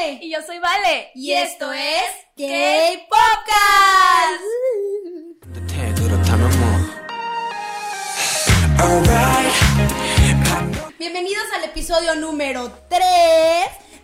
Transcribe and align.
Ale. 0.00 0.18
Y 0.22 0.30
yo 0.30 0.38
soy 0.42 0.58
Vale. 0.58 1.10
Y, 1.14 1.32
esto 1.32 1.72
es 1.72 2.02
K-Podcast. 2.36 3.10
Bienvenidos 10.98 11.44
al 11.54 11.64
episodio 11.64 12.14
número 12.16 12.72
3 12.88 13.04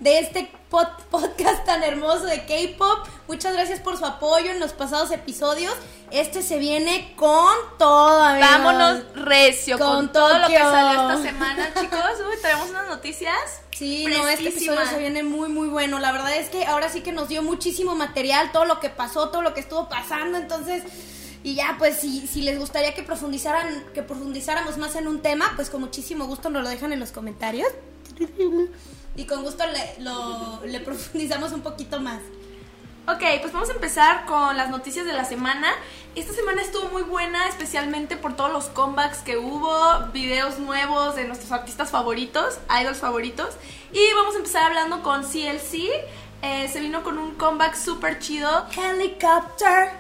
de 0.00 0.18
este 0.18 0.50
podcast 0.68 1.64
tan 1.64 1.82
hermoso 1.82 2.26
de 2.26 2.44
K-Pop. 2.44 3.06
Muchas 3.28 3.54
gracias 3.54 3.80
por 3.80 3.96
su 3.96 4.04
apoyo 4.04 4.50
en 4.50 4.60
los 4.60 4.72
pasados 4.72 5.10
episodios. 5.10 5.74
Este 6.10 6.42
se 6.42 6.58
viene 6.58 7.14
con 7.16 7.54
todo, 7.78 8.22
amigos. 8.22 8.50
Vámonos 8.50 9.14
recio 9.14 9.78
con, 9.78 9.86
Con 9.86 10.12
todo 10.12 10.38
lo 10.38 10.46
que 10.46 10.58
salió 10.58 11.10
esta 11.10 11.22
semana, 11.30 11.72
chicos. 11.74 12.20
Uy, 12.28 12.36
tenemos 12.42 12.70
unas 12.70 12.88
noticias. 12.88 13.65
Sí, 13.78 14.04
no, 14.18 14.26
este 14.28 14.44
episodio 14.48 14.80
se 14.90 14.98
viene 14.98 15.22
muy, 15.22 15.48
muy 15.48 15.68
bueno. 15.68 15.98
La 15.98 16.12
verdad 16.12 16.34
es 16.36 16.48
que 16.48 16.64
ahora 16.64 16.88
sí 16.88 17.00
que 17.02 17.12
nos 17.12 17.28
dio 17.28 17.42
muchísimo 17.42 17.94
material, 17.94 18.50
todo 18.52 18.64
lo 18.64 18.80
que 18.80 18.88
pasó, 18.90 19.28
todo 19.30 19.42
lo 19.42 19.52
que 19.54 19.60
estuvo 19.60 19.88
pasando. 19.88 20.38
Entonces, 20.38 20.82
y 21.42 21.54
ya, 21.54 21.76
pues, 21.78 21.96
si, 21.98 22.26
si 22.26 22.42
les 22.42 22.58
gustaría 22.58 22.94
que 22.94 23.02
profundizaran, 23.02 23.84
que 23.94 24.02
profundizáramos 24.02 24.78
más 24.78 24.96
en 24.96 25.06
un 25.08 25.20
tema, 25.20 25.52
pues 25.56 25.68
con 25.70 25.80
muchísimo 25.82 26.26
gusto 26.26 26.48
nos 26.50 26.62
lo 26.62 26.68
dejan 26.68 26.92
en 26.92 27.00
los 27.00 27.12
comentarios. 27.12 27.68
Y 29.14 29.24
con 29.24 29.42
gusto 29.42 29.64
le, 29.66 30.02
lo- 30.04 30.64
le 30.64 30.80
profundizamos 30.80 31.52
un 31.52 31.60
poquito 31.62 32.00
más. 32.00 32.20
Ok, 33.08 33.22
pues 33.40 33.52
vamos 33.52 33.70
a 33.70 33.72
empezar 33.72 34.26
con 34.26 34.56
las 34.56 34.68
noticias 34.68 35.06
de 35.06 35.12
la 35.12 35.24
semana. 35.24 35.72
Esta 36.16 36.32
semana 36.32 36.60
estuvo 36.60 36.88
muy 36.88 37.02
buena, 37.02 37.46
especialmente 37.46 38.16
por 38.16 38.34
todos 38.34 38.50
los 38.50 38.64
comebacks 38.64 39.18
que 39.18 39.38
hubo, 39.38 40.10
videos 40.12 40.58
nuevos 40.58 41.14
de 41.14 41.22
nuestros 41.22 41.52
artistas 41.52 41.92
favoritos, 41.92 42.58
idols 42.80 42.98
favoritos. 42.98 43.50
Y 43.92 44.12
vamos 44.16 44.34
a 44.34 44.38
empezar 44.38 44.64
hablando 44.64 45.04
con 45.04 45.22
CLC. 45.22 45.88
Eh, 46.42 46.68
se 46.68 46.80
vino 46.80 47.04
con 47.04 47.16
un 47.18 47.36
comeback 47.36 47.76
súper 47.76 48.18
chido. 48.18 48.66
Helicopter. 48.76 49.92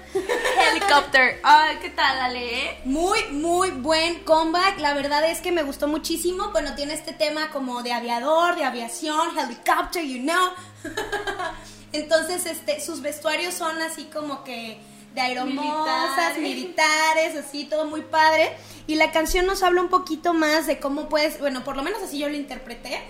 Helicopter. 0.72 1.40
Ay, 1.44 1.78
¿qué 1.80 1.90
tal, 1.90 2.18
Ale? 2.18 2.80
Muy, 2.86 3.22
muy 3.30 3.70
buen 3.70 4.24
comeback. 4.24 4.80
La 4.80 4.94
verdad 4.94 5.30
es 5.30 5.40
que 5.40 5.52
me 5.52 5.62
gustó 5.62 5.86
muchísimo. 5.86 6.50
Bueno, 6.50 6.74
tiene 6.74 6.94
este 6.94 7.12
tema 7.12 7.50
como 7.50 7.84
de 7.84 7.92
aviador, 7.92 8.56
de 8.56 8.64
aviación, 8.64 9.38
helicopter, 9.38 10.04
you 10.04 10.22
know. 10.24 10.50
Entonces, 11.96 12.46
este, 12.46 12.80
sus 12.80 13.00
vestuarios 13.02 13.54
son 13.54 13.80
así 13.82 14.04
como 14.04 14.44
que 14.44 14.78
de 15.14 15.20
aeromosas, 15.22 16.36
Militares. 16.36 16.38
militares, 16.38 17.36
así, 17.36 17.64
todo 17.64 17.86
muy 17.86 18.02
padre. 18.02 18.52
Y 18.86 18.96
la 18.96 19.12
canción 19.12 19.46
nos 19.46 19.62
habla 19.62 19.80
un 19.80 19.88
poquito 19.88 20.34
más 20.34 20.66
de 20.66 20.78
cómo 20.78 21.08
puedes, 21.08 21.40
bueno, 21.40 21.64
por 21.64 21.76
lo 21.76 21.82
menos 21.82 22.02
así 22.02 22.18
yo 22.18 22.28
lo 22.28 22.36
interpreté, 22.36 23.00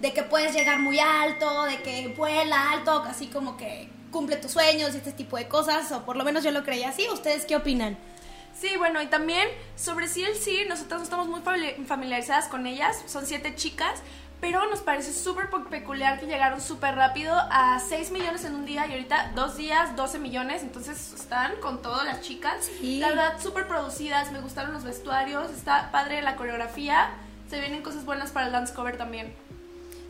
de 0.00 0.12
que 0.12 0.22
puedes 0.22 0.54
llegar 0.54 0.78
muy 0.78 0.98
alto, 1.00 1.64
de 1.64 1.82
que 1.82 2.08
vuela 2.16 2.70
alto, 2.72 3.02
así 3.08 3.26
como 3.26 3.56
que 3.56 3.88
cumple 4.12 4.36
tus 4.36 4.52
sueños 4.52 4.94
y 4.94 4.98
este 4.98 5.12
tipo 5.12 5.36
de 5.36 5.48
cosas, 5.48 5.90
o 5.92 6.04
por 6.04 6.16
lo 6.16 6.24
menos 6.24 6.44
yo 6.44 6.50
lo 6.52 6.62
creía 6.64 6.90
así. 6.90 7.06
¿Ustedes 7.12 7.44
qué 7.46 7.56
opinan? 7.56 7.98
Sí, 8.58 8.70
bueno, 8.78 9.02
y 9.02 9.06
también 9.08 9.46
sobre 9.74 10.06
CLC, 10.06 10.66
nosotras 10.68 11.00
no 11.00 11.04
estamos 11.04 11.26
muy 11.28 11.40
famili- 11.40 11.84
familiarizadas 11.84 12.46
con 12.48 12.66
ellas, 12.66 12.96
son 13.06 13.26
siete 13.26 13.54
chicas, 13.54 14.00
pero 14.40 14.68
nos 14.68 14.80
parece 14.80 15.12
súper 15.12 15.48
peculiar 15.70 16.20
que 16.20 16.26
llegaron 16.26 16.60
súper 16.60 16.94
rápido 16.94 17.34
a 17.34 17.80
6 17.80 18.10
millones 18.10 18.44
en 18.44 18.54
un 18.54 18.66
día 18.66 18.86
y 18.86 18.92
ahorita 18.92 19.32
dos 19.34 19.56
días, 19.56 19.96
12 19.96 20.18
millones, 20.18 20.62
entonces 20.62 21.14
están 21.14 21.56
con 21.56 21.80
todas 21.80 22.04
las 22.04 22.20
chicas. 22.20 22.68
Sí. 22.80 22.98
La 22.98 23.08
verdad, 23.08 23.40
súper 23.40 23.66
producidas, 23.66 24.32
me 24.32 24.40
gustaron 24.40 24.72
los 24.72 24.84
vestuarios, 24.84 25.50
está 25.50 25.90
padre 25.90 26.20
la 26.22 26.36
coreografía, 26.36 27.10
se 27.48 27.60
vienen 27.60 27.82
cosas 27.82 28.04
buenas 28.04 28.30
para 28.30 28.46
el 28.46 28.52
dance 28.52 28.74
cover 28.74 28.96
también. 28.96 29.34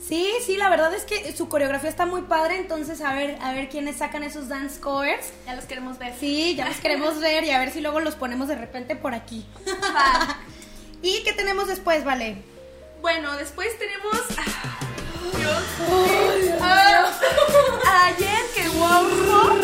Sí, 0.00 0.28
sí, 0.44 0.56
la 0.56 0.68
verdad 0.68 0.92
es 0.94 1.04
que 1.04 1.32
su 1.32 1.48
coreografía 1.48 1.88
está 1.88 2.06
muy 2.06 2.22
padre, 2.22 2.58
entonces 2.58 3.00
a 3.00 3.14
ver, 3.14 3.38
a 3.40 3.52
ver 3.52 3.68
quiénes 3.68 3.96
sacan 3.96 4.22
esos 4.22 4.48
dance 4.48 4.80
covers. 4.80 5.32
Ya 5.46 5.54
los 5.54 5.64
queremos 5.64 5.98
ver. 5.98 6.14
Sí, 6.18 6.54
ya 6.54 6.68
los 6.68 6.76
queremos 6.76 7.18
ver 7.20 7.44
y 7.44 7.50
a 7.50 7.58
ver 7.58 7.70
si 7.70 7.80
luego 7.80 8.00
los 8.00 8.14
ponemos 8.14 8.48
de 8.48 8.56
repente 8.56 8.94
por 8.94 9.14
aquí. 9.14 9.46
¿Y 11.02 11.22
qué 11.24 11.32
tenemos 11.32 11.68
después, 11.68 12.04
Vale? 12.04 12.55
Bueno, 13.00 13.36
después 13.36 13.78
tenemos... 13.78 14.16
ah, 14.38 14.78
Dios. 15.36 15.62
Ah, 16.60 18.06
ayer 18.06 18.42
que 18.54 18.68
Wonho 18.70 19.54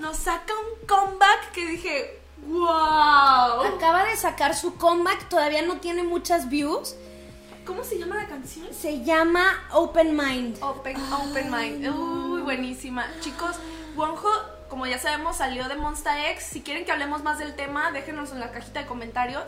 nos 0.00 0.16
saca 0.16 0.52
un 0.52 0.86
comeback 0.86 1.52
que 1.52 1.66
dije, 1.66 2.20
wow. 2.46 3.62
Acaba 3.76 4.04
de 4.04 4.16
sacar 4.16 4.54
su 4.54 4.76
comeback, 4.76 5.28
todavía 5.28 5.62
no 5.62 5.78
tiene 5.78 6.02
muchas 6.02 6.48
views. 6.48 6.94
¿Cómo 7.66 7.82
se 7.82 7.98
llama 7.98 8.16
la 8.16 8.26
canción? 8.26 8.66
Se 8.74 9.02
llama 9.04 9.64
Open 9.72 10.16
Mind. 10.16 10.62
Open, 10.62 10.96
Open 11.12 11.50
Mind. 11.50 11.88
Uy, 11.88 12.42
buenísima. 12.42 13.06
Chicos, 13.20 13.56
Wonho, 13.96 14.30
como 14.68 14.86
ya 14.86 14.98
sabemos, 14.98 15.36
salió 15.36 15.66
de 15.68 15.76
Monsta 15.76 16.30
X. 16.32 16.44
Si 16.44 16.60
quieren 16.60 16.84
que 16.84 16.92
hablemos 16.92 17.22
más 17.22 17.38
del 17.38 17.54
tema, 17.56 17.90
déjenos 17.90 18.32
en 18.32 18.40
la 18.40 18.52
cajita 18.52 18.80
de 18.80 18.86
comentarios. 18.86 19.44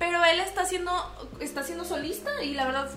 Pero 0.00 0.24
él 0.24 0.40
está 0.40 0.62
haciendo, 0.62 0.90
está 1.40 1.62
siendo 1.62 1.84
solista 1.84 2.42
y 2.42 2.54
la 2.54 2.64
verdad 2.64 2.90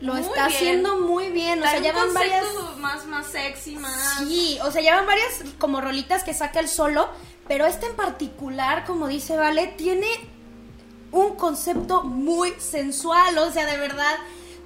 Lo 0.00 0.14
muy 0.14 0.22
está 0.22 0.46
bien. 0.46 0.56
haciendo 0.56 1.00
muy 1.00 1.28
bien, 1.30 1.60
o 1.60 1.66
sea, 1.66 1.80
ya 1.80 1.92
van 1.92 2.14
varias... 2.14 2.46
más, 2.78 3.04
más 3.04 3.26
sexy, 3.26 3.74
más... 3.74 4.18
Sí, 4.18 4.58
o 4.62 4.70
sea, 4.70 4.80
llevan 4.80 5.06
varias 5.06 5.42
como 5.58 5.80
rolitas 5.80 6.22
que 6.22 6.32
saca 6.34 6.60
el 6.60 6.68
solo, 6.68 7.08
pero 7.48 7.66
esta 7.66 7.86
en 7.88 7.96
particular, 7.96 8.84
como 8.86 9.08
dice 9.08 9.36
Vale, 9.36 9.66
tiene 9.76 10.06
un 11.10 11.34
concepto 11.34 12.04
muy 12.04 12.54
sensual, 12.60 13.36
o 13.38 13.50
sea, 13.50 13.66
de 13.66 13.76
verdad, 13.76 14.14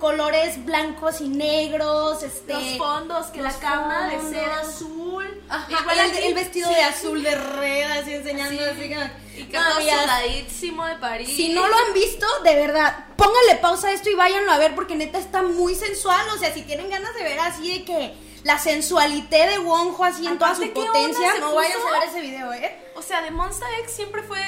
colores 0.02 0.64
blancos 0.64 1.20
y 1.20 1.28
negros, 1.28 2.24
este... 2.24 2.52
Los 2.54 2.76
fondos, 2.76 3.26
que 3.28 3.40
la 3.40 3.52
cama 3.52 4.08
de 4.10 4.20
ser 4.30 4.50
azul. 4.50 5.24
Ajá, 5.48 5.68
Igual 5.80 5.98
el, 6.00 6.34
vestido 6.34 6.68
sí. 6.68 6.74
de 6.74 6.82
azul 6.82 7.22
de 7.22 7.34
red, 7.36 7.88
así 7.92 8.14
enseñando, 8.14 8.60
Sí. 8.64 8.68
así 8.68 8.88
que... 8.88 9.41
Y 9.41 9.44
que 9.44 9.56
No, 9.56 9.78
de 10.86 10.96
París. 10.96 11.28
si 11.34 11.50
no 11.50 11.66
lo 11.68 11.74
han 11.76 11.94
visto, 11.94 12.26
de 12.42 12.54
verdad, 12.56 13.06
pónganle 13.16 13.54
pausa 13.60 13.88
a 13.88 13.92
esto 13.92 14.10
y 14.10 14.14
váyanlo 14.16 14.50
a 14.50 14.58
ver 14.58 14.74
porque 14.74 14.96
neta 14.96 15.18
está 15.18 15.42
muy 15.42 15.76
sensual. 15.76 16.26
O 16.34 16.38
sea, 16.38 16.52
si 16.52 16.62
tienen 16.62 16.91
ganas 16.91 17.14
de 17.14 17.22
ver 17.22 17.38
así 17.38 17.78
de 17.78 17.84
que 17.84 18.14
la 18.42 18.58
sensualité 18.58 19.46
de 19.46 19.58
Wonho 19.60 20.04
así 20.04 20.26
en 20.26 20.36
toda 20.36 20.54
su 20.56 20.62
Aparte, 20.64 20.80
¿qué 20.80 20.86
potencia, 20.86 21.34
no 21.38 21.54
vayan 21.54 21.78
puso- 21.80 21.88
a 21.94 22.00
ver 22.00 22.08
ese 22.08 22.20
video, 22.20 22.52
¿eh? 22.52 22.76
O 22.96 23.02
sea, 23.02 23.22
de 23.22 23.30
Monster 23.30 23.68
X 23.84 23.92
siempre 23.92 24.22
fue. 24.24 24.41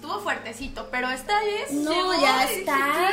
Estuvo 0.00 0.18
fuertecito, 0.20 0.88
pero 0.90 1.10
esta 1.10 1.38
vez. 1.42 1.72
No, 1.72 1.90
llegó 1.92 2.22
ya 2.22 2.44
está. 2.44 3.10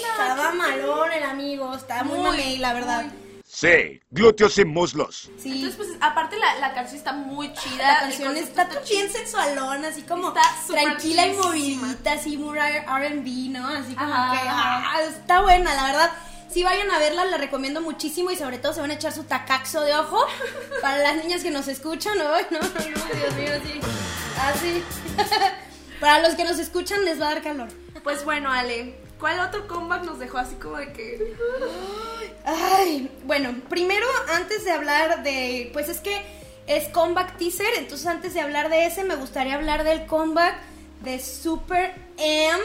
Estaba 0.00 0.50
¿Qué- 0.50 0.56
malón 0.56 1.12
el 1.12 1.22
amigo, 1.24 1.74
estaba 1.74 2.04
muy, 2.04 2.16
Muy, 2.20 2.26
mamey, 2.30 2.56
la 2.56 2.72
verdad. 2.72 3.02
muy. 3.04 3.12
Sí, 3.46 4.00
glúteos 4.10 4.56
y 4.56 4.64
muslos. 4.64 5.30
Sí. 5.38 5.50
Entonces, 5.52 5.76
pues, 5.76 5.90
aparte 6.00 6.38
la, 6.38 6.54
la 6.54 6.72
canción 6.72 6.96
está 6.96 7.12
muy 7.12 7.52
chida. 7.52 7.86
la 7.86 7.98
canción 8.00 8.34
está 8.38 8.66
bien 8.88 9.12
sensualón, 9.12 9.84
así 9.84 10.00
como 10.04 10.28
Está 10.28 10.40
tranquila 10.68 11.26
y 11.26 11.34
movidita, 11.34 12.12
así 12.14 12.38
muy 12.38 12.58
R&B, 12.58 13.50
¿no? 13.50 13.68
Así 13.68 13.94
como 13.94 14.10
Ajá, 14.14 14.32
que 14.42 14.48
ajá. 14.48 14.90
ah, 14.96 15.02
está 15.02 15.42
buena, 15.42 15.74
la 15.74 15.84
verdad. 15.84 16.10
Si 16.50 16.62
vayan 16.62 16.90
a 16.90 16.98
verla, 16.98 17.26
la 17.26 17.36
recomiendo 17.36 17.82
muchísimo 17.82 18.30
y 18.30 18.36
sobre 18.36 18.56
todo 18.56 18.72
se 18.72 18.80
van 18.80 18.90
a 18.90 18.94
echar 18.94 19.12
su 19.12 19.24
tacaxo 19.24 19.82
de 19.82 19.94
ojo 19.96 20.18
para 20.80 20.96
las 21.02 21.16
niñas 21.16 21.42
que 21.42 21.50
nos 21.50 21.68
escuchan. 21.68 22.16
No, 22.16 22.24
no, 22.50 22.58
no, 22.58 22.68
Dios 22.68 23.34
mío, 23.34 23.50
así. 23.54 23.80
Así. 24.40 24.82
para 26.02 26.18
los 26.18 26.34
que 26.34 26.42
nos 26.42 26.58
escuchan 26.58 27.04
les 27.04 27.20
va 27.20 27.26
a 27.26 27.34
dar 27.34 27.44
calor. 27.44 27.68
Pues 28.02 28.24
bueno, 28.24 28.50
Ale, 28.50 28.96
¿cuál 29.20 29.38
otro 29.38 29.68
comeback 29.68 30.02
nos 30.02 30.18
dejó 30.18 30.38
así 30.38 30.56
como 30.56 30.78
de 30.78 30.92
que. 30.92 31.36
Ay, 32.44 33.08
bueno, 33.24 33.54
primero 33.68 34.04
antes 34.34 34.64
de 34.64 34.72
hablar 34.72 35.22
de, 35.22 35.70
pues 35.72 35.88
es 35.88 36.00
que 36.00 36.20
es 36.66 36.88
comeback 36.88 37.38
teaser, 37.38 37.72
entonces 37.76 38.08
antes 38.08 38.34
de 38.34 38.40
hablar 38.40 38.68
de 38.68 38.86
ese 38.86 39.04
me 39.04 39.14
gustaría 39.14 39.54
hablar 39.54 39.84
del 39.84 40.06
comeback 40.06 40.56
de 41.02 41.20
Super 41.20 41.94
M. 42.18 42.58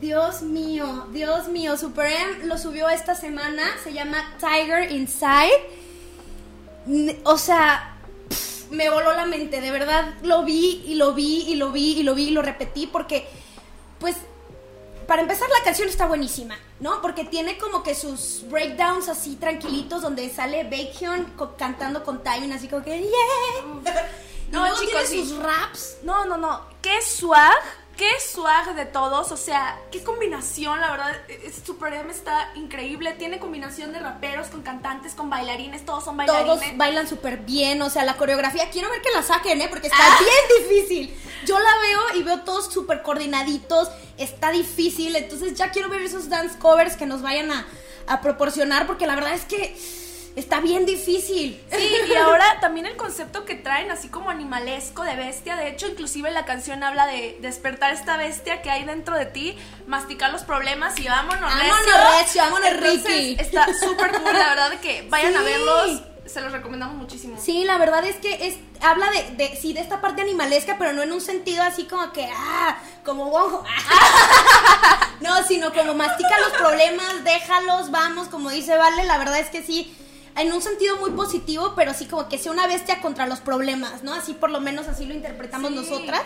Dios 0.00 0.42
mío, 0.42 1.06
Dios 1.12 1.46
mío, 1.46 1.76
Super 1.76 2.10
M 2.10 2.46
lo 2.46 2.58
subió 2.58 2.88
esta 2.88 3.14
semana, 3.14 3.62
se 3.84 3.92
llama 3.92 4.34
Tiger 4.40 4.90
Inside. 4.90 5.62
O 7.22 7.38
sea, 7.38 7.93
me 8.74 8.90
voló 8.90 9.12
la 9.12 9.24
mente, 9.26 9.60
de 9.60 9.70
verdad 9.70 10.14
lo 10.22 10.44
vi 10.44 10.82
y 10.86 10.94
lo 10.94 11.12
vi 11.14 11.44
y 11.48 11.54
lo 11.56 11.72
vi 11.72 11.98
y 11.98 12.02
lo 12.02 12.14
vi 12.14 12.28
y 12.28 12.30
lo 12.30 12.42
repetí 12.42 12.86
porque, 12.86 13.26
pues, 13.98 14.16
para 15.06 15.20
empezar 15.22 15.48
la 15.50 15.62
canción 15.64 15.88
está 15.88 16.06
buenísima, 16.06 16.56
¿no? 16.80 17.02
Porque 17.02 17.24
tiene 17.24 17.58
como 17.58 17.82
que 17.82 17.94
sus 17.94 18.42
breakdowns 18.48 19.08
así 19.08 19.36
tranquilitos 19.36 20.00
donde 20.02 20.28
sale 20.30 20.64
Baekhyun 20.64 21.24
co- 21.36 21.56
cantando 21.56 22.02
con 22.04 22.22
Taemin 22.22 22.52
así 22.52 22.68
como 22.68 22.82
que 22.84 23.00
yeah. 23.00 23.92
No, 24.50 24.60
luego 24.60 24.76
chicos, 24.80 25.08
tiene 25.10 25.26
sus 25.26 25.38
raps. 25.42 25.96
No, 26.04 26.24
no, 26.26 26.36
no. 26.36 26.60
Qué 26.80 27.02
swag. 27.02 27.52
Qué 27.96 28.08
swag 28.20 28.74
de 28.74 28.86
todos. 28.86 29.30
O 29.30 29.36
sea, 29.36 29.78
qué 29.92 30.02
combinación. 30.02 30.80
La 30.80 30.90
verdad, 30.90 31.16
es- 31.28 31.54
Super 31.64 31.92
M 31.94 32.10
está 32.10 32.50
increíble. 32.56 33.12
Tiene 33.12 33.38
combinación 33.38 33.92
de 33.92 34.00
raperos 34.00 34.48
con 34.48 34.62
cantantes, 34.62 35.14
con 35.14 35.30
bailarines. 35.30 35.84
Todos 35.86 36.04
son 36.04 36.16
bailarines. 36.16 36.46
Todos 36.60 36.76
bailan 36.76 37.06
súper 37.08 37.38
bien, 37.38 37.80
o 37.82 37.90
sea, 37.90 38.04
la 38.04 38.16
coreografía, 38.16 38.68
quiero 38.70 38.90
ver 38.90 39.00
que 39.00 39.10
la 39.10 39.22
saquen, 39.22 39.60
¿eh? 39.60 39.68
Porque 39.68 39.86
está 39.86 39.98
Ah. 40.00 40.18
bien 40.18 40.68
difícil. 40.68 41.16
Yo 41.46 41.58
la 41.58 41.70
veo 41.82 42.00
y 42.20 42.22
veo 42.22 42.40
todos 42.40 42.72
súper 42.72 43.02
coordinaditos, 43.02 43.88
está 44.18 44.50
difícil, 44.50 45.14
entonces 45.14 45.54
ya 45.54 45.70
quiero 45.70 45.88
ver 45.90 46.00
esos 46.02 46.28
dance 46.28 46.58
covers 46.58 46.96
que 46.96 47.06
nos 47.06 47.20
vayan 47.22 47.50
a, 47.52 47.66
a 48.06 48.20
proporcionar, 48.22 48.86
porque 48.86 49.06
la 49.06 49.14
verdad 49.14 49.34
es 49.34 49.44
que 49.44 49.76
está 50.36 50.60
bien 50.60 50.84
difícil. 50.86 51.60
Sí, 51.70 51.90
y 52.08 52.14
ahora 52.16 52.58
también 52.60 52.86
el 52.86 52.96
concepto 52.96 53.44
que 53.44 53.54
traen, 53.54 53.90
así 53.90 54.08
como 54.08 54.30
animalesco 54.30 55.02
de 55.02 55.16
bestia. 55.16 55.56
De 55.56 55.68
hecho, 55.68 55.86
inclusive 55.86 56.30
la 56.30 56.44
canción 56.44 56.82
habla 56.82 57.06
de 57.06 57.38
despertar 57.40 57.92
esta 57.92 58.16
bestia 58.16 58.62
que 58.62 58.70
hay 58.70 58.84
dentro 58.84 59.16
de 59.16 59.26
ti, 59.26 59.56
masticar 59.86 60.32
los 60.32 60.42
problemas 60.42 60.98
y 60.98 61.06
vámonos, 61.08 61.40
Vámonos, 61.40 62.20
recio. 62.20 62.42
vámonos, 62.42 62.68
Entonces, 62.68 63.04
Ricky. 63.04 63.36
Está 63.40 63.66
súper 63.74 64.10
cool, 64.12 64.32
la 64.32 64.48
verdad, 64.50 64.72
que 64.80 65.06
vayan 65.08 65.36
a 65.36 65.42
verlos. 65.42 66.02
Se 66.26 66.40
los 66.40 66.52
recomendamos 66.52 66.96
muchísimo. 66.96 67.38
Sí, 67.38 67.64
la 67.64 67.76
verdad 67.76 68.02
es 68.06 68.16
que 68.16 68.46
es 68.46 68.56
habla 68.80 69.10
de, 69.10 69.36
de 69.36 69.56
sí 69.56 69.74
de 69.74 69.80
esta 69.80 70.00
parte 70.00 70.22
animalesca, 70.22 70.76
pero 70.78 70.94
no 70.94 71.02
en 71.02 71.12
un 71.12 71.20
sentido 71.20 71.62
así 71.62 71.84
como 71.84 72.12
que 72.12 72.26
ah, 72.34 72.78
como 73.04 73.26
Wonho. 73.26 73.62
no, 75.20 75.42
sino 75.46 75.72
como 75.72 75.92
mastica 75.94 76.40
los 76.40 76.52
problemas, 76.52 77.24
déjalos, 77.24 77.90
vamos, 77.90 78.28
como 78.28 78.48
dice 78.50 78.74
Vale, 78.76 79.04
la 79.04 79.18
verdad 79.18 79.38
es 79.38 79.50
que 79.50 79.62
sí 79.62 79.94
en 80.36 80.52
un 80.52 80.60
sentido 80.62 80.96
muy 80.98 81.10
positivo, 81.10 81.74
pero 81.76 81.94
sí 81.94 82.06
como 82.06 82.28
que 82.28 82.38
sea 82.38 82.52
una 82.52 82.66
bestia 82.66 83.00
contra 83.00 83.26
los 83.26 83.40
problemas, 83.40 84.02
¿no? 84.02 84.12
Así 84.14 84.34
por 84.34 84.50
lo 84.50 84.60
menos 84.60 84.88
así 84.88 85.06
lo 85.06 85.14
interpretamos 85.14 85.70
Sí. 85.70 85.76
nosotras. 85.76 86.22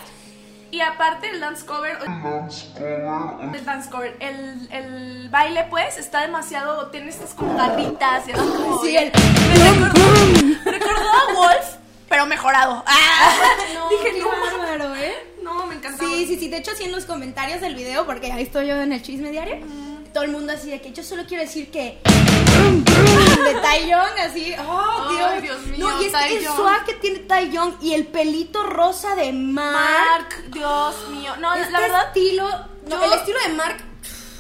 Y 0.71 0.81
aparte 0.83 1.31
el 1.31 1.41
dance 1.41 1.65
cover, 1.65 1.97
el 2.03 3.65
dance 3.65 3.89
cover, 3.91 4.15
el, 4.21 4.69
el 4.71 5.29
baile 5.31 5.67
pues 5.71 5.97
está 5.97 6.21
demasiado, 6.21 6.89
tiene 6.89 7.09
estas 7.09 7.33
como 7.33 7.57
garritas 7.57 8.29
y 8.29 8.33
así 8.33 8.43
como... 8.43 8.79
Sí, 8.83 8.95
el 8.95 9.11
Me 9.11 9.71
recordó, 9.73 10.71
recordó 10.71 11.09
a 11.11 11.35
Wolf, 11.35 11.67
pero 12.11 12.27
mejorado. 12.27 12.85
Ah, 12.87 13.33
no, 13.75 13.89
dije, 13.89 14.13
qué 14.17 14.21
no, 14.21 14.29
bárbaro, 14.29 14.95
¿eh? 14.97 15.15
no, 15.43 15.67
me 15.67 15.77
encantó. 15.77 16.05
Sí, 16.07 16.27
sí, 16.27 16.39
sí. 16.39 16.49
De 16.51 16.59
hecho, 16.59 16.73
así 16.73 16.85
en 16.85 16.93
los 16.93 17.07
comentarios 17.07 17.63
del 17.63 17.75
video, 17.75 18.05
porque 18.05 18.31
ahí 18.31 18.43
estoy 18.43 18.67
yo 18.67 18.77
en 18.77 18.93
el 18.93 19.01
chisme 19.03 19.31
diario, 19.31 19.57
todo 20.13 20.25
el 20.25 20.31
mundo 20.31 20.53
así 20.53 20.71
de 20.71 20.81
que 20.81 20.93
yo 20.93 21.03
solo 21.03 21.25
quiero 21.27 21.43
decir 21.45 21.71
que. 21.71 21.99
de 23.45 23.55
Taeyong, 23.63 24.19
así. 24.27 24.55
¡Oh, 24.67 25.09
Dios! 25.11 25.43
Dios 25.43 25.61
mío, 25.67 25.79
no, 25.89 26.03
y 26.03 26.07
es 26.07 26.13
que 26.13 26.37
el 26.39 26.45
swag 26.45 26.85
que 26.85 26.95
tiene 26.95 27.19
Taeyong 27.21 27.77
y 27.81 27.95
el 27.95 28.07
pelito 28.07 28.63
rosa 28.65 29.15
de 29.15 29.33
Mark. 29.33 29.79
Mark, 29.79 30.45
Dios 30.53 31.09
mío. 31.11 31.33
No, 31.39 31.55
este 31.55 31.71
la 31.71 31.81
verdad, 31.81 32.07
estilo. 32.09 32.49
no, 32.87 33.01
yo- 33.01 33.05
el 33.05 33.13
estilo 33.13 33.39
de 33.47 33.55
Mark. 33.55 33.85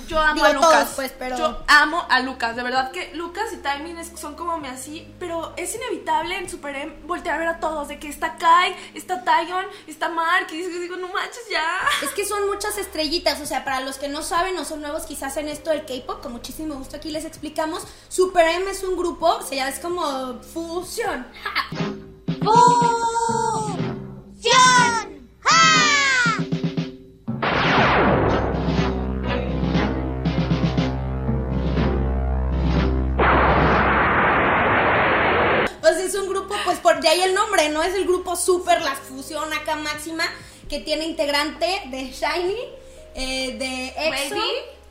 Yo 0.08 0.20
amo 0.20 0.34
digo, 0.34 0.46
a 0.46 0.52
Lucas. 0.52 0.70
todos, 0.70 0.88
pues, 0.96 1.12
pero- 1.18 1.36
Yo 1.36 1.58
amo 1.68 2.04
a 2.08 2.20
Lucas. 2.20 2.56
De 2.56 2.62
verdad 2.62 2.90
que 2.90 3.14
Lucas 3.14 3.44
y 3.52 3.56
Timing 3.58 3.98
son 4.16 4.34
como 4.34 4.58
me 4.58 4.68
así. 4.68 5.12
Pero 5.18 5.52
es 5.56 5.74
inevitable 5.74 6.36
en 6.38 6.48
Super 6.48 6.74
M 6.76 6.94
voltear 7.06 7.36
a 7.36 7.38
ver 7.38 7.48
a 7.48 7.60
todos. 7.60 7.88
De 7.88 7.98
que 7.98 8.08
está 8.08 8.36
Kai, 8.36 8.74
está 8.94 9.22
Taeyeon, 9.24 9.66
está 9.86 10.08
Mark. 10.08 10.46
Y 10.50 10.56
digo, 10.56 10.80
digo, 10.80 10.96
no 10.96 11.08
manches 11.08 11.48
ya. 11.50 11.62
Es 12.02 12.10
que 12.10 12.24
son 12.24 12.46
muchas 12.48 12.78
estrellitas, 12.78 13.40
o 13.40 13.46
sea, 13.46 13.64
para 13.64 13.80
los 13.80 13.98
que 13.98 14.08
no 14.08 14.22
saben 14.22 14.56
o 14.58 14.64
son 14.64 14.80
nuevos 14.80 15.04
quizás 15.04 15.36
en 15.36 15.48
esto 15.48 15.70
del 15.70 15.84
K-pop, 15.84 16.22
con 16.22 16.32
muchísimo 16.32 16.74
gusto 16.76 16.96
aquí 16.96 17.10
les 17.10 17.24
explicamos. 17.24 17.82
Super 18.08 18.46
M 18.48 18.70
es 18.70 18.82
un 18.82 18.96
grupo, 18.96 19.26
o 19.26 19.42
sea, 19.42 19.58
ya 19.58 19.68
es 19.68 19.78
como 19.80 20.40
fusión. 20.42 21.26
¡Ja! 21.42 21.68
¡Fusión! 22.44 23.78
De 37.00 37.08
ahí 37.08 37.20
el 37.22 37.34
nombre, 37.34 37.68
¿no? 37.70 37.82
Es 37.82 37.94
el 37.94 38.04
grupo 38.04 38.36
super, 38.36 38.80
la 38.82 38.94
fusión 38.94 39.52
acá 39.52 39.76
máxima, 39.76 40.24
que 40.68 40.80
tiene 40.80 41.04
integrante 41.04 41.82
de 41.86 42.10
Shiny, 42.10 42.56
eh, 43.14 43.56
de 43.58 43.94
EXO, 44.08 44.36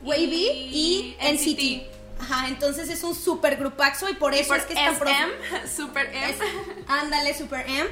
Wavy 0.02 0.48
y, 0.50 1.16
y 1.20 1.32
NCT. 1.32 1.58
NCT. 1.58 1.98
Ajá, 2.20 2.48
entonces 2.48 2.88
es 2.88 3.04
un 3.04 3.14
super 3.14 3.56
grupaxo 3.56 4.08
y 4.08 4.14
por 4.14 4.34
eso 4.34 4.48
Por 4.48 4.58
es 4.58 4.64
que 4.66 4.72
es 4.72 4.78
tan 4.78 4.98
profu- 4.98 5.08
SM, 5.64 5.68
Super 5.76 6.06
M. 6.14 6.30
es- 6.30 6.36
ándale, 6.88 7.36
Super 7.36 7.64
M. 7.68 7.88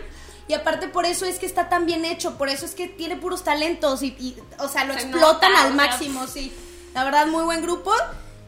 Y 0.48 0.54
aparte 0.54 0.88
por 0.88 1.06
eso 1.06 1.26
es 1.26 1.38
que 1.38 1.46
está 1.46 1.68
tan 1.68 1.86
bien 1.86 2.04
hecho, 2.04 2.36
por 2.38 2.48
eso 2.48 2.66
es 2.66 2.74
que 2.74 2.86
tiene 2.88 3.16
puros 3.16 3.42
talentos 3.44 4.02
y, 4.02 4.08
y, 4.18 4.36
o 4.58 4.68
sea, 4.68 4.84
lo 4.84 4.94
Se 4.94 5.00
explotan 5.00 5.52
nota, 5.52 5.64
al 5.64 5.74
máximo, 5.74 6.26
sí. 6.26 6.52
La 6.94 7.04
verdad, 7.04 7.26
muy 7.26 7.42
buen 7.44 7.62
grupo. 7.62 7.92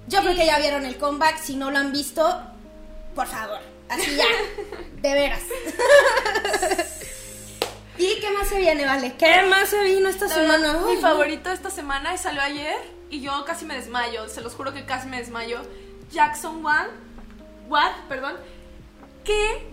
Yo 0.07 0.21
creo 0.23 0.35
que 0.35 0.47
ya 0.47 0.59
vieron 0.59 0.85
el 0.87 0.97
comeback, 0.97 1.39
si 1.43 1.55
no 1.57 1.71
lo 1.71 1.79
han 1.79 1.93
visto, 1.93 2.41
por 3.15 3.27
favor, 3.27 3.59
así 3.89 4.17
ya, 4.17 4.27
de 5.03 5.15
veras. 5.15 5.43
¿Y 7.99 8.21
qué 8.21 8.31
más 8.31 8.49
se 8.49 8.59
viene, 8.59 8.87
Vale? 8.87 9.15
¿Qué 9.19 9.43
más 9.49 9.69
se 9.69 9.83
vino 9.83 10.09
esta 10.09 10.29
semana? 10.29 10.73
verdad, 10.73 10.85
Ay, 10.89 10.97
mi 10.97 11.03
favorito 11.03 11.51
esta 11.51 11.71
semana 11.71 12.15
y 12.15 12.19
salió 12.19 12.41
ayer 12.43 12.77
y 13.11 13.21
yo 13.21 13.45
casi 13.45 13.65
me 13.65 13.75
desmayo, 13.75 14.29
se 14.29 14.41
los 14.41 14.55
juro 14.55 14.73
que 14.73 14.85
casi 14.85 15.09
me 15.09 15.19
desmayo. 15.19 15.63
Jackson 16.13 16.65
Wang, 16.65 16.89
Wang, 17.69 17.93
perdón. 18.09 18.37
¿Qué 19.25 19.67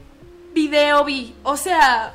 video 0.53 1.05
vi? 1.05 1.35
O 1.43 1.55
sea, 1.55 2.13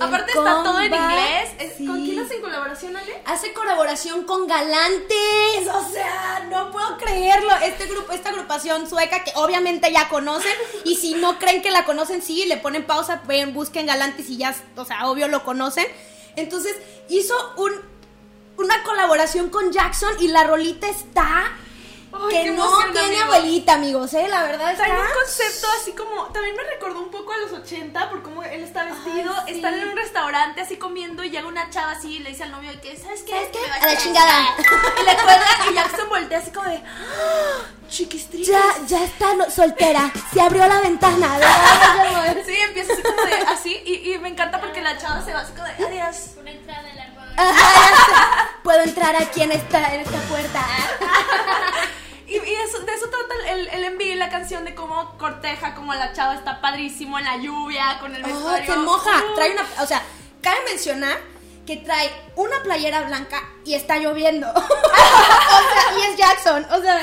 aparte 0.00 0.32
está 0.32 0.62
todo 0.62 0.80
en 0.80 0.94
inglés. 0.94 1.50
¿Con 1.86 2.04
quién 2.04 2.18
hacen 2.20 2.40
colaboración, 2.40 2.96
Ale? 2.96 3.22
Hace 3.24 3.52
colaboración 3.52 4.24
con 4.24 4.46
Galantes, 4.46 5.68
o 5.72 5.90
sea, 5.90 6.46
no 6.50 6.70
puedo 6.70 6.96
creerlo. 6.98 7.50
Este 7.62 7.86
grupo, 7.86 8.12
esta 8.12 8.30
agrupación 8.30 8.88
sueca 8.88 9.24
que 9.24 9.32
obviamente 9.34 9.92
ya 9.92 10.08
conocen 10.08 10.52
y 10.84 10.96
si 10.96 11.14
no 11.14 11.38
creen 11.38 11.62
que 11.62 11.70
la 11.70 11.84
conocen, 11.84 12.22
sí, 12.22 12.44
le 12.46 12.56
ponen 12.56 12.84
pausa, 12.84 13.22
ven, 13.26 13.54
busquen 13.54 13.86
Galantes 13.86 14.28
y 14.30 14.36
ya, 14.36 14.54
o 14.76 14.84
sea, 14.84 15.08
obvio 15.08 15.28
lo 15.28 15.44
conocen. 15.44 15.86
Entonces 16.36 16.76
hizo 17.08 17.34
un 17.56 17.98
una 18.58 18.82
colaboración 18.82 19.50
con 19.50 19.72
Jackson 19.72 20.10
y 20.20 20.28
la 20.28 20.44
rolita 20.44 20.88
está 20.88 21.44
Ay, 22.12 22.28
que 22.44 22.50
no 22.52 22.64
emoción, 22.64 22.92
tiene 22.92 23.06
amigo. 23.20 23.24
abuelita, 23.24 23.72
amigos, 23.74 24.14
eh, 24.14 24.26
la 24.28 24.42
verdad 24.42 24.72
está. 24.72 24.84
Trae 24.84 24.98
un 25.00 25.06
concepto 25.12 25.66
así 25.80 25.92
como. 25.92 26.24
También 26.32 26.56
me 26.56 26.62
recordó 26.64 27.00
un 27.00 27.10
poco 27.10 27.32
a 27.32 27.36
los 27.38 27.52
80 27.52 28.08
por 28.10 28.22
cómo 28.22 28.42
él 28.42 28.62
está 28.64 28.84
vestido. 28.84 29.32
Ay, 29.36 29.42
sí. 29.46 29.54
Están 29.56 29.74
en 29.74 29.88
un 29.88 29.96
restaurante 29.96 30.60
así 30.62 30.76
comiendo 30.78 31.22
y 31.24 31.30
llega 31.30 31.46
una 31.46 31.68
chava 31.70 31.92
así 31.92 32.16
y 32.16 32.18
le 32.20 32.30
dice 32.30 32.44
al 32.44 32.52
novio 32.52 32.70
de 32.70 32.80
que, 32.80 32.96
¿sabes 32.96 33.22
qué? 33.22 33.32
¿Sabes 33.32 33.48
Que 33.48 33.58
qué? 33.58 33.70
A 33.70 33.86
la 33.86 33.92
echar". 33.92 34.02
chingada. 34.02 34.46
Y 35.00 35.04
le 35.04 35.14
cuelga 35.16 35.46
y 35.70 35.74
Jackson 35.74 36.08
voltea 36.08 36.38
así 36.38 36.50
como 36.50 36.68
de. 36.68 36.76
"Ah, 36.76 37.64
Chiquistriques. 37.88 38.48
Ya, 38.48 38.62
ya 38.86 39.04
está 39.04 39.34
no- 39.34 39.50
soltera. 39.50 40.10
Se 40.32 40.40
abrió 40.40 40.66
la 40.66 40.80
ventana. 40.80 41.28
Sí, 42.46 42.54
empieza 42.56 42.92
así 42.94 43.02
como 43.02 43.22
de 43.22 43.34
así 43.48 43.82
y, 43.84 44.12
y 44.12 44.18
me 44.18 44.28
encanta 44.28 44.58
porque 44.60 44.80
la 44.80 44.96
chava 44.96 45.22
se 45.22 45.32
va 45.34 45.40
así 45.40 45.52
como 45.52 45.64
de 45.66 45.72
adiós. 46.02 46.16
Una 46.40 46.50
entrada 46.50 46.82
de 46.82 46.94
la 46.94 47.08
Ajá, 47.40 48.50
Puedo 48.64 48.80
entrar 48.82 49.14
aquí 49.16 49.42
en 49.42 49.52
esta, 49.52 49.94
en 49.94 50.00
esta 50.00 50.18
puerta. 50.22 50.60
Y, 53.48 53.50
y 53.50 53.74
el, 53.74 53.84
el 53.84 53.94
MV, 53.94 54.16
la 54.16 54.28
canción 54.30 54.64
de 54.64 54.74
cómo 54.74 55.16
corteja, 55.18 55.74
como 55.74 55.94
la 55.94 56.12
chava 56.12 56.34
está 56.34 56.60
padrísimo 56.60 57.18
en 57.18 57.24
la 57.24 57.36
lluvia, 57.36 57.98
con 58.00 58.14
el 58.14 58.22
Oh, 58.24 58.26
vestuario. 58.28 58.72
se 58.72 58.78
moja. 58.78 59.10
Uh. 59.30 59.34
Trae 59.34 59.52
una, 59.52 59.66
o 59.82 59.86
sea, 59.86 60.02
cabe 60.42 60.58
mencionar 60.68 61.18
que 61.66 61.76
trae 61.76 62.10
una 62.36 62.62
playera 62.62 63.02
blanca 63.02 63.42
y 63.64 63.74
está 63.74 63.98
lloviendo. 63.98 64.48
o 64.54 64.54
sea, 64.54 65.98
y 65.98 66.02
es 66.10 66.16
Jackson. 66.16 66.66
O 66.70 66.80
sea, 66.80 67.02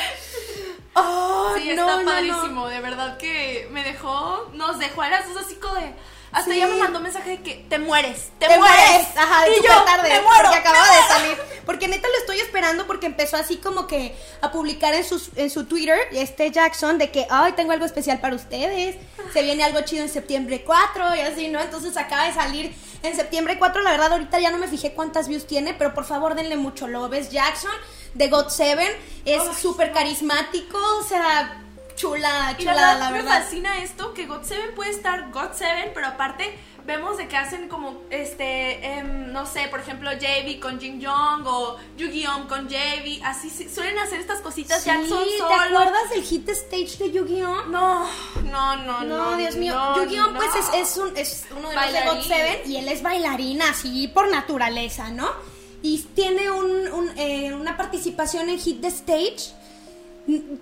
oh, 0.95 1.53
Sí, 1.57 1.67
no, 1.75 1.83
está 1.83 1.95
no, 1.97 1.99
no. 2.01 2.05
padrísimo, 2.11 2.67
de 2.67 2.79
verdad 2.81 3.17
que 3.17 3.67
me 3.71 3.83
dejó, 3.83 4.49
nos 4.53 4.79
dejó 4.79 5.01
dos 5.01 5.45
así 5.45 5.55
como 5.55 5.75
de... 5.75 5.93
Hasta 6.35 6.51
Sí. 6.51 6.57
ella 6.57 6.67
me 6.67 6.75
mandó 6.75 6.99
mensaje 6.99 7.29
de 7.31 7.41
que 7.41 7.65
te 7.69 7.79
mueres, 7.79 8.29
te, 8.39 8.47
Te 8.47 8.57
mueres. 8.59 8.89
mueres, 8.89 9.07
ajá, 9.17 9.47
y 9.49 9.55
yo, 9.55 9.83
tarde, 9.85 10.09
me 10.09 10.21
muero, 10.21 10.41
porque 10.43 10.57
acaba 10.57 10.77
me 10.81 10.95
de 10.95 11.01
salir. 11.07 11.37
Porque 11.65 11.87
neta 11.87 12.07
lo 12.09 12.17
estoy 12.19 12.39
esperando 12.41 12.85
porque 12.85 13.05
empezó 13.05 13.37
así 13.37 13.57
como 13.57 13.87
que 13.87 14.13
a 14.41 14.51
publicar 14.51 14.93
en, 14.93 15.03
sus, 15.05 15.29
en 15.37 15.49
su 15.49 15.65
Twitter, 15.65 15.97
este 16.11 16.51
Jackson, 16.51 16.97
de 16.97 17.09
que, 17.09 17.25
ay, 17.29 17.53
tengo 17.53 17.71
algo 17.71 17.85
especial 17.85 18.19
para 18.19 18.35
ustedes, 18.35 18.97
se 19.33 19.41
viene 19.43 19.63
algo 19.63 19.79
chido 19.81 20.03
en 20.03 20.09
septiembre 20.09 20.63
4 20.65 21.15
y 21.15 21.19
así, 21.21 21.47
¿no? 21.47 21.59
Entonces 21.61 21.95
acaba 21.97 22.25
de 22.25 22.33
salir 22.33 22.75
en 23.01 23.15
septiembre 23.15 23.57
4, 23.57 23.81
la 23.81 23.91
verdad 23.91 24.11
ahorita 24.11 24.37
ya 24.39 24.51
no 24.51 24.57
me 24.57 24.67
fijé 24.67 24.91
cuántas 24.93 25.27
views 25.29 25.47
tiene, 25.47 25.73
pero 25.73 25.93
por 25.93 26.03
favor 26.05 26.35
denle 26.35 26.57
mucho 26.57 26.87
love, 26.87 27.13
es 27.13 27.29
Jackson 27.31 27.71
de 28.13 28.27
God 28.27 28.47
7, 28.49 28.83
es 29.25 29.41
Ay, 29.41 29.47
súper 29.61 29.91
carismático, 29.93 30.77
o 30.99 31.03
sea, 31.03 31.61
chula, 31.95 32.55
Y 32.57 32.63
la 32.63 32.73
verdad, 32.73 32.99
la 32.99 33.09
me 33.11 33.23
fascina 33.23 33.81
esto, 33.81 34.13
que 34.13 34.25
God 34.25 34.41
7 34.43 34.73
puede 34.75 34.91
estar 34.91 35.31
God 35.31 35.49
7, 35.53 35.91
pero 35.93 36.07
aparte 36.07 36.57
vemos 36.85 37.17
de 37.17 37.27
que 37.27 37.35
hacen 37.35 37.67
como, 37.67 38.01
este, 38.11 38.85
em, 38.85 39.31
no 39.31 39.45
sé, 39.47 39.67
por 39.69 39.79
ejemplo, 39.79 40.11
JB 40.13 40.59
con 40.59 40.79
Jin 40.79 40.99
Young 41.01 41.47
o 41.47 41.77
Yu-Gi-Oh 41.97 42.47
con 42.47 42.67
JB, 42.69 43.23
así 43.23 43.49
sí, 43.49 43.67
suelen 43.69 43.97
hacer 43.97 44.19
estas 44.19 44.39
cositas, 44.41 44.83
Sí, 44.83 44.89
Jackson 44.89 45.23
¿te 45.23 45.37
solo. 45.39 45.55
acuerdas 45.55 46.09
del 46.11 46.21
hit 46.23 46.47
stage 46.49 46.97
de 46.99 47.11
Yu-Gi-Oh? 47.11 47.65
No, 47.69 48.07
no, 48.43 48.75
no, 48.75 49.03
no. 49.03 49.31
No, 49.31 49.37
Dios 49.37 49.55
mío. 49.55 49.73
no, 49.73 50.03
Yu-Gi-Oh, 50.03 50.27
no. 50.31 50.37
pues 50.37 50.49
es, 50.55 50.73
es, 50.91 50.97
un, 50.97 51.17
es 51.17 51.45
uno 51.57 51.69
de 51.69 51.75
los 51.75 51.91
de 51.93 52.01
God. 52.03 52.21
Seven 52.21 52.71
y 52.71 52.77
él 52.77 52.87
es 52.87 53.01
bailarina, 53.01 53.69
así 53.71 54.07
por 54.09 54.29
naturaleza, 54.29 55.09
¿no? 55.09 55.29
Y 55.81 55.99
tiene 56.15 56.51
un, 56.51 56.87
un, 56.91 57.11
eh, 57.17 57.53
una 57.53 57.77
participación 57.77 58.49
en 58.49 58.59
Hit 58.59 58.81
the 58.81 58.87
Stage. 58.89 59.53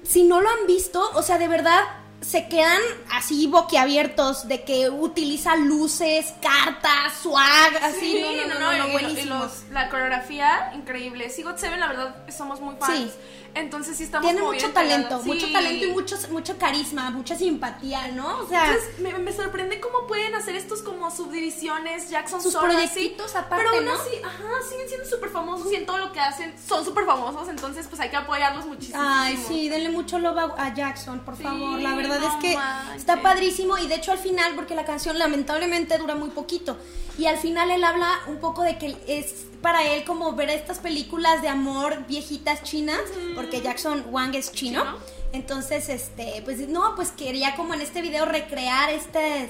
Si 0.04 0.24
no 0.24 0.42
lo 0.42 0.50
han 0.50 0.68
visto, 0.68 1.02
o 1.16 1.22
sea, 1.24 1.38
de 1.38 1.48
verdad 1.48 1.82
se 2.22 2.48
quedan 2.48 2.82
así 3.12 3.48
boquiabiertos 3.48 4.48
de 4.48 4.64
que 4.64 4.90
utiliza 4.90 5.56
luces, 5.58 6.34
cartas, 6.42 7.14
swag, 7.22 7.76
así. 7.82 8.00
Sí, 8.00 8.22
no, 8.48 8.54
no, 8.54 8.60
no, 8.60 8.78
no, 8.78 8.88
y 8.88 8.92
buenísimo. 8.92 9.40
los- 9.40 9.64
la 9.72 9.90
coreografía, 9.90 10.72
increíble. 10.76 11.30
Sí, 11.30 11.44
God 11.44 11.58
Seven, 11.58 11.80
la 11.82 11.88
verdad, 11.88 12.16
somos 12.36 12.62
muy 12.62 12.76
fans. 12.78 12.98
Sí. 12.98 13.12
Entonces 13.56 13.98
sí 13.98 14.04
estamos 14.06 14.30
Tiene 14.32 14.44
mucho 14.46 14.72
talento, 14.72 15.22
mucho 15.24 15.52
talento 15.52 15.86
y 15.86 15.92
mucho, 15.92 16.16
mucho 16.32 16.58
carisma, 16.58 17.12
mucha 17.12 17.36
simpatía, 17.36 18.08
¿no? 18.08 18.40
O 18.40 18.48
sea, 18.48 18.66
Entonces 18.66 19.00
me, 19.00 19.14
me 19.20 19.32
sorprende 19.32 19.80
cómo 19.80 20.08
pueden 20.08 20.34
hacer 20.34 20.56
estos 20.56 20.82
como 20.82 21.12
subdivisiones 21.12 22.10
Jackson 22.10 22.42
Sus 22.42 22.56
así, 22.56 22.66
proyectitos 22.66 23.36
aparte, 23.36 23.64
pero 23.64 23.78
aún 23.78 23.86
¿no? 23.86 23.94
así, 23.94 24.10
ajá, 24.24 24.50
siguen 24.70 24.88
siendo 24.88 25.08
súper 25.08 25.30
famosos 25.30 25.72
y 25.72 25.76
en 25.76 25.86
todo 25.86 26.00
lo 26.00 26.12
que 26.12 26.20
hacen 26.20 26.54
son 26.68 26.84
súper 26.84 27.06
famosos, 27.06 27.48
entonces 27.48 27.86
pues 27.88 28.02
hay 28.02 28.10
que 28.10 28.16
apoyarlos 28.18 28.66
muchísimo. 28.66 29.00
Ay, 29.02 29.38
sí, 29.48 29.70
denle 29.70 29.90
mucho 29.90 30.18
love 30.18 30.38
a, 30.58 30.66
a 30.66 30.74
Jackson, 30.74 31.20
por 31.20 31.38
Sí, 31.38 31.44
favor. 31.44 31.80
La 31.80 31.94
verdad 31.96 32.20
no 32.20 32.28
es 32.28 32.34
que 32.42 32.56
manches. 32.56 32.96
está 32.98 33.22
padrísimo 33.22 33.78
y 33.78 33.86
de 33.88 33.96
hecho 33.96 34.12
al 34.12 34.18
final, 34.20 34.54
porque 34.56 34.74
la 34.74 34.86
canción 34.86 35.20
lamentablemente 35.20 35.96
dura 36.00 36.16
muy 36.16 36.30
poquito, 36.30 36.78
y 37.20 37.28
al 37.28 37.38
final 37.38 37.70
él 37.70 37.84
habla 37.84 38.20
un 38.28 38.40
poco 38.40 38.64
de 38.64 38.80
que 38.80 38.98
es 39.08 39.46
para 39.64 39.84
él 39.88 40.04
como 40.04 40.34
ver 40.34 40.50
estas 40.50 40.78
películas 40.78 41.42
de 41.42 41.48
amor 41.48 42.06
viejitas 42.06 42.62
chinas, 42.62 43.00
porque 43.34 43.62
Jackson 43.62 44.06
Wang 44.10 44.36
es 44.36 44.52
chino. 44.52 44.82
Chino. 44.82 44.98
Entonces, 45.32 45.90
este, 45.90 46.44
pues 46.46 46.60
no, 46.68 46.94
pues 46.96 47.10
quería 47.10 47.56
como 47.56 47.74
en 47.74 47.82
este 47.82 48.04
video 48.04 48.26
recrear 48.26 48.92
este 48.92 49.50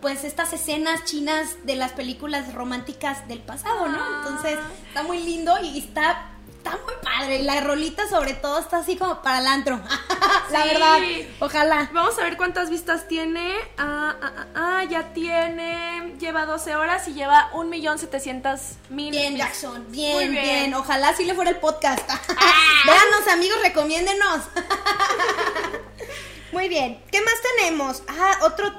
pues 0.00 0.22
estas 0.22 0.52
escenas 0.52 1.04
chinas 1.04 1.56
de 1.64 1.76
las 1.76 1.92
películas 1.92 2.52
románticas 2.52 3.26
del 3.26 3.38
pasado, 3.38 3.88
¿no? 3.88 3.98
Ah. 3.98 4.22
Entonces, 4.22 4.58
está 4.88 5.02
muy 5.02 5.18
lindo 5.18 5.54
y 5.62 5.78
está 5.78 6.33
está 6.64 6.78
muy 6.84 6.94
padre. 7.02 7.40
Y 7.40 7.42
la 7.42 7.60
rolita 7.60 8.08
sobre 8.08 8.34
todo 8.34 8.58
está 8.58 8.78
así 8.78 8.96
como 8.96 9.22
para 9.22 9.38
el 9.40 9.46
antro. 9.46 9.80
la 10.50 10.62
Sí. 10.62 10.68
verdad. 10.68 10.98
Ojalá. 11.40 11.90
Vamos 11.92 12.18
a 12.18 12.22
ver 12.22 12.36
cuántas 12.36 12.70
vistas 12.70 13.06
tiene. 13.06 13.54
Ah, 13.76 14.16
ah, 14.20 14.32
ah, 14.36 14.46
ah, 14.54 14.84
ya 14.84 15.12
tiene. 15.12 16.14
Lleva 16.18 16.46
12 16.46 16.76
horas 16.76 17.06
y 17.08 17.14
lleva 17.14 17.50
1.700.000. 17.52 19.10
Bien, 19.10 19.36
Jackson. 19.36 19.84
Bien, 19.90 20.14
Muy 20.16 20.28
bien, 20.28 20.44
bien. 20.44 20.74
Ojalá 20.74 21.10
así 21.10 21.24
le 21.24 21.34
fuera 21.34 21.50
el 21.50 21.56
podcast. 21.56 22.08
Véanos, 22.86 23.28
amigos, 23.30 23.58
recomiéndenos. 23.62 24.42
Muy 26.52 26.68
bien. 26.68 27.02
¿Qué 27.10 27.20
más 27.20 27.34
tenemos? 27.56 28.02
Ah, 28.08 28.38
otro 28.42 28.72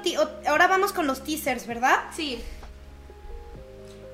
ahora 0.48 0.66
vamos 0.66 0.92
con 0.92 1.06
los 1.06 1.22
teasers, 1.22 1.66
¿verdad? 1.66 2.04
Sí. 2.14 2.42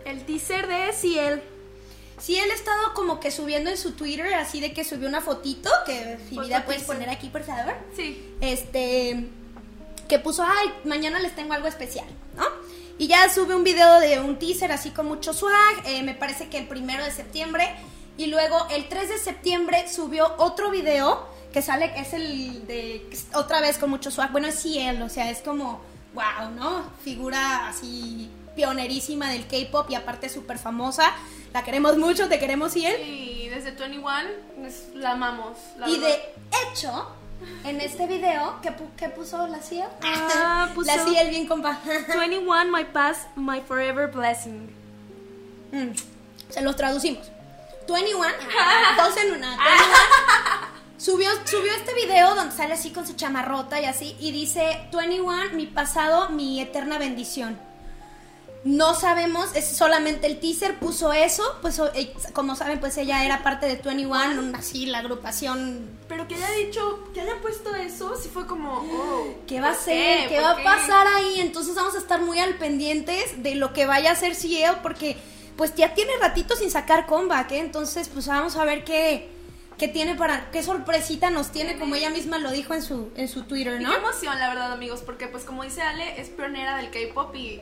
El 0.05 0.25
teaser 0.25 0.67
de 0.67 0.93
Ciel. 0.93 1.43
Sí, 2.23 2.37
él 2.37 2.49
ha 2.53 2.55
estado 2.55 2.95
como 2.95 3.19
que 3.19 3.33
subiendo 3.33 3.69
en 3.69 3.77
su 3.77 3.93
Twitter, 3.93 4.33
así 4.35 4.61
de 4.61 4.73
que 4.73 4.85
subió 4.85 5.09
una 5.09 5.21
fotito, 5.21 5.69
que 5.85 6.19
si 6.29 6.37
Foto 6.37 6.47
vida 6.47 6.65
puedes 6.65 6.85
poner 6.85 7.11
aquí, 7.11 7.29
por 7.31 7.43
favor. 7.43 7.75
Sí. 7.97 8.37
Este, 8.41 9.27
que 10.09 10.21
puso, 10.21 10.45
ay, 10.45 10.73
mañana 10.85 11.19
les 11.19 11.35
tengo 11.35 11.53
algo 11.53 11.67
especial, 11.67 12.07
¿no? 12.37 12.45
Y 12.97 13.09
ya 13.09 13.29
sube 13.29 13.57
un 13.57 13.65
video 13.65 13.99
de 13.99 14.21
un 14.21 14.39
teaser 14.39 14.71
así 14.71 14.91
con 14.91 15.07
mucho 15.07 15.33
swag, 15.33 15.83
eh, 15.85 16.05
me 16.05 16.15
parece 16.15 16.49
que 16.49 16.59
el 16.59 16.69
primero 16.69 17.03
de 17.03 17.11
septiembre. 17.11 17.75
Y 18.17 18.27
luego 18.27 18.69
el 18.71 18.89
3 18.89 19.09
de 19.09 19.19
septiembre 19.19 19.87
subió 19.93 20.35
otro 20.37 20.71
video 20.71 21.27
que 21.53 21.61
sale, 21.61 21.93
es 21.97 22.13
el 22.13 22.67
de, 22.69 23.11
otra 23.35 23.61
vez 23.61 23.79
con 23.79 23.91
mucho 23.91 24.13
swag. 24.13 24.31
Bueno, 24.31 24.47
es 24.47 24.63
Ciel, 24.63 25.03
o 25.03 25.09
sea, 25.09 25.29
es 25.29 25.39
como, 25.39 25.81
wow, 26.15 26.51
¿no? 26.55 26.85
Figura 27.03 27.69
así 27.69 28.31
pionerísima 28.55 29.31
del 29.31 29.47
K-pop 29.47 29.91
y 29.91 29.97
aparte 29.97 30.29
súper 30.29 30.59
famosa. 30.59 31.13
La 31.53 31.63
queremos 31.63 31.97
mucho, 31.99 32.29
te 32.29 32.39
queremos 32.39 32.73
Ciel. 32.73 33.01
Y 33.07 33.49
desde 33.49 33.73
21 33.73 34.31
es- 34.67 34.89
la 34.95 35.13
amamos. 35.13 35.59
la 35.79 35.89
Y 35.89 35.99
verdad. 35.99 36.17
de 36.17 36.73
hecho, 36.73 37.09
en 37.65 37.81
este 37.81 38.07
video, 38.07 38.59
¿qué, 38.63 38.71
pu- 38.71 38.89
qué 38.97 39.09
puso 39.11 39.47
la 39.49 39.61
Ciel? 39.61 39.89
Ah, 40.03 40.69
puso- 40.75 40.87
La 40.95 41.05
Ciel 41.05 41.29
bien 41.31 41.47
compa. 41.47 41.79
21, 42.09 42.71
my 42.71 42.85
past, 42.85 43.29
my 43.37 43.61
forever 43.61 44.11
blessing. 44.11 44.71
Mm, 45.73 45.91
Se 46.49 46.63
los 46.63 46.77
traducimos. 46.77 47.31
21, 47.87 48.25
dos 48.97 49.17
en 49.19 49.33
una. 49.35 49.49
21, 49.57 50.73
subió, 50.97 51.29
subió 51.45 51.73
este 51.75 51.93
video 51.95 52.35
donde 52.35 52.55
sale 52.57 52.75
así 52.75 52.91
con 52.93 53.07
su 53.07 53.15
chamarrota 53.15 53.79
y 53.81 53.85
así, 53.85 54.17
y 54.21 54.31
dice 54.33 54.89
21, 54.93 55.53
mi 55.53 55.67
pasado, 55.67 56.31
mi 56.31 56.61
eterna 56.61 56.97
bendición. 56.99 57.59
No 58.65 58.95
sabemos, 58.95 59.57
es 59.57 59.67
solamente 59.77 60.29
el 60.29 60.39
teaser, 60.39 60.79
puso 60.79 61.13
eso, 61.13 61.43
pues 61.63 61.81
eh, 61.95 62.13
como 62.33 62.55
saben, 62.55 62.79
pues 62.79 62.97
ella 62.97 63.25
era 63.25 63.43
parte 63.43 63.67
de 63.67 63.75
21, 63.75 64.41
un- 64.41 64.55
así 64.55 64.87
la 64.87 64.99
agrupación 64.99 65.91
Pero 66.09 66.29
que 66.29 66.37
haya 66.37 66.49
dicho, 66.53 67.09
que 67.13 67.23
haya 67.23 67.41
puesto 67.41 67.75
eso, 67.75 68.15
sí 68.23 68.29
fue 68.33 68.47
como, 68.47 68.75
oh. 68.75 69.35
¿Qué 69.49 69.61
va 69.61 69.71
a 69.71 69.75
¿por 69.75 69.81
ser? 69.83 70.29
¿Qué 70.29 70.37
¿Por 70.37 70.45
va 70.45 70.51
a 70.53 70.63
pasar 70.63 71.07
ahí? 71.09 71.41
Entonces 71.41 71.75
vamos 71.75 71.97
a 71.97 71.99
estar 71.99 72.21
muy 72.23 72.39
al 72.39 72.55
pendientes 72.55 73.43
de 73.43 73.57
lo 73.57 73.73
que 73.73 73.87
vaya 73.87 74.11
a 74.11 74.13
hacer 74.13 74.37
Ciel 74.37 74.77
porque 74.83 75.17
pues 75.57 75.75
ya 75.75 75.93
tiene 75.95 76.13
ratito 76.21 76.55
sin 76.55 76.71
sacar 76.71 77.07
comeback, 77.07 77.51
¿eh? 77.53 77.59
Entonces 77.59 78.09
pues 78.09 78.29
vamos 78.29 78.55
a 78.57 78.65
ver 78.65 78.85
qué, 78.85 79.29
qué 79.77 79.89
tiene 79.89 80.15
para, 80.15 80.53
qué 80.53 80.63
sorpresita 80.63 81.31
nos 81.31 81.51
tiene, 81.51 81.81
como 81.81 81.97
ella 81.97 82.11
misma 82.11 82.39
lo 82.39 82.53
dijo 82.53 82.75
en 82.75 82.83
su, 82.83 83.11
en 83.17 83.29
su 83.29 83.43
Twitter, 83.43 83.81
Y 83.81 83.85
¿no? 83.85 83.91
qué 83.91 83.97
emoción, 83.97 84.39
la 84.39 84.49
verdad, 84.51 84.71
amigos, 84.73 85.01
porque 85.05 85.27
pues 85.27 85.43
como 85.43 85.65
dice 85.65 85.83
Ale, 85.83 86.21
es 86.21 86.29
pionera 86.29 86.77
del 86.77 86.91
K-pop 86.91 87.35
y 87.35 87.61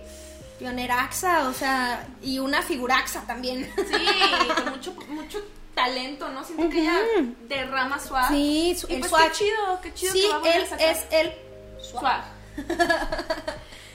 Pioneraxa, 0.60 1.48
o 1.48 1.54
sea, 1.54 2.06
y 2.22 2.38
una 2.38 2.60
figuraxa 2.62 3.22
también. 3.26 3.72
sí, 3.76 4.06
con 4.56 4.70
mucho, 4.70 4.92
mucho 5.08 5.42
talento, 5.74 6.28
¿no? 6.28 6.44
Siento 6.44 6.68
que 6.68 6.80
ella 6.82 6.98
derrama 7.48 7.98
swag. 7.98 8.28
Sí, 8.28 8.76
su- 8.78 8.86
y 8.90 8.94
el 8.94 9.00
pues 9.00 9.10
swag. 9.10 9.32
qué 9.32 9.38
chido, 9.38 9.80
qué 9.82 9.94
chido 9.94 10.12
sí, 10.12 10.20
que 10.20 10.28
va 10.28 10.34
a 10.34 10.38
volver 10.38 10.56
él 10.56 10.62
a 10.62 10.68
sacar 10.68 10.86
es 10.88 11.04
el 11.10 11.32
swag. 11.82 12.24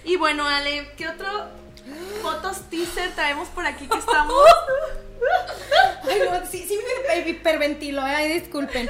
y 0.06 0.16
bueno, 0.18 0.48
Ale, 0.48 0.92
¿qué 0.98 1.08
otro 1.08 1.28
fotos 2.24 2.62
teaser 2.72 3.14
traemos 3.14 3.48
por 3.50 3.66
aquí 3.68 3.88
que 3.88 4.00
estamos? 4.00 4.44
Ay, 6.10 6.20
no, 6.28 6.46
sí, 6.50 6.66
sí 6.68 6.80
me 7.08 7.30
hiperventilo, 7.30 8.02
eh, 8.08 8.16
ay, 8.16 8.40
disculpen. 8.40 8.90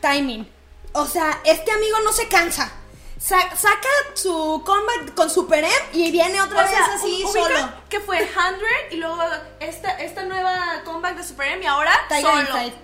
Timing. 0.00 0.48
O 0.92 1.06
sea, 1.06 1.40
este 1.44 1.72
amigo 1.72 1.98
no 2.04 2.12
se 2.12 2.28
cansa. 2.28 2.72
Sa- 3.20 3.54
saca 3.54 3.88
su 4.14 4.62
comeback 4.64 5.14
con 5.14 5.28
Super 5.28 5.62
M 5.62 5.72
y 5.92 6.10
viene 6.10 6.40
otra 6.40 6.60
O 6.60 6.62
vez 6.62 6.70
sea, 6.70 6.94
así 6.94 7.22
solo. 7.30 7.70
Que 7.90 8.00
fue 8.00 8.16
100 8.18 8.32
y 8.92 8.96
luego 8.96 9.18
esta, 9.60 9.90
esta 10.00 10.22
nueva 10.24 10.82
comeback 10.86 11.16
de 11.18 11.24
Super 11.24 11.48
M 11.48 11.62
y 11.62 11.66
ahora 11.66 11.92
Tiger 12.08 12.22
solo. 12.24 12.40
Inside. 12.40 12.74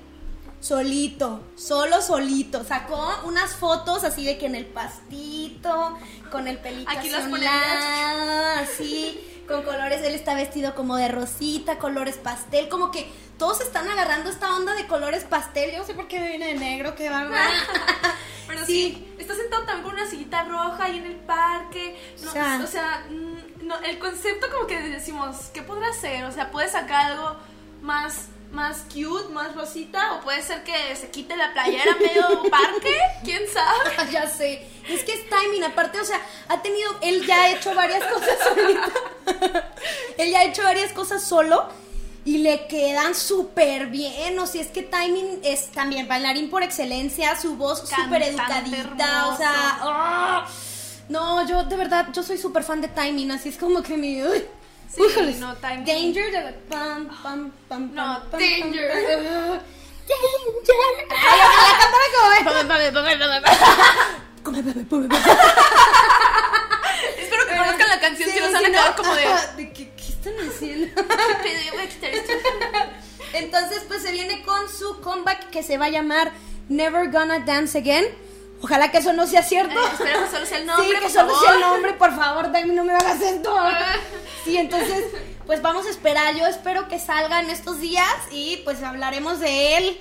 Solito, 0.60 1.40
solo 1.56 2.02
solito. 2.02 2.64
Sacó 2.64 3.20
unas 3.24 3.54
fotos 3.54 4.04
así 4.04 4.24
de 4.26 4.36
que 4.36 4.46
en 4.46 4.54
el 4.56 4.66
pastito, 4.66 5.98
con 6.30 6.48
el 6.48 6.58
pelito 6.58 6.90
Aquí 6.90 7.08
las 7.08 7.24
así, 8.58 9.42
con 9.48 9.62
colores. 9.62 10.02
Él 10.02 10.14
está 10.14 10.34
vestido 10.34 10.74
como 10.74 10.96
de 10.96 11.08
rosita, 11.08 11.78
colores 11.78 12.16
pastel, 12.16 12.68
como 12.68 12.90
que 12.90 13.10
todos 13.38 13.60
están 13.60 13.88
agarrando 13.88 14.28
esta 14.30 14.54
onda 14.56 14.74
de 14.74 14.86
colores 14.86 15.24
pastel. 15.24 15.72
Yo 15.72 15.78
no 15.78 15.84
sé 15.86 15.94
por 15.94 16.08
qué 16.08 16.20
me 16.20 16.28
viene 16.28 16.46
de 16.48 16.54
negro, 16.54 16.94
qué 16.94 17.08
bárbaro. 17.10 17.50
Pero 18.48 18.64
Sí. 18.64 18.72
sí. 19.06 19.14
está 19.18 19.34
sentado 19.34 19.64
también 19.64 19.84
con 19.84 19.95
una 20.06 20.10
sillita 20.10 20.44
roja 20.44 20.84
ahí 20.84 20.98
en 20.98 21.06
el 21.06 21.16
parque. 21.16 21.98
No, 22.22 22.30
O 22.30 22.32
sea- 22.32 22.60
o 22.62 22.66
sea, 22.66 23.06
mm, 23.10 23.66
no, 23.66 23.76
el 23.80 23.98
concepto 23.98 24.46
como 24.50 24.66
que 24.66 24.78
decimos, 24.80 25.50
¿qué 25.52 25.62
podrá 25.62 25.92
ser? 25.92 26.24
O 26.24 26.32
sea, 26.32 26.50
puede 26.50 26.68
sacar 26.68 27.12
algo 27.12 27.36
más, 27.82 28.26
más 28.52 28.84
cute, 28.92 29.28
más 29.32 29.54
rosita, 29.54 30.14
o 30.14 30.20
puede 30.20 30.42
ser 30.42 30.62
que 30.64 30.94
se 30.96 31.10
quite 31.10 31.36
la 31.36 31.52
playera 31.52 31.96
medio 32.00 32.42
parque, 32.50 32.96
quién 33.24 33.42
sabe. 33.52 34.10
ya 34.12 34.28
sé. 34.28 34.66
Es 34.88 35.02
que 35.02 35.14
es 35.14 35.28
timing, 35.28 35.64
aparte, 35.64 36.00
o 36.00 36.04
sea, 36.04 36.20
ha 36.48 36.62
tenido, 36.62 36.88
él 37.02 37.26
ya 37.26 37.42
ha 37.42 37.50
hecho 37.50 37.74
varias 37.74 38.04
cosas 38.04 38.38
solito. 38.44 38.92
él 40.18 40.30
ya 40.30 40.40
ha 40.40 40.44
hecho 40.44 40.62
varias 40.62 40.92
cosas 40.92 41.22
solo 41.22 41.68
y 42.26 42.38
le 42.38 42.66
quedan 42.66 43.14
súper 43.14 43.86
bien. 43.86 44.38
O 44.38 44.46
sea, 44.46 44.60
es 44.60 44.68
que 44.68 44.82
timing 44.82 45.40
es 45.42 45.68
también 45.70 46.06
bailarín 46.08 46.50
por 46.50 46.62
excelencia, 46.62 47.34
su 47.40 47.56
voz 47.56 47.88
súper 47.88 48.22
educadita, 48.24 49.28
o 49.28 49.36
sea. 49.38 49.78
¡ah! 49.80 50.46
no, 51.08 51.46
yo 51.48 51.62
de 51.64 51.76
verdad, 51.76 52.08
yo 52.12 52.22
soy 52.22 52.36
súper 52.36 52.62
fan 52.64 52.80
de 52.82 52.88
timing, 52.88 53.30
así 53.30 53.48
es 53.50 53.56
como 53.56 53.82
que 53.82 53.96
mi... 53.96 54.22
uy, 54.22 54.44
Sí, 54.94 55.02
no, 55.40 55.54
Timing. 55.56 55.84
Danger, 55.84 56.30
de- 56.32 56.52
pam, 56.70 57.08
pam, 57.22 57.50
pam, 57.68 57.90
No, 57.94 58.02
pam, 58.20 58.30
pam, 58.30 58.40
Danger. 58.40 58.90
pam, 58.92 59.02
Danger. 59.02 59.60
Ay, 61.10 61.40
ojalá 61.44 61.78
cantara 61.78 62.04
como. 64.44 65.02
Espero 67.18 67.46
que 67.46 67.56
conozcan 67.56 67.88
la 67.88 68.00
canción, 68.00 68.30
si 68.30 68.36
Sí, 68.36 68.40
no 68.40 68.46
se 68.46 68.52
van 68.52 68.62
sí, 68.62 68.68
a 68.68 68.70
quedar 68.70 68.90
no. 68.90 68.96
como 68.96 69.14
de... 69.14 69.24
Ajá, 70.26 70.52
¿De 70.58 70.58
qué? 70.58 70.92
"Pero 71.42 71.60
yo 71.66 71.72
voy 71.74 71.82
a 71.82 71.88
quitar 71.88 72.10
esto". 72.10 72.32
Entonces, 73.32 73.82
pues 73.88 74.02
se 74.02 74.12
viene 74.12 74.42
con 74.42 74.68
su 74.68 75.00
comeback 75.00 75.50
que 75.50 75.62
se 75.62 75.78
va 75.78 75.86
a 75.86 75.90
llamar 75.90 76.32
Never 76.68 77.10
Gonna 77.10 77.40
Dance 77.40 77.78
Again. 77.78 78.06
Ojalá 78.62 78.90
que 78.90 78.98
eso 78.98 79.12
no 79.12 79.26
sea 79.26 79.42
cierto. 79.42 79.78
Eh, 79.78 79.88
espero 79.92 80.24
que 80.24 80.30
solo 80.30 80.46
sea 80.46 80.58
el 80.58 80.66
nombre, 80.66 80.86
Sí, 80.96 81.02
que 81.04 81.10
solo 81.10 81.28
favor. 81.34 81.44
sea 81.44 81.54
el 81.54 81.60
nombre, 81.60 81.92
por 81.94 82.16
favor, 82.16 82.50
Dami, 82.52 82.72
no 82.74 82.84
me 82.84 82.94
hagas 82.94 83.20
esto. 83.20 83.54
Sí, 84.44 84.56
entonces, 84.56 85.04
pues 85.44 85.60
vamos 85.60 85.86
a 85.86 85.90
esperar. 85.90 86.34
Yo 86.36 86.46
espero 86.46 86.86
que 86.86 87.00
salga 87.00 87.40
en 87.40 87.50
estos 87.50 87.80
días 87.80 88.08
y 88.30 88.58
pues 88.58 88.80
hablaremos 88.84 89.40
de 89.40 89.76
él, 89.76 89.98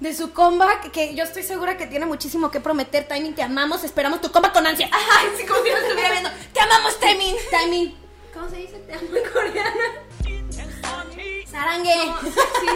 de 0.00 0.12
su 0.12 0.32
comeback, 0.32 0.90
que 0.90 1.14
yo 1.14 1.22
estoy 1.22 1.44
segura 1.44 1.76
que 1.76 1.86
tiene 1.86 2.04
muchísimo 2.04 2.50
que 2.50 2.58
prometer. 2.60 3.06
Timing, 3.06 3.34
te 3.36 3.42
amamos, 3.44 3.84
esperamos 3.84 4.20
tu 4.20 4.32
comeback 4.32 4.52
con 4.54 4.66
ansia. 4.66 4.90
Ay, 4.92 5.28
sí, 5.38 5.46
como 5.46 5.62
si 5.62 5.70
no 5.70 5.76
estuviera 5.76 6.10
viendo. 6.10 6.30
¡Te 6.52 6.60
amamos, 6.60 6.98
Temin! 6.98 7.36
Timing. 7.50 7.96
¿Cómo 8.32 8.48
se 8.48 8.56
dice? 8.56 8.78
Te 8.80 8.94
amo 8.94 9.16
en 9.16 9.32
coreano. 9.32 9.80
Sarangue. 11.50 11.92
Sí, 11.92 12.66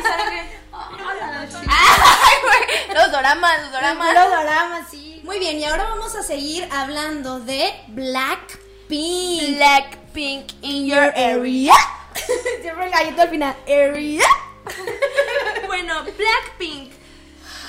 güey, 2.42 2.94
los 2.94 3.12
doramas, 3.12 3.62
los 3.62 3.72
doramas. 3.72 4.08
Puro 4.08 4.30
dorama, 4.30 4.86
sí. 4.90 5.20
Muy 5.22 5.38
bien, 5.38 5.58
y 5.58 5.64
ahora 5.64 5.84
vamos 5.84 6.14
a 6.16 6.22
seguir 6.22 6.68
hablando 6.72 7.38
de 7.40 7.72
Blackpink. 7.88 9.56
Blackpink 9.56 10.52
in 10.62 10.86
your 10.86 11.12
area. 11.16 11.74
Siempre 12.62 12.90
gallito 12.90 13.22
al 13.22 13.28
final. 13.30 13.56
Area. 13.66 14.24
Bueno, 15.66 16.04
Blackpink 16.04 16.92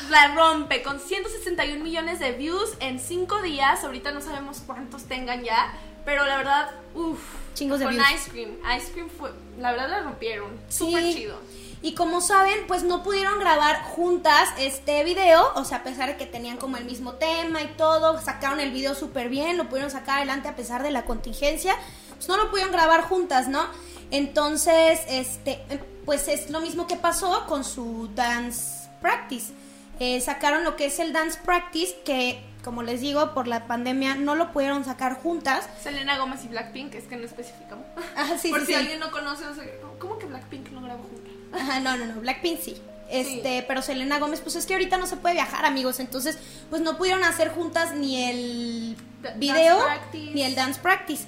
la 0.09 0.35
rompe 0.35 0.83
con 0.83 0.99
161 0.99 1.83
millones 1.83 2.19
de 2.19 2.33
views 2.33 2.75
en 2.79 2.99
5 2.99 3.41
días. 3.41 3.83
Ahorita 3.83 4.11
no 4.11 4.21
sabemos 4.21 4.61
cuántos 4.65 5.05
tengan 5.05 5.43
ya, 5.43 5.73
pero 6.05 6.25
la 6.25 6.37
verdad, 6.37 6.71
uff. 6.93 7.44
Chingos 7.55 7.79
de 7.79 7.85
con 7.85 7.95
views. 7.95 8.07
Ice 8.13 8.29
Cream. 8.29 8.51
Ice 8.77 8.91
Cream 8.91 9.09
fue, 9.09 9.31
la 9.57 9.71
verdad 9.71 9.89
la 9.89 10.01
rompieron. 10.03 10.51
Sí. 10.69 10.85
Súper 10.85 11.13
chido. 11.13 11.39
Y 11.81 11.93
como 11.93 12.21
saben, 12.21 12.65
pues 12.67 12.83
no 12.83 13.03
pudieron 13.03 13.39
grabar 13.39 13.83
juntas 13.83 14.49
este 14.57 15.03
video, 15.03 15.51
o 15.55 15.65
sea, 15.65 15.77
a 15.77 15.83
pesar 15.83 16.09
de 16.09 16.17
que 16.17 16.25
tenían 16.25 16.57
como 16.57 16.77
el 16.77 16.85
mismo 16.85 17.13
tema 17.13 17.61
y 17.61 17.67
todo, 17.77 18.19
sacaron 18.21 18.59
el 18.59 18.71
video 18.71 18.95
súper 18.95 19.29
bien, 19.29 19.57
lo 19.57 19.69
pudieron 19.69 19.91
sacar 19.91 20.17
adelante 20.17 20.47
a 20.47 20.55
pesar 20.55 20.81
de 20.81 20.89
la 20.89 21.05
contingencia, 21.05 21.75
pues 22.15 22.27
no 22.27 22.37
lo 22.37 22.49
pudieron 22.49 22.71
grabar 22.71 23.03
juntas, 23.03 23.47
¿no? 23.47 23.67
Entonces, 24.09 25.01
este, 25.07 25.59
pues 26.05 26.27
es 26.27 26.49
lo 26.49 26.59
mismo 26.59 26.87
que 26.87 26.95
pasó 26.95 27.45
con 27.47 27.63
su 27.63 28.09
dance 28.15 28.89
practice. 29.01 29.53
Eh, 29.99 30.19
sacaron 30.21 30.63
lo 30.63 30.75
que 30.75 30.85
es 30.87 30.99
el 30.99 31.13
dance 31.13 31.39
practice, 31.45 31.95
que 32.03 32.43
como 32.65 32.81
les 32.81 32.99
digo, 32.99 33.35
por 33.35 33.47
la 33.47 33.67
pandemia 33.67 34.15
no 34.15 34.33
lo 34.35 34.51
pudieron 34.51 34.83
sacar 34.83 35.21
juntas. 35.21 35.69
Selena 35.81 36.17
Gómez 36.17 36.43
y 36.43 36.47
Blackpink, 36.47 36.95
es 36.95 37.03
que 37.03 37.15
no 37.15 37.23
especificamos. 37.23 37.85
Ah, 38.17 38.37
sí, 38.41 38.49
Por 38.49 38.61
sí, 38.61 38.65
si 38.65 38.71
sí. 38.73 38.77
alguien 38.79 38.99
no 38.99 39.11
conoce, 39.11 39.45
o 39.45 39.53
sea, 39.53 39.63
¿cómo 39.99 40.17
que 40.17 40.25
Blackpink 40.25 40.71
no 40.71 40.81
grabó 40.81 41.03
juntas? 41.03 41.31
Ajá, 41.53 41.79
no, 41.79 41.95
no, 41.95 42.07
no, 42.07 42.19
Blackpink 42.21 42.59
sí. 42.59 42.81
Este, 43.07 43.63
pero 43.67 43.83
Selena 43.83 44.17
Gómez, 44.17 44.41
pues 44.41 44.55
es 44.55 44.65
que 44.65 44.73
ahorita 44.73 44.97
no 44.97 45.05
se 45.05 45.15
puede 45.15 45.35
viajar, 45.35 45.63
amigos. 45.63 45.99
Entonces, 45.99 46.39
pues 46.71 46.81
no 46.81 46.97
pudieron 46.97 47.23
hacer 47.23 47.49
juntas 47.49 47.93
ni 47.93 48.23
el 48.23 48.97
video 49.37 49.77
ni 50.13 50.41
el 50.41 50.55
dance 50.55 50.81
practice. 50.81 51.23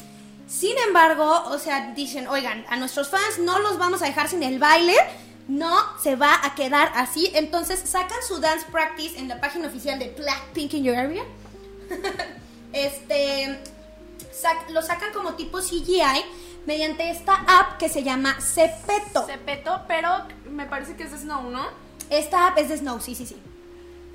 Sin 0.48 0.75
embargo, 0.88 1.44
o 1.46 1.60
sea, 1.60 1.94
dicen, 1.94 2.27
oigan, 2.27 2.65
a 2.67 2.77
nuestros 2.77 3.10
fans 3.10 3.38
no 3.39 3.60
los 3.60 3.77
vamos 3.77 4.01
a 4.01 4.06
dejar 4.06 4.27
sin 4.27 4.41
el 4.41 4.58
baile. 4.58 4.96
No 5.48 5.77
se 6.01 6.16
va 6.16 6.46
a 6.46 6.56
quedar 6.56 6.92
así. 6.96 7.32
Entonces 7.34 7.80
sacan 7.80 8.18
su 8.27 8.39
dance 8.39 8.66
practice 8.72 9.18
en 9.18 9.27
la 9.30 9.39
página 9.39 9.68
oficial 9.68 9.98
de 9.98 10.10
Blackpink 10.18 10.74
in 10.74 10.84
Your 10.84 10.96
Area. 10.98 11.24
este 12.74 13.60
sac- 14.34 14.70
lo 14.70 14.82
sacan 14.82 15.13
como 15.13 15.34
tipo 15.36 15.60
CGI 15.60 16.01
mediante 16.66 17.10
esta 17.10 17.36
app 17.48 17.77
que 17.77 17.88
se 17.89 18.04
llama 18.04 18.36
Cepeto. 18.42 19.25
Cepeto, 19.25 19.82
pero 19.88 20.10
me 20.50 20.66
parece 20.66 20.96
que 20.96 21.04
es 21.04 21.12
de 21.12 21.18
Snow, 21.20 21.50
¿no? 21.50 21.66
Esta 22.10 22.48
app 22.48 22.58
es 22.58 22.70
de 22.70 22.77
Snow, 22.77 23.00
sí, 23.00 23.16
sí, 23.16 23.25
sí. 23.25 23.38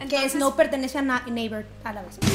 que 0.08 0.28
Snow 0.28 0.54
pertenece 0.54 0.98
a 0.98 1.02
Na- 1.02 1.24
Neighbor 1.26 1.64
a 1.84 1.92
la 1.94 2.02
vez. 2.02 2.18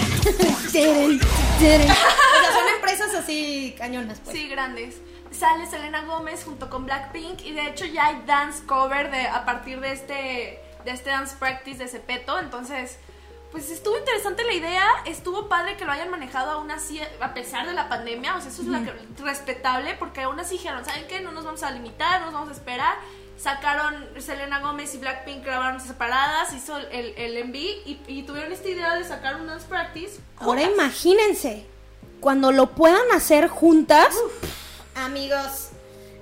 O 0.68 0.70
sea, 0.70 2.51
son 2.54 2.68
empresas 2.75 3.13
así 3.16 3.74
cañonas, 3.77 4.20
pues. 4.24 4.36
Sí, 4.38 4.48
grandes. 4.48 4.96
Sale 5.38 5.67
Selena 5.67 6.01
Gómez 6.06 6.44
junto 6.44 6.70
con 6.70 6.86
Blackpink 6.86 7.41
y 7.46 7.51
de 7.53 7.67
hecho 7.67 7.86
ya 7.86 8.08
hay 8.08 8.24
dance 8.25 8.65
cover 8.65 9.12
de 9.12 9.27
a 9.27 9.46
partir 9.46 9.79
de 9.79 9.91
este 9.91 10.63
de 10.84 10.91
este 10.91 11.10
dance 11.10 11.36
practice 11.38 11.77
de 11.79 11.88
Cepeto, 11.88 12.39
entonces 12.39 12.98
pues 13.51 13.70
estuvo 13.72 13.98
interesante 13.98 14.44
la 14.44 14.53
idea, 14.53 14.86
estuvo 15.06 15.48
padre 15.48 15.77
que 15.77 15.86
lo 15.86 15.91
hayan 15.91 16.10
manejado 16.10 16.51
aún 16.51 16.70
así 16.72 17.00
a 17.22 17.34
pesar 17.34 17.65
de 17.67 17.74
la 17.74 17.88
pandemia, 17.89 18.36
o 18.36 18.41
sea, 18.41 18.50
eso 18.51 18.62
es 18.62 18.67
la 18.67 18.84
que- 18.84 18.94
respetable 19.24 19.96
porque 19.96 20.22
aún 20.24 20.39
así 20.39 20.56
dijeron, 20.56 20.84
¿saben 20.86 21.06
qué? 21.08 21.22
No 21.22 21.32
nos 21.32 21.46
vamos 21.46 21.63
a 21.63 21.72
limitar, 21.72 22.20
no 22.20 22.25
nos 22.27 22.34
vamos 22.34 22.50
a 22.50 22.53
esperar. 22.53 22.96
Sacaron 23.38 24.06
Selena 24.20 24.60
Gómez 24.62 24.96
y 24.96 24.98
Blackpink 24.98 25.44
grabaron 25.46 25.79
separadas, 25.79 26.51
hizo 26.53 26.75
el, 26.77 27.13
el, 27.17 27.46
MV 27.48 27.56
y, 27.56 28.01
y 28.08 28.24
tuvieron 28.24 28.51
esta 28.51 28.67
idea 28.67 28.96
de 28.96 29.03
sacar 29.03 29.36
un 29.36 29.46
dance 29.48 29.67
practice. 29.67 30.20
Ahora 30.38 30.62
juntas. 30.62 30.75
imagínense, 30.75 31.65
cuando 32.20 32.51
lo 32.51 32.72
puedan 32.72 33.12
hacer 33.13 33.47
juntas, 33.47 34.15
amigos, 34.97 35.69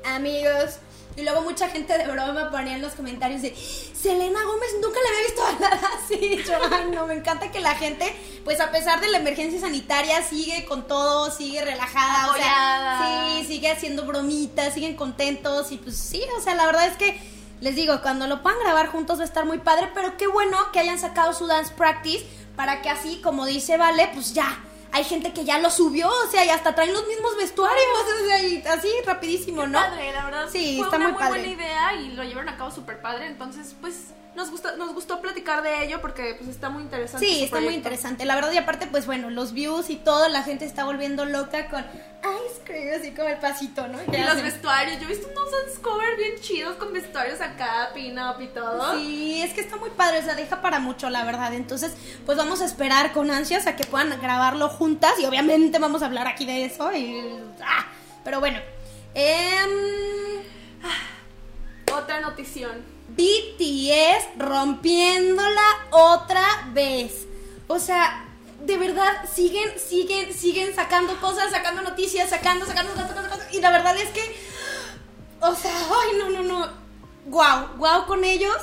amigos. 0.05 0.77
Y 1.17 1.21
luego 1.23 1.41
mucha 1.41 1.69
gente 1.69 1.97
de 1.97 2.07
broma 2.07 2.51
ponía 2.51 2.73
en 2.75 2.81
los 2.81 2.91
comentarios 2.93 3.41
de 3.41 3.55
Selena 3.55 4.43
Gómez 4.43 4.69
nunca 4.81 4.99
la 5.01 5.09
había 5.09 5.27
visto 5.27 5.45
hablar 5.45 5.79
así. 5.97 6.43
Yo, 6.47 6.57
"Ay, 6.75 6.91
no, 6.91 7.07
me 7.07 7.13
encanta 7.13 7.51
que 7.51 7.61
la 7.61 7.73
gente, 7.75 8.13
pues 8.43 8.59
a 8.59 8.69
pesar 8.69 8.99
de 8.99 9.07
la 9.07 9.19
emergencia 9.19 9.61
sanitaria, 9.61 10.21
sigue 10.23 10.65
con 10.65 10.87
todo, 10.87 11.31
sigue 11.31 11.63
relajada, 11.63 12.31
o 12.31 12.35
sea, 12.35 13.37
sí, 13.39 13.45
sigue 13.45 13.71
haciendo 13.71 14.03
bromitas, 14.05 14.73
siguen 14.73 14.97
contentos 14.97 15.71
y 15.71 15.77
pues 15.77 15.95
sí, 15.97 16.21
o 16.37 16.41
sea, 16.41 16.53
la 16.53 16.65
verdad 16.65 16.87
es 16.87 16.97
que 16.97 17.17
les 17.61 17.75
digo, 17.77 18.01
cuando 18.01 18.27
lo 18.27 18.43
puedan 18.43 18.59
grabar 18.59 18.87
juntos 18.87 19.17
va 19.19 19.23
a 19.23 19.25
estar 19.25 19.45
muy 19.45 19.59
padre, 19.59 19.89
pero 19.93 20.17
qué 20.17 20.27
bueno 20.27 20.57
que 20.73 20.79
hayan 20.79 20.99
sacado 20.99 21.33
su 21.33 21.47
dance 21.47 21.73
practice 21.75 22.25
para 22.57 22.81
que 22.81 22.89
así, 22.89 23.21
como 23.23 23.45
dice 23.45 23.77
Vale, 23.77 24.09
pues 24.13 24.33
ya, 24.33 24.59
hay 24.95 25.03
gente 25.03 25.33
que 25.33 25.43
ya 25.43 25.59
lo 25.59 25.69
subió, 25.69 26.07
o 26.07 26.31
sea, 26.31 26.45
y 26.45 26.49
hasta 26.49 26.73
traen 26.73 26.93
los 26.93 27.05
mismos 27.05 27.35
vestuarios, 27.37 27.85
o 28.23 28.25
sea, 28.27 28.41
y 28.41 28.63
así 28.65 28.87
rapidísimo, 29.05 29.67
¿no? 29.67 29.77
padre, 29.77 30.13
la 30.13 30.23
verdad. 30.23 30.47
Sí, 30.49 30.77
fue 30.77 30.85
está 30.85 30.95
una 30.95 31.05
muy 31.07 31.13
muy 31.15 31.19
padre. 31.21 31.39
buena 31.41 31.53
idea 31.53 31.93
y 31.95 32.07
lo 32.13 32.23
llevaron 32.23 32.47
a 32.47 32.55
cabo 32.57 32.71
súper 32.71 33.01
padre. 33.01 33.27
Entonces, 33.27 33.75
pues, 33.81 34.13
nos 34.35 34.51
gustó, 34.51 34.75
nos 34.75 34.93
gustó 34.93 35.21
platicar 35.21 35.63
de 35.63 35.85
ello 35.85 36.01
porque 36.01 36.35
pues 36.37 36.49
está 36.49 36.69
muy 36.69 36.83
interesante. 36.83 37.25
Sí, 37.25 37.43
está 37.43 37.61
muy 37.61 37.73
interesante. 37.73 38.25
La 38.25 38.35
verdad, 38.35 38.51
y 38.51 38.57
aparte, 38.57 38.85
pues 38.87 39.05
bueno, 39.05 39.29
los 39.29 39.53
views 39.53 39.89
y 39.89 39.95
todo, 39.95 40.27
la 40.27 40.43
gente 40.43 40.65
está 40.65 40.83
volviendo 40.83 41.25
loca 41.25 41.69
con 41.69 41.81
ice 41.81 42.61
cream, 42.65 42.99
así 42.99 43.11
como 43.11 43.29
el 43.29 43.37
pasito, 43.37 43.87
¿no? 43.87 43.97
Y 44.03 44.17
los 44.17 44.41
vestuarios, 44.41 44.99
yo 44.99 45.05
he 45.05 45.07
visto 45.07 45.27
unos 45.27 45.51
dance 45.51 45.81
cover 45.81 46.17
bien 46.17 46.33
chidos 46.41 46.75
con 46.75 46.91
vestuarios 46.91 47.39
acá, 47.39 47.91
pin-up 47.93 48.41
y 48.41 48.47
todo. 48.47 48.97
Sí, 48.97 49.41
es 49.41 49.53
que 49.53 49.61
está 49.61 49.77
muy 49.77 49.91
padre, 49.91 50.19
o 50.19 50.23
sea, 50.23 50.35
deja 50.35 50.61
para 50.61 50.79
mucho, 50.79 51.09
la 51.09 51.23
verdad. 51.23 51.53
Entonces, 51.53 51.93
pues 52.25 52.37
vamos 52.37 52.61
a 52.61 52.65
esperar 52.65 53.13
con 53.13 53.31
ansias 53.31 53.67
a 53.67 53.75
que 53.75 53.85
puedan 53.85 54.19
grabarlo 54.21 54.67
juntas 54.67 55.13
y 55.19 55.25
obviamente 55.25 55.79
vamos 55.79 56.01
a 56.01 56.07
hablar 56.07 56.27
aquí 56.27 56.45
de 56.45 56.65
eso. 56.65 56.91
Y, 56.93 57.23
ah, 57.63 57.85
pero 58.23 58.39
bueno, 58.39 58.59
em, 59.13 59.69
Otra 61.93 62.19
notición. 62.19 62.94
BTS 63.09 64.37
rompiéndola 64.37 65.61
otra 65.91 66.43
vez. 66.73 67.27
O 67.67 67.79
sea, 67.79 68.25
de 68.63 68.77
verdad, 68.77 69.13
siguen, 69.33 69.71
siguen, 69.79 70.33
siguen 70.33 70.73
sacando 70.75 71.19
cosas, 71.19 71.51
sacando 71.51 71.81
noticias, 71.81 72.29
sacando, 72.29 72.65
sacando, 72.65 72.93
sacando, 72.95 73.21
sacando. 73.21 73.45
Y 73.51 73.59
la 73.61 73.71
verdad 73.71 73.95
es 73.97 74.09
que, 74.09 74.35
o 75.41 75.55
sea, 75.55 75.71
ay, 75.77 76.17
no, 76.19 76.29
no, 76.29 76.43
no. 76.43 76.69
Guau, 77.25 77.69
guau 77.77 78.05
con 78.05 78.23
ellos. 78.23 78.55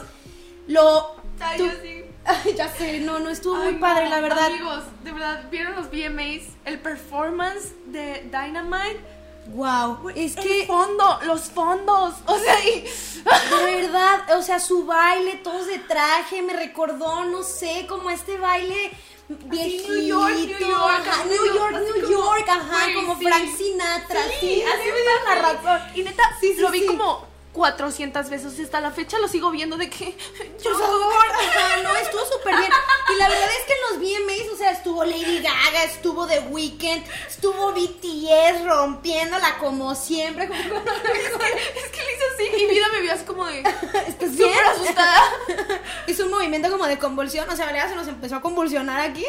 Lo... 0.69 1.17
Ay, 1.41 1.59
tú- 1.59 1.67
yo 1.67 1.73
sí. 1.83 1.99
Ay, 2.25 2.55
ya 2.57 2.69
sé, 2.73 3.01
no, 3.01 3.19
no 3.19 3.31
estuvo 3.31 3.57
muy 3.57 3.75
padre, 3.75 4.05
no, 4.05 4.11
la 4.11 4.21
verdad. 4.21 4.47
Amigos, 4.47 4.85
de 5.03 5.11
verdad, 5.11 5.43
¿vieron 5.51 5.75
los 5.75 5.87
VMAs? 5.91 6.53
El 6.65 6.79
performance 6.79 7.73
de 7.87 8.23
Dynamite. 8.31 9.01
Wow, 9.47 10.09
es 10.15 10.37
El 10.37 10.43
que 10.43 10.67
fondo, 10.67 11.19
los 11.25 11.43
fondos. 11.51 12.15
O 12.27 12.39
sea, 12.39 12.65
y. 12.65 12.83
de 12.85 13.77
verdad, 13.83 14.39
o 14.39 14.43
sea, 14.43 14.59
su 14.61 14.85
baile, 14.87 15.37
todos 15.43 15.67
de 15.67 15.79
traje, 15.81 16.43
me 16.43 16.53
recordó, 16.55 17.25
no 17.25 17.43
sé, 17.43 17.87
como 17.89 18.11
este 18.11 18.39
baile 18.39 18.93
viejito, 19.29 19.93
New 19.93 20.03
York, 20.07 20.35
New 20.37 20.59
York, 20.59 21.03
ajá, 21.07 21.25
New 21.25 21.37
como- 21.39 21.55
York, 21.55 21.73
New 21.73 21.95
como- 21.95 22.09
York, 22.09 22.49
ajá, 22.49 22.83
Güey, 22.85 22.95
como 22.95 23.19
sí. 23.19 23.25
Frank 23.25 23.57
Sinatra, 23.57 24.21
sí, 24.41 24.63
así 24.63 24.89
me 24.89 25.03
da 25.05 25.35
la 25.35 25.53
razón. 25.53 25.89
Y 25.97 26.03
neta, 26.03 26.23
Sí, 26.41 26.55
lo 26.59 26.71
vi 26.71 26.87
como 26.87 27.27
400 27.53 28.31
veces 28.31 28.59
hasta 28.59 28.81
la 28.81 28.91
fecha 28.93 29.19
lo 29.19 29.29
sigo 29.29 29.51
viendo 29.51 29.77
de 29.77 29.91
que. 29.91 30.17
Por 30.63 30.79
favor, 30.79 31.27
ajá, 31.31 31.83
no, 31.83 31.95
estuvo 31.97 32.25
súper 32.25 32.57
bien. 32.57 32.73
Y 33.15 33.19
la 33.19 33.29
verdad 33.29 33.49
es 33.59 33.67
que 33.67 33.73
en 33.75 33.81
los 33.83 33.99
VMAs, 33.99 34.53
o 34.55 34.57
sea, 34.57 34.71
estuvo 34.71 35.05
Lady 35.05 35.41
Gaga, 35.43 35.85
estuvo 35.85 36.27
The 36.27 36.41
Weeknd, 36.41 37.05
estuvo 37.29 37.73
BTS 37.73 38.65
rompiéndola 38.65 39.59
como 39.59 39.95
siempre. 39.95 40.49
como- 40.49 40.61
Es 40.63 41.89
que 41.91 42.03
le 42.03 42.13
hice 42.15 42.25
así 42.35 42.63
y 42.63 42.67
vida 42.69 42.87
me 42.93 43.01
vio 43.01 43.13
así 43.13 43.25
como 43.25 43.45
de. 43.45 43.61
¿Estás 44.09 44.35
bien? 44.37 44.51
Súper 44.53 44.67
asustada. 44.67 45.23
Hizo 46.07 46.25
un 46.25 46.31
movimiento 46.31 46.71
como 46.71 46.87
de 46.87 46.99
convulsión, 46.99 47.49
o 47.51 47.55
sea, 47.57 47.67
Valeria 47.67 47.89
se 47.89 47.95
nos 47.97 48.09
empezó 48.09 48.37
a 48.37 48.41
convulsionar 48.41 48.99
aquí. 49.01 49.27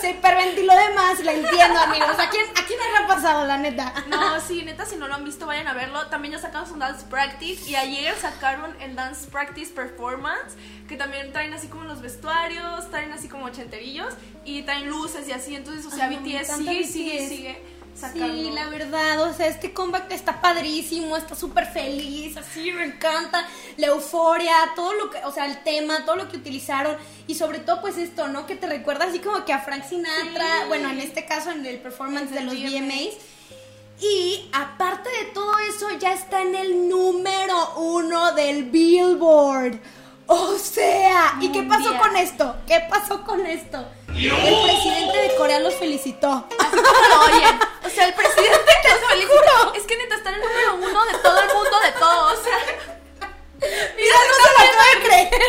Se 0.00 0.10
hiperventiló 0.10 0.74
de 0.74 0.94
más, 0.94 1.20
la 1.20 1.32
entiendo, 1.32 1.78
amigos. 1.78 2.18
¿A 2.18 2.30
quién, 2.30 2.46
¿A 2.50 2.64
quién 2.66 2.78
le 2.78 3.04
ha 3.04 3.06
pasado, 3.06 3.46
la 3.46 3.58
neta? 3.58 3.92
No, 4.08 4.40
sí, 4.40 4.62
neta, 4.64 4.86
si 4.86 4.96
no 4.96 5.08
lo 5.08 5.14
han 5.14 5.24
visto, 5.24 5.46
vayan 5.46 5.68
a 5.68 5.74
verlo. 5.74 6.06
También 6.06 6.32
ya 6.32 6.38
sacamos 6.40 6.70
un 6.70 6.78
dance 6.78 7.04
practice 7.08 7.68
y 7.68 7.74
ayer 7.76 8.14
sacaron 8.16 8.74
el 8.80 8.96
dance 8.96 9.28
practice 9.30 9.72
performance, 9.72 10.54
que 10.88 10.96
también 10.96 11.32
traen 11.32 11.52
así 11.52 11.68
como 11.68 11.84
los 11.84 12.00
vestuarios, 12.00 12.90
traen 12.90 13.12
así 13.12 13.28
como 13.28 13.44
ochenterillos 13.46 14.14
y 14.44 14.62
traen 14.62 14.88
luces 14.88 15.28
y 15.28 15.32
así. 15.32 15.54
Entonces, 15.54 15.84
o 15.86 15.90
sea, 15.90 16.06
Ay, 16.06 16.16
BTS 16.16 16.56
sigue, 16.56 16.80
BTS. 16.80 16.92
sigue, 16.92 17.28
sigue 17.28 17.62
Sí, 17.94 18.50
la 18.54 18.68
verdad, 18.70 19.22
o 19.28 19.34
sea, 19.34 19.46
este 19.46 19.72
comeback 19.74 20.10
está 20.12 20.40
padrísimo, 20.40 21.16
está 21.16 21.34
súper 21.36 21.66
feliz, 21.66 22.36
así, 22.36 22.72
me 22.72 22.84
encanta, 22.84 23.46
la 23.76 23.88
euforia, 23.88 24.54
todo 24.74 24.94
lo 24.94 25.10
que, 25.10 25.18
o 25.24 25.32
sea, 25.32 25.44
el 25.46 25.62
tema, 25.62 26.04
todo 26.06 26.16
lo 26.16 26.28
que 26.28 26.38
utilizaron, 26.38 26.96
y 27.26 27.34
sobre 27.34 27.58
todo, 27.58 27.80
pues 27.82 27.98
esto, 27.98 28.28
¿no? 28.28 28.46
Que 28.46 28.56
te 28.56 28.66
recuerda 28.66 29.04
así 29.04 29.18
como 29.18 29.44
que 29.44 29.52
a 29.52 29.58
Frank 29.60 29.84
Sinatra, 29.86 30.62
Sí. 30.62 30.68
bueno, 30.68 30.88
en 30.90 31.00
este 31.00 31.26
caso, 31.26 31.50
en 31.50 31.66
el 31.66 31.78
performance 31.78 32.30
de 32.30 32.40
los. 32.42 32.54
VMAs, 32.54 33.14
Y 34.02 34.48
aparte 34.54 35.10
de 35.10 35.26
todo 35.34 35.52
eso, 35.68 35.86
ya 35.98 36.14
está 36.14 36.40
en 36.40 36.54
el 36.54 36.88
número 36.88 37.74
uno 37.76 38.32
del 38.32 38.64
Billboard. 38.64 39.78
O 40.32 40.56
sea, 40.58 41.34
¿y 41.40 41.50
qué 41.50 41.64
pasó 41.64 41.98
con 41.98 42.16
esto? 42.16 42.54
¿Qué 42.64 42.86
pasó 42.88 43.24
con 43.24 43.44
esto? 43.44 43.84
El 44.14 44.62
presidente 44.62 45.18
de 45.18 45.34
Corea 45.36 45.58
los 45.58 45.74
felicitó. 45.74 46.46
Así 46.56 46.76
como 46.76 47.08
lo 47.08 47.20
oyen. 47.24 47.58
O 47.84 47.88
sea, 47.88 48.06
el 48.06 48.14
presidente 48.14 48.48
los 48.90 49.10
felicitó. 49.10 49.74
Es 49.74 49.82
que 49.82 49.96
neta 49.96 50.14
está 50.14 50.28
en 50.28 50.36
el 50.36 50.40
número 50.42 50.74
uno 50.76 51.04
de 51.06 51.18
todo 51.18 51.40
el 51.40 51.46
mundo, 51.52 51.80
de 51.80 51.92
todo. 51.98 52.32
O 52.32 52.44
sea, 52.44 52.58
Mira, 53.60 54.16
no 54.28 54.34
se 54.36 54.66
lo 54.66 54.76
puede 54.78 55.04
creer. 55.04 55.42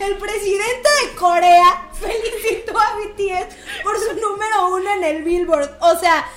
El 0.00 0.16
presidente 0.16 0.88
de 1.02 1.14
Corea 1.14 1.88
felicitó 2.00 2.76
a 2.76 2.96
BTS 2.96 3.82
por 3.84 3.96
su 3.96 4.12
número 4.14 4.74
uno 4.74 4.90
en 4.90 5.04
el 5.04 5.22
Billboard. 5.22 5.70
O 5.82 5.96
sea, 6.00 6.28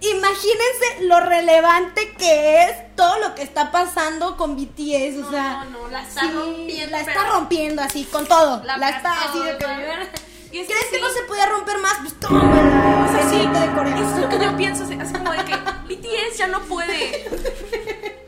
imagínense 0.00 1.02
lo 1.02 1.20
relevante 1.20 2.10
que 2.14 2.62
es 2.62 2.83
todo 2.96 3.18
lo 3.18 3.34
que 3.34 3.42
está 3.42 3.70
pasando 3.70 4.36
con 4.36 4.56
BTS. 4.56 5.26
O 5.26 5.30
sea, 5.30 5.64
no, 5.64 5.82
no, 5.82 5.88
la 5.88 6.02
está 6.02 6.20
sí, 6.22 6.30
rompiendo, 6.32 6.90
La 6.90 7.00
está 7.00 7.24
rompiendo 7.30 7.82
así, 7.82 8.04
con 8.04 8.26
todo. 8.26 8.62
La, 8.64 8.76
La 8.76 8.90
está 8.90 9.12
así 9.24 9.38
de 9.40 9.56
que. 9.58 9.64
es 10.60 10.66
¿Crees 10.66 10.86
que 10.90 11.00
no 11.00 11.08
se 11.08 11.22
podía 11.22 11.46
romper 11.46 11.78
más? 11.78 11.94
Pues 12.00 12.18
tómala. 12.20 13.06
O 13.08 13.12
sea, 13.12 13.28
sí, 13.28 13.38
de 13.38 13.74
Corea. 13.74 13.96
eso 13.96 14.14
es 14.14 14.20
lo 14.20 14.28
que 14.28 14.44
yo 14.44 14.56
pienso, 14.56 14.84
así 14.84 15.12
como 15.12 15.32
de 15.32 15.44
que 15.44 15.56
BTS 15.56 16.38
ya 16.38 16.46
no 16.46 16.60
puede. 16.62 17.24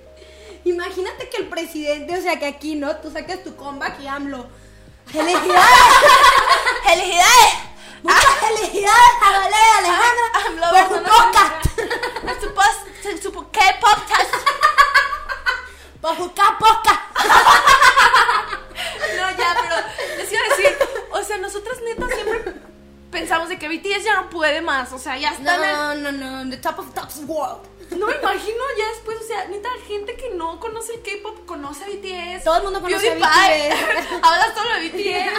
Imagínate 0.65 1.29
que 1.29 1.37
el 1.37 1.49
presidente, 1.49 2.19
o 2.19 2.21
sea, 2.21 2.39
que 2.39 2.47
aquí, 2.47 2.75
¿no? 2.75 2.97
Tú 2.97 3.11
saques 3.11 3.45
tu 3.45 3.55
comeback 3.55 4.01
y 4.01 4.09
AMLO. 4.09 4.49
¡Felicidades! 5.07 5.45
¡Felicidades! 6.85 7.66
¡Muchas 8.03 8.35
felicidades 8.41 9.15
a 9.23 9.31
Valeria 9.33 9.79
Alejandra 9.79 10.27
AMLO 10.47 10.67
por 10.71 10.89
su 10.99 11.05
podcast! 11.05 11.65
Su 12.41 12.49
post, 12.55 12.81
su 13.23 13.31
K-pop. 13.51 13.99
¡Por 16.01 16.17
su 16.17 16.33
capoca! 16.35 17.03
No, 19.17 19.31
ya, 19.31 19.57
pero 19.61 19.77
les 20.19 20.31
iba 20.31 20.41
a 20.43 20.49
decir, 20.57 20.77
o 21.11 21.23
sea, 21.23 21.39
nosotras 21.39 21.79
neta 21.83 22.07
siempre 22.15 22.53
pensamos 23.11 23.49
de 23.49 23.59
que 23.59 23.67
BTS 23.69 24.05
ya 24.05 24.21
no 24.21 24.29
puede 24.29 24.61
más, 24.61 24.93
o 24.93 24.99
sea, 24.99 25.17
ya 25.17 25.31
está 25.31 25.55
en 25.57 25.65
el- 25.65 26.03
No, 26.03 26.13
no, 26.13 26.45
no, 26.45 26.51
the 26.51 26.59
top 26.59 26.79
of 26.81 26.93
tops 26.93 27.21
world. 27.27 27.63
No 27.91 28.07
me 28.07 28.17
imagino 28.17 28.63
ya 28.79 28.89
después, 28.91 29.19
o 29.23 29.27
sea, 29.27 29.47
neta, 29.47 29.71
gente 29.89 30.15
que 30.17 30.31
no 30.35 30.61
conoce 30.61 30.93
el 30.95 31.03
K-pop 31.03 31.47
conoce 31.47 31.85
a 31.85 31.87
BTS. 31.87 32.45
Todo 32.45 32.57
el 32.59 32.63
mundo 32.65 32.81
conoce 32.83 33.11
a 33.11 33.15
PewDiePie. 33.15 33.73
Hablas 34.23 34.55
solo 34.55 34.75
de 34.75 34.81
BTS. 34.89 35.33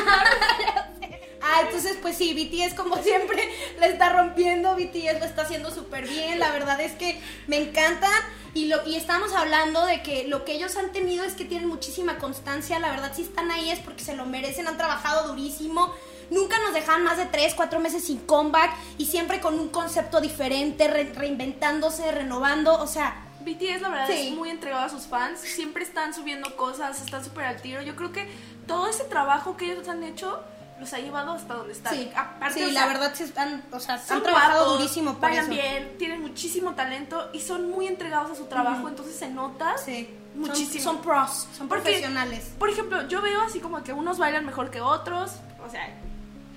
Ah, 1.50 1.62
entonces 1.64 1.98
pues 2.02 2.18
sí, 2.18 2.34
BTS 2.34 2.74
como 2.74 2.98
siempre 3.04 3.42
le 3.80 3.88
está 3.88 4.10
rompiendo, 4.10 4.76
BTS 4.76 5.20
lo 5.20 5.26
está 5.26 5.44
haciendo 5.44 5.72
súper 5.72 6.08
bien, 6.08 6.40
la 6.40 6.52
verdad 6.52 6.80
es 6.82 6.92
que 6.94 7.22
me 7.48 7.58
encantan 7.58 8.12
y, 8.54 8.66
lo, 8.66 8.86
y 8.88 8.96
estamos 8.96 9.34
hablando 9.34 9.86
de 9.86 10.02
que 10.04 10.28
lo 10.28 10.44
que 10.46 10.54
ellos 10.54 10.76
han 10.78 10.92
tenido 10.92 11.24
es 11.24 11.34
que 11.36 11.46
tienen 11.46 11.68
muchísima 11.70 12.18
constancia, 12.18 12.80
la 12.80 12.90
verdad 12.90 13.12
si 13.16 13.22
están 13.22 13.50
ahí 13.52 13.70
es 13.70 13.80
porque 13.80 14.04
se 14.04 14.16
lo 14.16 14.26
merecen, 14.26 14.68
han 14.68 14.78
trabajado 14.78 15.28
durísimo, 15.30 15.94
nunca 16.32 16.58
nos 16.60 16.74
dejan 16.74 17.04
más 17.04 17.18
de 17.18 17.26
3, 17.28 17.54
4 17.56 17.80
meses 17.80 18.06
sin 18.06 18.18
comeback 18.20 18.72
y 18.98 19.06
siempre 19.06 19.40
con 19.40 19.58
un 19.60 19.70
concepto 19.70 20.20
diferente, 20.22 20.88
re- 20.88 21.14
reinventándose, 21.14 22.12
renovando, 22.12 22.74
o 22.80 22.88
sea... 22.88 23.24
BTS 23.40 23.82
la 23.82 23.90
verdad 23.90 24.08
Sí. 24.08 24.28
es 24.28 24.34
muy 24.34 24.50
entregado 24.50 24.84
a 24.86 24.90
sus 24.90 25.04
fans, 25.08 25.40
siempre 25.40 25.84
están 25.84 26.14
subiendo 26.14 26.58
cosas, 26.58 27.00
están 27.02 27.24
súper 27.24 27.46
al 27.46 27.62
tiro. 27.62 27.82
Yo 27.82 27.96
creo 27.96 28.12
que 28.12 28.28
todo 28.68 28.90
ese 28.90 29.06
trabajo 29.06 29.56
que 29.56 29.72
ellos 29.72 29.88
han 29.88 30.04
hecho 30.04 30.44
los 30.80 30.94
ha 30.94 31.00
llevado 31.00 31.34
hasta 31.34 31.54
donde 31.56 31.74
están. 31.74 31.94
Sí, 31.96 32.12
Aparte, 32.16 32.60
sí, 32.60 32.64
o 32.64 32.68
la 32.68 32.82
sea, 32.82 32.88
verdad 32.88 33.12
sí 33.16 33.24
están, 33.24 33.64
o 33.72 33.80
sea, 33.80 33.98
son 33.98 34.18
han 34.18 34.24
trabajado 34.24 34.60
guapos, 34.66 34.80
durísimo 34.80 35.14
por 35.14 35.22
bailan 35.22 35.46
eso. 35.46 35.54
bien, 35.54 35.96
tienen 35.98 36.22
muchísimo 36.22 36.74
talento 36.76 37.30
y 37.34 37.42
son 37.42 37.70
muy 37.72 37.88
entregados 37.88 38.32
a 38.32 38.36
su 38.36 38.46
trabajo, 38.46 38.88
entonces 38.88 39.16
se 39.16 39.30
nota 39.30 39.76
Sí, 39.78 40.10
muchísimo. 40.36 40.84
Son, 40.84 40.94
son 40.96 41.02
pros, 41.04 41.48
son 41.58 41.68
Porque, 41.68 41.84
profesionales. 41.84 42.52
Por 42.60 42.70
ejemplo, 42.70 43.08
yo 43.08 43.22
veo 43.22 43.42
así 43.42 43.60
como 43.60 43.84
que 43.84 43.94
unos 43.94 44.18
bailan 44.20 44.46
mejor 44.46 44.70
que 44.70 44.82
otros, 44.82 45.32
o 45.66 45.70
sea, 45.70 45.90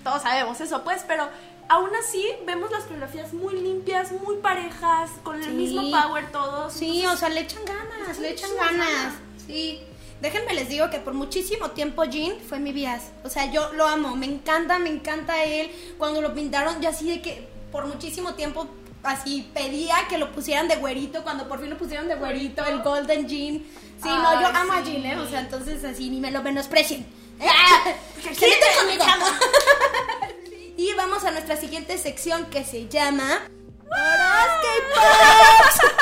todos 0.05 0.23
sabemos 0.23 0.61
eso, 0.61 0.83
pues, 0.85 1.03
pero 1.07 1.29
aún 1.69 1.91
así 2.03 2.27
vemos 2.47 2.71
las 2.71 2.83
coreografías 2.85 3.33
muy 3.33 3.55
limpias, 3.55 4.13
muy 4.25 4.37
parejas, 4.37 5.11
con 5.23 5.37
el 5.37 5.45
Sí. 5.45 5.51
mismo 5.51 5.91
power 5.91 6.31
todos. 6.33 6.73
Sí, 6.75 7.07
o 7.07 7.17
sea, 7.17 7.29
le 7.31 7.41
echan 7.41 7.63
ganas, 7.65 8.19
le 8.19 8.31
echan 8.31 8.51
ganas. 8.59 9.15
Sí. 9.47 9.81
Déjenme 10.21 10.55
les 10.55 10.69
digo 10.69 10.91
que 10.91 10.99
por 10.99 11.15
muchísimo 11.15 11.71
tiempo 11.71 12.03
Jin 12.05 12.35
fue 12.47 12.59
mi 12.59 12.73
bias. 12.73 13.05
O 13.25 13.31
sea, 13.31 13.51
yo 13.51 13.73
lo 13.73 13.87
amo, 13.87 14.17
me 14.17 14.27
encanta, 14.27 14.79
me 14.79 14.91
encanta 14.91 15.45
él. 15.45 15.71
Cuando 15.99 16.21
lo 16.21 16.35
pintaron, 16.35 16.83
yo 16.83 16.91
así 16.91 17.09
de 17.09 17.23
que 17.23 17.49
por 17.73 17.87
muchísimo 17.87 18.35
tiempo 18.35 18.67
así 19.03 19.49
pedía 19.55 19.97
que 20.09 20.19
lo 20.19 20.31
pusieran 20.33 20.69
de 20.69 20.77
güerito. 20.77 21.23
Cuando 21.23 21.49
por 21.49 21.61
fin 21.61 21.71
lo 21.71 21.79
pusieron 21.79 22.09
de 22.09 22.17
güerito, 22.17 22.65
el 22.67 22.83
Golden 22.83 23.27
Jin. 23.29 23.67
Sí, 24.03 24.09
no, 24.09 24.41
yo 24.41 24.49
amo 24.49 24.75
a. 24.75 24.83
Jin, 24.83 25.07
¿eh? 25.07 25.19
O 25.19 25.27
sea, 25.27 25.41
entonces 25.41 25.83
así 25.85 26.11
ni 26.11 26.21
me 26.21 26.31
lo 26.31 26.43
menosprecien. 26.43 27.07
Y 30.81 30.95
vamos 30.95 31.23
a 31.25 31.31
nuestra 31.31 31.59
siguiente 31.59 31.99
sección 31.99 32.47
que 32.47 32.65
se 32.65 32.89
llama 32.89 33.43
Horoscopes. 33.85 35.03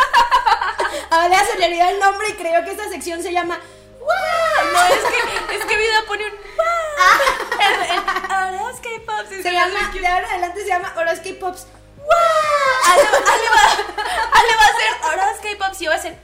A 1.11 1.17
Valeria 1.17 1.45
se 1.45 1.59
le 1.59 1.67
olvidó 1.67 1.89
el 1.89 1.99
nombre 1.99 2.29
y 2.31 2.35
creo 2.35 2.65
que 2.65 2.71
esta 2.71 2.89
sección 2.89 3.21
se 3.21 3.33
llama 3.33 3.59
¡Wow! 4.09 4.73
No, 4.73 4.81
es 4.87 5.05
que, 5.05 5.57
es 5.57 5.65
que 5.65 5.77
Vida 5.77 6.01
pone 6.07 6.25
un. 6.25 6.33
¡Wow! 6.33 7.61
El- 7.61 8.31
Ahora 8.31 8.71
es 8.71 8.81
K-pop. 8.81 9.27
sí, 9.29 9.37
Se 9.37 9.43
se 9.43 9.53
llama, 9.53 9.91
de 9.93 10.07
ahora 10.07 10.29
adelante 10.31 10.61
se 10.63 10.69
llama 10.69 10.93
Horoscope 10.97 11.35
Pops. 11.35 11.67
Ale, 12.87 13.03
Ale 13.03 13.49
va, 13.51 13.63
Ale 14.33 14.57
va 14.57 14.63
a 14.65 14.69
hacer 14.69 14.91
ahora 15.03 15.31
es 15.33 15.39
K-pop 15.41 15.75
y 15.79 15.85
yo 15.85 15.91
voy 15.91 15.97
a 15.97 16.01
hacer. 16.01 16.15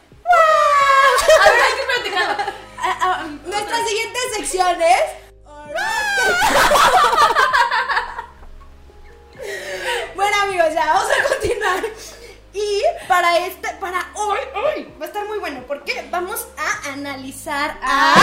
A 1.44 1.50
ver, 1.50 1.60
hay 1.62 1.72
que 1.74 1.84
practicarlo. 1.84 2.34
Ah, 2.78 2.98
ah, 3.00 3.22
um, 3.24 3.40
Nuestra 3.50 3.84
siguiente 3.86 4.18
sección 4.36 4.80
es 4.82 5.02
Horoscope 5.44 6.34
Bueno 10.14 10.36
amigos, 10.42 10.72
ya 10.74 10.86
vamos 10.94 11.10
a 11.10 11.22
continuar. 11.28 11.84
Y 12.52 12.82
para 13.08 13.38
este, 13.38 13.68
para 13.80 14.06
hoy, 14.14 14.38
hoy 14.54 14.94
va 15.00 15.04
a 15.06 15.08
estar 15.08 15.24
muy 15.26 15.38
bueno 15.38 15.64
porque 15.66 16.06
vamos 16.10 16.46
a 16.56 16.88
analizar 17.46 17.78
a 17.82 18.13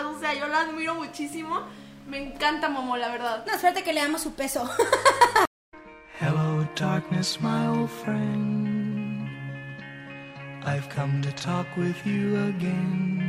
cuerpado, 0.00 0.16
o 0.16 0.18
sea, 0.20 0.34
yo 0.34 0.48
la 0.48 0.60
admiro 0.60 0.94
muchísimo. 0.94 1.60
Me 2.06 2.18
encanta 2.18 2.68
Momo, 2.68 2.96
la 2.96 3.08
verdad. 3.08 3.44
No, 3.46 3.54
espérate 3.54 3.82
que 3.82 3.92
le 3.92 4.00
damos 4.00 4.22
su 4.22 4.34
peso. 4.34 4.68
Hello, 6.20 6.66
darkness, 6.76 7.40
my 7.40 7.66
old 7.66 7.90
friend. 7.90 9.28
I've 10.66 10.88
come 10.94 11.22
to 11.22 11.32
talk 11.32 11.66
with 11.76 11.96
you 12.04 12.36
again. 12.36 13.26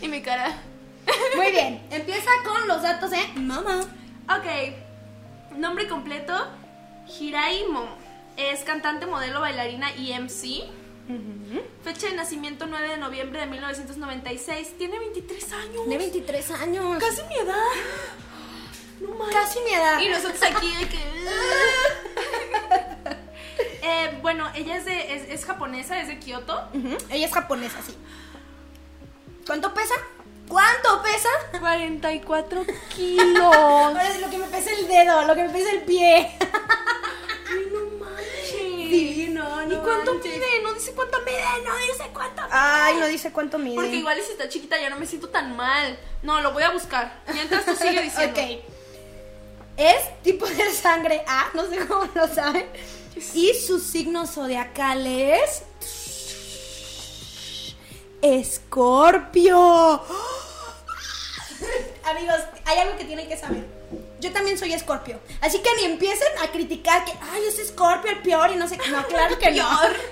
Y 0.00 0.08
mi 0.08 0.22
cara. 0.22 0.54
Muy 1.36 1.50
bien. 1.50 1.86
Empieza 1.90 2.30
con 2.44 2.66
los 2.68 2.82
datos 2.82 3.10
de 3.10 3.18
mamá. 3.36 3.80
Ok. 4.28 5.56
Nombre 5.56 5.88
completo: 5.88 6.32
Hirai 7.06 7.64
Momo. 7.70 8.05
Es 8.36 8.60
cantante, 8.64 9.06
modelo, 9.06 9.40
bailarina 9.40 9.94
y 9.96 10.12
MC. 10.12 10.64
Fecha 11.84 12.08
de 12.08 12.16
nacimiento 12.16 12.66
9 12.66 12.88
de 12.88 12.96
noviembre 12.98 13.40
de 13.40 13.46
1996. 13.46 14.76
Tiene 14.76 14.98
23 14.98 15.52
años. 15.52 15.88
De 15.88 15.98
23 15.98 16.50
años. 16.52 16.98
Casi 16.98 17.22
mi 17.28 17.36
edad. 17.36 17.54
No 19.00 19.14
manches. 19.14 19.36
Casi 19.36 19.60
mi 19.60 19.72
edad. 19.72 20.00
Y 20.00 20.08
nosotros 20.08 20.42
aquí 20.42 20.72
de 20.74 20.88
que. 20.88 20.98
Eh, 23.88 24.18
bueno, 24.20 24.50
ella 24.56 24.76
es, 24.76 24.84
de, 24.84 25.14
es, 25.14 25.30
es 25.30 25.44
japonesa, 25.44 26.00
es 26.00 26.08
de 26.08 26.18
Kioto. 26.18 26.60
Ella 27.08 27.26
es 27.26 27.32
japonesa, 27.32 27.80
sí. 27.86 27.94
¿Cuánto 29.46 29.72
pesa? 29.72 29.94
¿Cuánto 30.48 31.02
pesa? 31.02 31.28
44 31.60 32.66
kilos. 32.96 33.54
Ahora 33.54 34.08
es 34.08 34.20
lo 34.20 34.28
que 34.28 34.38
me 34.38 34.46
pesa 34.46 34.72
el 34.72 34.88
dedo, 34.88 35.24
lo 35.24 35.36
que 35.36 35.44
me 35.44 35.50
pesa 35.50 35.70
el 35.70 35.82
pie. 35.82 36.36
No. 38.86 38.90
Sí, 38.90 39.28
no, 39.30 39.72
¿Y 39.72 39.76
cuánto 39.76 40.14
mide? 40.14 40.62
No 40.62 40.72
dice 40.74 40.92
cuánto 40.92 41.18
mide, 41.22 41.42
no 41.64 41.76
dice 41.78 42.10
cuánto 42.12 42.42
mide. 42.42 42.52
Ay, 42.52 42.96
no 42.96 43.06
dice 43.06 43.32
cuánto 43.32 43.58
mide. 43.58 43.74
Porque 43.76 43.96
igual 43.96 44.20
si 44.22 44.32
está 44.32 44.48
chiquita 44.48 44.80
ya 44.80 44.90
no 44.90 44.98
me 44.98 45.06
siento 45.06 45.28
tan 45.28 45.56
mal. 45.56 45.98
No, 46.22 46.40
lo 46.40 46.52
voy 46.52 46.62
a 46.62 46.70
buscar. 46.70 47.22
Mientras 47.32 47.64
tú 47.64 47.74
sigue 47.74 48.02
diciendo. 48.02 48.40
Ok. 48.40 48.48
Es 49.76 50.22
tipo 50.22 50.46
de 50.46 50.72
sangre 50.72 51.22
A, 51.26 51.50
no 51.54 51.68
sé 51.68 51.84
cómo 51.86 52.08
lo 52.14 52.28
saben. 52.28 52.66
Y 53.34 53.54
su 53.54 53.78
signo 53.78 54.26
zodiacal 54.26 55.06
es. 55.06 55.62
Escorpio. 58.22 59.56
Amigos, 62.04 62.40
hay 62.64 62.78
algo 62.78 62.96
que 62.96 63.04
tienen 63.04 63.28
que 63.28 63.36
saber. 63.36 63.75
Yo 64.20 64.32
también 64.32 64.58
soy 64.58 64.72
escorpio. 64.72 65.20
Así 65.40 65.58
que 65.60 65.68
ni 65.78 65.84
empiecen 65.84 66.28
a 66.42 66.50
criticar 66.50 67.04
que, 67.04 67.12
ay, 67.12 67.42
es 67.48 67.58
escorpio, 67.58 68.10
el 68.10 68.22
peor 68.22 68.50
y 68.50 68.56
no 68.56 68.66
sé 68.68 68.78
qué. 68.78 68.90
No, 68.90 69.06
claro 69.06 69.38
que 69.38 69.50
no. 69.52 69.68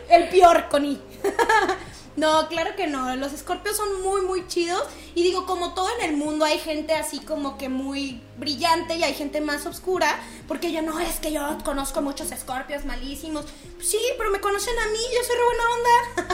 El 0.08 0.28
peor 0.28 0.68
con 0.68 0.84
I. 0.84 1.00
No, 2.16 2.46
claro 2.46 2.76
que 2.76 2.87
no. 2.87 3.16
Los 3.16 3.32
escorpios 3.32 3.76
son 3.76 4.02
muy, 4.02 4.20
muy 4.22 4.46
chidos. 4.46 4.84
Y 5.16 5.24
digo, 5.24 5.46
como 5.46 5.74
todo 5.74 5.88
en 5.98 6.10
el 6.10 6.16
mundo, 6.16 6.44
hay 6.44 6.58
gente 6.60 6.94
así 6.94 7.18
como 7.18 7.58
que 7.58 7.68
muy 7.68 8.20
brillante 8.37 8.94
y 8.94 9.02
hay 9.02 9.14
gente 9.14 9.40
más 9.40 9.66
oscura. 9.66 10.20
Porque 10.46 10.70
yo 10.70 10.80
no, 10.80 11.00
es 11.00 11.18
que 11.18 11.32
yo 11.32 11.58
conozco 11.64 12.02
muchos 12.02 12.30
escorpios 12.30 12.84
malísimos. 12.84 13.46
Sí, 13.82 13.98
pero 14.16 14.30
me 14.30 14.40
conocen 14.40 14.78
a 14.78 14.87
mí, 14.92 14.98
yo 15.12 15.24
soy 15.24 15.37
re 15.37 15.44
buena 15.44 15.64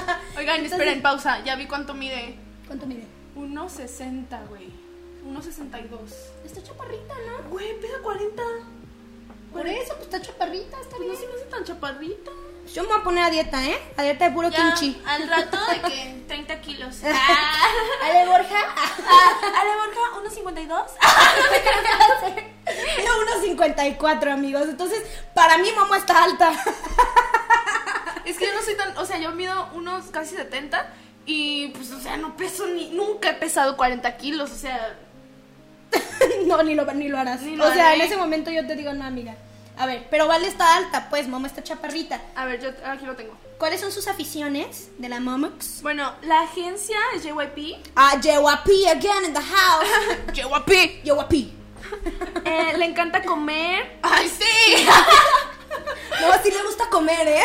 onda. 0.04 0.20
Oigan, 0.36 0.56
Entonces- 0.56 0.72
esperen, 0.78 1.00
pausa. 1.02 1.42
Ya 1.44 1.56
vi 1.56 1.66
cuánto 1.66 1.94
mide. 1.94 2.36
¿Cuánto 2.66 2.84
mide? 2.86 3.06
1.60, 3.36 4.48
güey. 4.48 4.68
1.62. 5.24 5.98
Está 6.44 6.62
chaparrita, 6.62 7.14
¿no? 7.26 7.50
Güey, 7.50 7.78
pesa 7.80 7.94
40. 8.02 8.42
Por 9.52 9.66
eso, 9.66 9.94
pues 9.94 10.02
está 10.02 10.20
chaparrita, 10.22 10.76
está 10.80 10.96
Pues 10.96 11.00
bien. 11.00 11.12
no 11.12 11.18
se 11.18 11.26
me 11.26 11.34
hace 11.34 11.44
tan 11.46 11.64
chaparrita. 11.64 12.30
Yo 12.72 12.82
me 12.82 12.88
voy 12.90 12.98
a 12.98 13.02
poner 13.02 13.24
a 13.24 13.30
dieta, 13.30 13.64
¿eh? 13.66 13.78
A 13.96 14.02
dieta 14.04 14.26
de 14.26 14.30
puro 14.30 14.48
Ya, 14.48 14.74
kimchi. 14.74 15.02
al 15.04 15.28
rato 15.28 15.58
de 15.66 15.80
que 15.82 16.24
30 16.28 16.60
kilos. 16.60 16.96
Ah, 17.04 17.64
Ale 18.04 18.26
Borja. 18.26 18.60
Ale 19.60 19.70
Borja, 19.76 20.00
1.52. 20.44 20.84
Mido 22.98 23.56
1.54, 23.56 24.32
amigos. 24.32 24.62
Entonces, 24.68 25.02
para 25.34 25.58
mí, 25.58 25.68
Momo 25.76 25.94
está 25.96 26.22
alta. 26.24 26.52
Es 28.24 28.38
que 28.38 28.46
yo 28.46 28.54
no 28.54 28.62
soy 28.62 28.76
tan, 28.76 28.96
o 28.98 29.04
sea, 29.04 29.18
yo 29.18 29.32
mido 29.32 29.68
unos 29.74 30.06
casi 30.06 30.36
70 30.36 30.88
y 31.26 31.68
pues, 31.68 31.90
o 31.90 32.00
sea, 32.00 32.16
no 32.16 32.36
peso 32.36 32.66
ni, 32.68 32.90
nunca 32.90 33.30
he 33.30 33.34
pesado 33.34 33.76
40 33.76 34.16
kilos, 34.18 34.52
o 34.52 34.56
sea, 34.56 34.96
no, 36.46 36.62
ni 36.62 36.74
lo, 36.74 36.84
ni 36.92 37.08
lo 37.08 37.18
harás. 37.18 37.42
Ni 37.42 37.56
lo 37.56 37.66
o 37.66 37.72
sea, 37.72 37.88
haré. 37.88 37.96
en 37.96 38.02
ese 38.02 38.16
momento 38.16 38.50
yo 38.50 38.66
te 38.66 38.76
digo, 38.76 38.92
no, 38.92 39.04
amiga. 39.04 39.34
A 39.78 39.86
ver, 39.86 40.06
pero 40.10 40.26
Vale 40.26 40.46
está 40.46 40.76
alta, 40.76 41.08
pues, 41.08 41.26
Momo 41.26 41.46
está 41.46 41.62
chaparrita. 41.62 42.20
a 42.34 42.44
ver, 42.44 42.60
yo 42.60 42.68
aquí 42.84 43.06
lo 43.06 43.16
tengo. 43.16 43.34
¿Cuáles 43.58 43.80
son 43.80 43.92
sus 43.92 44.08
aficiones 44.08 44.90
de 44.98 45.08
la 45.08 45.20
Momox? 45.20 45.82
Bueno, 45.82 46.14
la 46.22 46.42
agencia 46.42 46.96
es 47.14 47.22
JYP. 47.22 47.76
Ah, 47.94 48.14
JYP 48.20 48.88
again 48.90 49.24
in 49.26 49.34
the 49.34 49.40
house. 49.40 49.88
JYP. 50.32 51.02
JYP. 51.04 51.52
Eh, 52.44 52.74
le 52.78 52.84
encanta 52.84 53.22
comer. 53.22 53.98
¡Ay, 54.02 54.28
sí! 54.28 54.86
No, 56.20 56.42
sí 56.42 56.50
le 56.50 56.62
gusta 56.62 56.88
comer, 56.88 57.26
¿eh? 57.26 57.44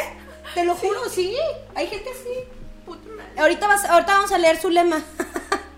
Te 0.54 0.64
lo 0.64 0.76
juro, 0.76 1.10
sí. 1.10 1.36
Hay 1.74 1.88
gente 1.88 2.10
así. 2.12 2.48
Puta 2.86 3.08
madre. 3.10 3.42
Ahorita, 3.42 3.68
vas, 3.68 3.86
ahorita 3.86 4.14
vamos 4.14 4.32
a 4.32 4.38
leer 4.38 4.60
su 4.62 4.70
lema. 4.70 5.02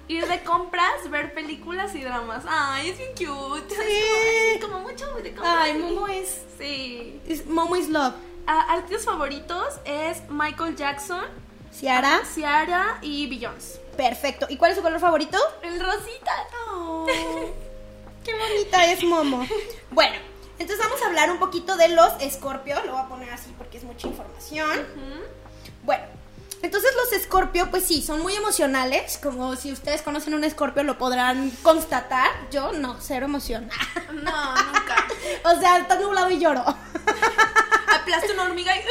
Ir 0.10 0.26
de 0.28 0.42
compras, 0.44 1.10
ver 1.10 1.34
películas 1.34 1.94
y 1.96 2.02
dramas. 2.02 2.44
Ay, 2.48 2.90
es 2.92 2.98
bien 2.98 3.12
cute. 3.12 3.76
Sí. 3.76 4.60
Como 4.62 4.80
mucho 4.80 5.06
de 5.16 5.32
compras. 5.34 5.56
Ay, 5.60 5.74
Momo 5.78 6.08
es, 6.08 6.42
Sí. 6.58 7.22
es- 7.28 7.46
Momo 7.46 7.76
is 7.76 7.90
love. 7.90 8.14
Ah, 8.46 8.66
artistas 8.76 9.04
favoritos 9.06 9.76
es 9.84 10.22
Michael 10.30 10.76
Jackson, 10.78 11.26
Ciara. 11.74 12.22
Ciara 12.34 13.00
y 13.02 13.28
Beyoncé. 13.28 13.80
Perfecto. 13.98 14.46
¿Y 14.50 14.56
cuál 14.58 14.72
es 14.72 14.78
su 14.78 14.84
color 14.84 15.00
favorito? 15.02 15.38
El 15.62 15.80
rosita. 15.80 16.32
Qué 18.24 18.34
bonita 18.34 18.92
es 18.92 19.04
Momo. 19.04 19.46
Bueno, 19.92 20.16
entonces 20.60 20.80
vamos 20.86 21.02
a 21.02 21.08
hablar 21.08 21.32
un 21.32 21.40
poquito 21.40 21.76
de 21.78 21.90
los 21.90 22.14
escorpios. 22.22 22.86
Lo 22.86 22.94
voy 22.94 23.02
a 23.02 23.08
poner 23.10 23.30
así 23.32 23.54
porque 23.58 23.78
es 23.78 23.84
mucha 23.84 24.08
información. 24.08 24.86
Bueno, 25.84 26.04
entonces 26.62 26.92
los 26.96 27.14
escorpio, 27.14 27.70
pues 27.70 27.84
sí, 27.84 28.02
son 28.02 28.22
muy 28.22 28.36
emocionales. 28.36 29.20
Como 29.22 29.56
si 29.56 29.72
ustedes 29.72 30.02
conocen 30.02 30.34
un 30.34 30.44
escorpio 30.44 30.84
lo 30.84 30.98
podrán 30.98 31.52
constatar. 31.62 32.30
Yo 32.52 32.72
no, 32.74 32.98
cero 33.00 33.26
emoción. 33.26 33.70
No, 34.08 34.56
nunca. 34.56 35.06
o 35.46 35.60
sea, 35.60 35.78
está 35.78 36.00
nublado 36.00 36.30
y 36.32 36.40
lloro. 36.40 36.64
Aplasto 37.94 38.34
una 38.34 38.44
hormiga 38.44 38.76
y. 38.76 38.82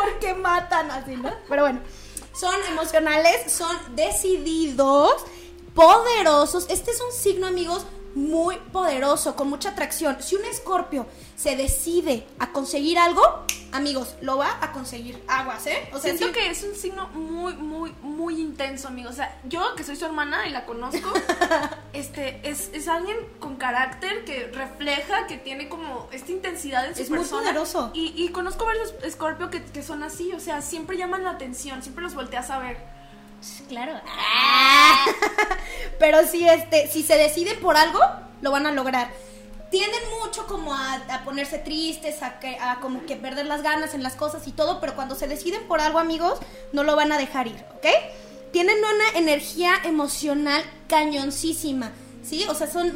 porque 0.00 0.34
matan 0.34 0.90
así, 0.90 1.16
¿no? 1.16 1.32
Pero 1.48 1.62
bueno, 1.62 1.80
son 2.32 2.54
emocionales, 2.68 3.52
son 3.52 3.76
decididos, 3.94 5.24
poderosos. 5.74 6.66
Este 6.70 6.92
es 6.92 7.00
un 7.00 7.12
signo, 7.12 7.46
amigos, 7.46 7.84
muy 8.14 8.56
poderoso, 8.72 9.34
con 9.36 9.48
mucha 9.48 9.70
atracción. 9.70 10.16
Si 10.20 10.36
un 10.36 10.44
escorpio 10.44 11.06
se 11.36 11.56
decide 11.56 12.26
a 12.38 12.52
conseguir 12.52 12.98
algo, 12.98 13.22
amigos, 13.72 14.14
lo 14.20 14.36
va 14.38 14.58
a 14.60 14.72
conseguir. 14.72 15.22
Aguas, 15.28 15.66
¿eh? 15.66 15.88
O 15.92 15.98
sea, 15.98 16.16
Siento 16.16 16.26
sí- 16.26 16.32
que 16.32 16.50
es 16.50 16.62
un 16.62 16.74
signo 16.74 17.08
muy, 17.08 17.54
muy, 17.54 17.94
muy 18.02 18.40
intenso, 18.40 18.88
amigo. 18.88 19.08
O 19.10 19.12
sea, 19.12 19.40
yo 19.44 19.74
que 19.76 19.84
soy 19.84 19.96
su 19.96 20.04
hermana 20.04 20.46
y 20.46 20.50
la 20.50 20.66
conozco, 20.66 21.10
este, 21.92 22.40
es, 22.48 22.70
es 22.72 22.88
alguien 22.88 23.16
con 23.40 23.56
carácter 23.56 24.24
que 24.24 24.46
refleja, 24.48 25.26
que 25.26 25.38
tiene 25.38 25.68
como 25.68 26.08
esta 26.12 26.32
intensidad 26.32 26.86
en 26.86 26.94
su 26.94 27.02
Es 27.02 27.10
muy 27.10 27.18
persona. 27.20 27.42
poderoso. 27.42 27.90
Y, 27.94 28.12
y 28.16 28.28
conozco 28.28 28.64
varios 28.64 28.92
Scorpio 29.10 29.50
que, 29.50 29.62
que 29.64 29.82
son 29.82 30.02
así, 30.02 30.32
o 30.32 30.40
sea, 30.40 30.60
siempre 30.62 30.96
llaman 30.96 31.24
la 31.24 31.30
atención, 31.30 31.82
siempre 31.82 32.04
los 32.04 32.14
volteas 32.14 32.50
a 32.50 32.58
ver. 32.58 33.01
Claro. 33.68 33.92
Pero 35.98 36.26
si 36.26 36.48
este, 36.48 36.88
si 36.88 37.02
se 37.02 37.16
deciden 37.16 37.58
por 37.60 37.76
algo, 37.76 38.00
lo 38.40 38.50
van 38.50 38.66
a 38.66 38.72
lograr. 38.72 39.10
Tienden 39.70 40.00
mucho 40.22 40.46
como 40.46 40.74
a, 40.74 41.00
ponerse 41.24 41.58
tristes, 41.58 42.22
a, 42.22 42.38
que, 42.38 42.58
como 42.82 43.06
que 43.06 43.16
perder 43.16 43.46
las 43.46 43.62
ganas 43.62 43.94
en 43.94 44.02
las 44.02 44.16
cosas 44.16 44.46
y 44.46 44.52
todo, 44.52 44.80
pero 44.80 44.94
cuando 44.94 45.14
se 45.14 45.26
deciden 45.26 45.66
por 45.66 45.80
algo, 45.80 45.98
amigos, 45.98 46.38
no 46.74 46.84
lo 46.84 46.94
van 46.94 47.10
a 47.10 47.16
dejar 47.16 47.46
ir, 47.46 47.64
¿ok? 47.76 47.86
Tienen 48.52 48.76
una 48.76 49.18
energía 49.18 49.72
emocional 49.84 50.62
cañoncísima, 50.88 51.92
¿sí? 52.22 52.44
O 52.50 52.54
sea, 52.54 52.70
son 52.70 52.92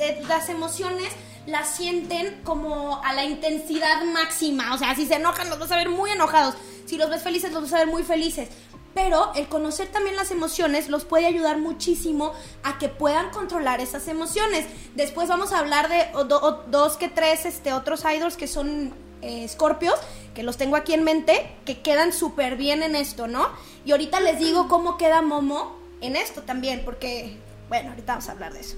eh, 0.00 0.20
las 0.26 0.48
emociones 0.48 1.12
las 1.46 1.76
sienten 1.76 2.40
como 2.42 3.00
a 3.04 3.12
la 3.12 3.24
intensidad 3.24 4.02
máxima, 4.06 4.74
o 4.74 4.78
sea, 4.78 4.96
si 4.96 5.06
se 5.06 5.14
enojan 5.14 5.48
los 5.48 5.60
vas 5.60 5.70
a 5.70 5.76
ver 5.76 5.90
muy 5.90 6.10
enojados, 6.10 6.56
si 6.86 6.96
los 6.96 7.08
ves 7.08 7.22
felices 7.22 7.52
los 7.52 7.62
vas 7.62 7.72
a 7.74 7.78
ver 7.78 7.86
muy 7.86 8.02
felices, 8.02 8.48
pero 8.96 9.30
el 9.34 9.46
conocer 9.46 9.88
también 9.88 10.16
las 10.16 10.30
emociones 10.30 10.88
los 10.88 11.04
puede 11.04 11.26
ayudar 11.26 11.58
muchísimo 11.58 12.32
a 12.62 12.78
que 12.78 12.88
puedan 12.88 13.28
controlar 13.28 13.82
esas 13.82 14.08
emociones. 14.08 14.64
Después 14.94 15.28
vamos 15.28 15.52
a 15.52 15.58
hablar 15.58 15.90
de 15.90 16.06
dos 16.24 16.96
que 16.96 17.10
tres 17.10 17.44
este, 17.44 17.74
otros 17.74 18.04
idols 18.10 18.38
que 18.38 18.46
son 18.46 18.94
eh, 19.20 19.44
escorpios, 19.44 19.96
que 20.34 20.42
los 20.42 20.56
tengo 20.56 20.76
aquí 20.76 20.94
en 20.94 21.04
mente, 21.04 21.46
que 21.66 21.82
quedan 21.82 22.10
súper 22.10 22.56
bien 22.56 22.82
en 22.82 22.96
esto, 22.96 23.26
¿no? 23.26 23.50
Y 23.84 23.92
ahorita 23.92 24.18
les 24.20 24.38
digo 24.38 24.66
cómo 24.66 24.96
queda 24.96 25.20
Momo 25.20 25.76
en 26.00 26.16
esto 26.16 26.40
también, 26.40 26.80
porque, 26.82 27.36
bueno, 27.68 27.90
ahorita 27.90 28.14
vamos 28.14 28.30
a 28.30 28.32
hablar 28.32 28.54
de 28.54 28.60
eso. 28.60 28.76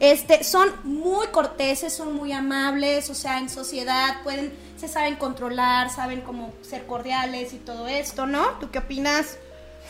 Este, 0.00 0.44
son 0.44 0.70
muy 0.84 1.26
corteses, 1.26 1.92
son 1.92 2.14
muy 2.14 2.32
amables, 2.32 3.10
o 3.10 3.14
sea, 3.14 3.36
en 3.36 3.50
sociedad 3.50 4.22
pueden, 4.22 4.50
se 4.78 4.88
saben 4.88 5.16
controlar, 5.16 5.90
saben 5.90 6.22
cómo 6.22 6.54
ser 6.62 6.86
cordiales 6.86 7.52
y 7.52 7.58
todo 7.58 7.86
esto, 7.86 8.24
¿no? 8.24 8.46
¿Tú 8.60 8.70
qué 8.70 8.78
opinas? 8.78 9.36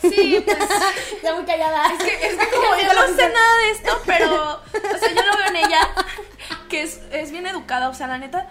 Sí, 0.01 0.41
pues. 0.45 0.57
Ya 1.23 1.35
muy 1.35 1.45
callada. 1.45 1.91
Es 1.93 1.99
que, 2.03 2.27
es 2.27 2.35
que 2.37 2.47
como 2.49 2.75
yo 2.77 2.93
no 2.93 3.07
sé 3.15 3.29
nada 3.29 3.57
de 3.57 3.71
esto, 3.71 4.01
pero, 4.05 4.53
o 4.53 4.97
sea, 4.97 5.09
yo 5.09 5.21
lo 5.25 5.37
veo 5.37 5.47
en 5.47 5.55
ella, 5.57 5.89
que 6.69 6.83
es, 6.83 7.01
es 7.11 7.31
bien 7.31 7.45
educada, 7.47 7.89
o 7.89 7.93
sea, 7.93 8.07
la 8.07 8.17
neta, 8.17 8.47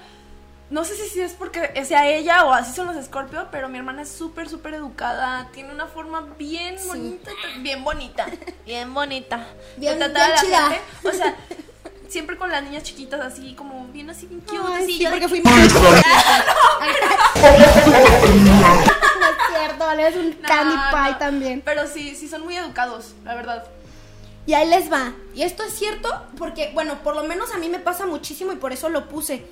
no 0.70 0.84
sé 0.84 0.94
si, 0.96 1.08
si 1.08 1.20
es 1.22 1.32
porque 1.32 1.84
sea 1.87 2.06
ella 2.06 2.44
o 2.44 2.52
así 2.52 2.74
son 2.74 2.94
los 2.94 3.02
Scorpio, 3.04 3.48
pero 3.50 3.68
mi 3.70 3.78
hermana 3.78 4.02
es 4.02 4.11
súper, 4.11 4.48
súper 4.50 4.74
educada, 4.74 5.48
tiene 5.52 5.72
una 5.72 5.87
forma 5.87 6.20
bien 6.38 6.76
bonita, 6.87 7.30
bien 7.61 7.82
bonita, 7.84 8.26
bien 8.66 8.92
bonita, 8.92 9.46
Bien- 9.76 9.98
bien 9.98 10.12
la 10.12 10.34
chida. 10.34 10.68
gente, 10.68 10.82
o 11.08 11.12
sea, 11.12 11.34
siempre 12.09 12.37
con 12.37 12.51
las 12.51 12.62
niñas 12.62 12.83
chiquitas 12.83 13.21
así, 13.21 13.55
como 13.55 13.87
bien 13.88 14.09
así, 14.11 14.27
bien 14.27 14.40
cute, 14.40 14.59
Ay, 14.66 14.83
así, 14.85 14.92
sí, 14.97 14.99
yo 15.05 15.11
porque 15.11 15.21
que- 15.27 15.29
fuimos. 15.29 15.53
no 15.53 15.59
es 19.27 19.37
cierto, 19.59 19.79
vale, 19.87 20.09
es 20.09 20.16
un 20.16 20.31
No, 20.31 20.49
candy 20.49 20.75
no, 20.77 20.83
pie 20.90 21.14
también. 21.18 21.62
Pero 21.64 21.87
sí, 21.87 22.14
sí 22.14 22.29
son 22.29 22.42
muy 22.44 22.57
educados, 22.57 23.14
la 23.25 23.35
verdad. 23.35 23.64
Y 24.47 24.55
ahí 24.55 24.68
les 24.68 24.90
va. 24.90 25.12
Y 25.35 25.42
esto 25.42 25.62
es 25.62 25.75
cierto 25.75 26.09
porque, 26.38 26.71
bueno, 26.75 26.99
por 27.03 27.14
lo 27.14 27.25
menos 27.25 27.53
a 27.55 27.59
mí 27.59 27.68
me 27.68 27.79
pasa 27.79 28.07
muchísimo 28.07 28.53
y 28.53 28.57
por 28.57 28.73
eso 28.73 28.88
lo 28.88 29.09
puse. 29.09 29.44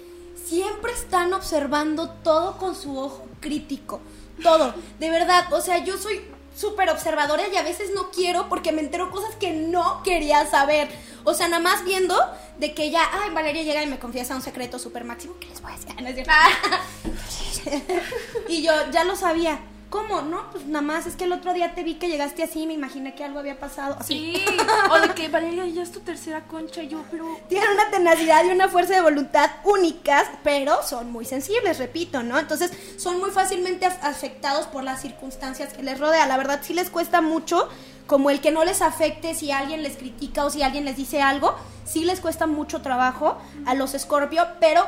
Siempre 0.46 0.92
están 0.92 1.32
observando 1.34 2.08
todo 2.22 2.56
con 2.56 2.74
su 2.74 2.98
ojo 2.98 3.26
crítico. 3.40 4.00
Todo. 4.42 4.74
De 4.98 5.10
verdad, 5.10 5.52
o 5.52 5.60
sea, 5.60 5.78
yo 5.78 5.98
soy 5.98 6.20
súper 6.56 6.90
observadora 6.90 7.44
y 7.52 7.56
a 7.56 7.62
veces 7.62 7.90
no 7.94 8.10
quiero 8.10 8.48
porque 8.48 8.72
me 8.72 8.80
entero 8.80 9.10
cosas 9.10 9.36
que 9.36 9.52
no 9.52 10.02
quería 10.02 10.46
saber. 10.46 10.88
O 11.24 11.34
sea, 11.34 11.48
nada 11.48 11.62
más 11.62 11.84
viendo, 11.84 12.16
de 12.58 12.72
que 12.72 12.90
ya, 12.90 13.02
ay, 13.12 13.30
Valeria 13.30 13.62
llega 13.62 13.82
y 13.82 13.86
me 13.86 13.98
confiesa 13.98 14.34
un 14.34 14.42
secreto 14.42 14.78
súper 14.78 15.04
máximo 15.04 15.38
que 15.38 15.48
les 15.48 15.60
voy 15.60 15.72
a 15.72 15.76
decir. 15.76 16.26
Y 18.48 18.62
yo 18.62 18.72
ya 18.90 19.04
lo 19.04 19.16
sabía. 19.16 19.60
¿Cómo? 19.88 20.20
No, 20.22 20.50
pues 20.50 20.66
nada 20.66 20.82
más 20.82 21.06
es 21.06 21.14
que 21.14 21.24
el 21.24 21.32
otro 21.32 21.52
día 21.52 21.74
te 21.74 21.84
vi 21.84 21.94
que 21.94 22.08
llegaste 22.08 22.42
así, 22.42 22.66
me 22.66 22.72
imaginé 22.72 23.14
que 23.14 23.24
algo 23.24 23.38
había 23.38 23.58
pasado. 23.58 23.96
Así. 24.00 24.34
Sí. 24.36 24.44
O 24.90 24.98
de 25.00 25.14
que 25.14 25.28
Valeria 25.28 25.64
ya 25.66 25.82
es 25.82 25.92
tu 25.92 26.00
tercera 26.00 26.42
concha. 26.48 26.82
Yo, 26.82 27.02
pero. 27.10 27.24
Tienen 27.48 27.70
una 27.70 27.88
tenacidad 27.90 28.44
y 28.44 28.48
una 28.48 28.68
fuerza 28.68 28.94
de 28.94 29.00
voluntad 29.02 29.48
únicas, 29.64 30.26
pero 30.42 30.82
son 30.82 31.10
muy 31.12 31.24
sensibles, 31.24 31.78
repito, 31.78 32.22
¿no? 32.22 32.38
Entonces 32.38 32.72
son 32.98 33.18
muy 33.20 33.30
fácilmente 33.30 33.86
af- 33.86 33.98
afectados 34.02 34.66
por 34.66 34.82
las 34.82 35.00
circunstancias 35.02 35.72
que 35.72 35.82
les 35.82 35.98
rodea. 36.00 36.26
La 36.26 36.36
verdad 36.36 36.60
sí 36.62 36.74
les 36.74 36.90
cuesta 36.90 37.20
mucho, 37.20 37.68
como 38.06 38.30
el 38.30 38.40
que 38.40 38.50
no 38.50 38.64
les 38.64 38.82
afecte 38.82 39.34
si 39.34 39.50
alguien 39.52 39.82
les 39.82 39.96
critica 39.96 40.44
o 40.44 40.50
si 40.50 40.62
alguien 40.62 40.84
les 40.84 40.96
dice 40.96 41.22
algo, 41.22 41.54
sí 41.84 42.04
les 42.04 42.20
cuesta 42.20 42.46
mucho 42.46 42.82
trabajo 42.82 43.38
a 43.66 43.74
los 43.74 43.92
Scorpio, 43.92 44.46
pero 44.60 44.84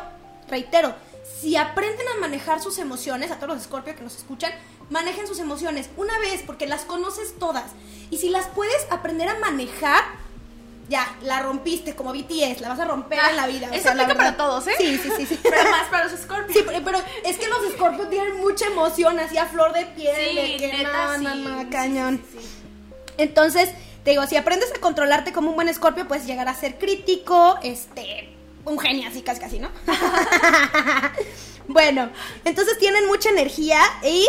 reitero, 0.49 0.95
si 1.41 1.57
aprenden 1.57 2.07
a 2.09 2.21
manejar 2.21 2.61
sus 2.61 2.79
emociones, 2.79 3.31
a 3.31 3.37
todos 3.37 3.55
los 3.55 3.63
Scorpio 3.63 3.95
que 3.95 4.03
nos 4.03 4.17
escuchan, 4.17 4.53
manejen 4.91 5.27
sus 5.27 5.39
emociones 5.39 5.89
una 5.97 6.19
vez 6.19 6.43
porque 6.45 6.67
las 6.67 6.83
conoces 6.83 7.39
todas. 7.39 7.65
Y 8.11 8.19
si 8.19 8.31
las 8.31 8.47
puedes 8.49 8.87
aprender 8.91 9.29
a 9.29 9.39
manejar, 9.39 10.03
ya, 10.89 11.07
la 11.23 11.41
rompiste 11.41 11.95
como 11.95 12.13
BTS, 12.13 12.61
la 12.61 12.71
vas 12.71 12.81
a 12.81 12.87
romper 12.87 13.19
en 13.31 13.37
la 13.37 13.47
vida. 13.47 13.69
o 13.71 13.75
Eso 13.75 13.91
aplica 13.91 14.15
para 14.15 14.37
todos, 14.37 14.67
¿eh? 14.69 14.75
Sí, 14.79 14.99
sí, 14.99 15.11
sí. 15.17 15.27
sí. 15.27 15.39
Pero 15.43 15.71
más 15.71 15.87
para 15.89 16.05
los 16.05 16.19
Scorpios. 16.19 16.57
Sí, 16.57 16.65
pero, 16.67 16.83
pero 16.83 16.99
es 17.25 17.37
que 17.37 17.47
los 17.47 17.73
Scorpios 17.73 18.09
tienen 18.09 18.39
mucha 18.39 18.67
emoción, 18.67 19.21
así 19.21 19.37
a 19.37 19.47
flor 19.47 19.75
de 19.75 19.85
piel. 19.85 20.17
Sí, 20.17 20.35
de 20.35 20.57
que 20.57 20.73
neta, 20.79 21.19
no, 21.19 21.19
no, 21.19 21.33
sí. 21.35 21.65
no, 21.65 21.71
cañón. 21.71 22.23
sí. 22.33 22.39
Entonces, 23.19 23.71
te 24.05 24.11
digo, 24.11 24.27
si 24.27 24.37
aprendes 24.37 24.73
a 24.75 24.81
controlarte 24.81 25.33
como 25.33 25.51
un 25.51 25.57
buen 25.57 25.73
Scorpio, 25.75 26.09
puedes 26.09 26.25
llegar 26.25 26.49
a 26.49 26.55
ser 26.55 26.79
crítico, 26.79 27.59
este, 27.63 28.31
un 28.69 28.79
genio 28.79 29.09
así, 29.09 29.23
casi 29.23 29.41
casi, 29.41 29.59
¿no? 29.59 29.69
bueno, 31.69 32.11
entonces 32.45 32.79
tienen 32.79 33.07
mucha 33.07 33.31
energía 33.31 33.81
y 34.03 34.27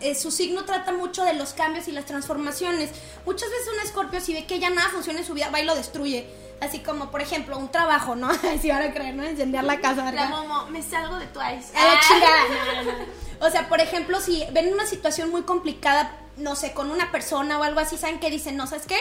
eh, 0.00 0.14
su 0.14 0.30
signo 0.30 0.64
trata 0.64 0.92
mucho 0.92 1.24
de 1.24 1.34
los 1.34 1.54
cambios 1.54 1.88
y 1.88 1.92
las 1.92 2.04
transformaciones. 2.04 2.90
Muchas 3.24 3.48
veces 3.48 3.68
un 3.68 3.88
Scorpio 3.88 4.20
si 4.20 4.34
ve 4.34 4.44
que 4.44 4.58
ya 4.58 4.70
nada 4.70 4.88
funciona 4.90 5.20
en 5.20 5.26
su 5.26 5.34
vida, 5.34 5.50
va 5.50 5.60
y 5.60 5.64
lo 5.64 5.74
destruye. 5.74 6.26
Así 6.60 6.78
como, 6.80 7.10
por 7.10 7.20
ejemplo, 7.20 7.58
un 7.58 7.70
trabajo, 7.70 8.14
¿no? 8.16 8.30
Si 8.60 8.68
van 8.68 8.82
a 8.82 8.92
creer, 8.92 9.14
¿no? 9.14 9.28
Incendiar 9.28 9.64
la 9.64 9.80
casa, 9.80 10.04
La 10.04 10.10
¿verdad? 10.10 10.28
Momo, 10.30 10.66
me 10.66 10.82
salgo 10.82 11.16
de 11.16 11.26
Twice. 11.26 11.76
A 11.76 11.94
la 11.94 12.00
chingada. 12.00 12.42
No, 12.76 12.82
no, 12.82 12.98
no. 12.98 13.46
O 13.46 13.50
sea, 13.50 13.68
por 13.68 13.80
ejemplo, 13.80 14.20
si 14.20 14.44
ven 14.52 14.72
una 14.72 14.86
situación 14.86 15.30
muy 15.30 15.42
complicada, 15.42 16.18
no 16.38 16.56
sé, 16.56 16.72
con 16.72 16.90
una 16.90 17.12
persona 17.12 17.58
o 17.58 17.62
algo 17.62 17.80
así, 17.80 17.98
¿saben 17.98 18.18
qué 18.18 18.30
dicen? 18.30 18.56
No, 18.56 18.66
¿sabes 18.66 18.86
qué? 18.86 18.98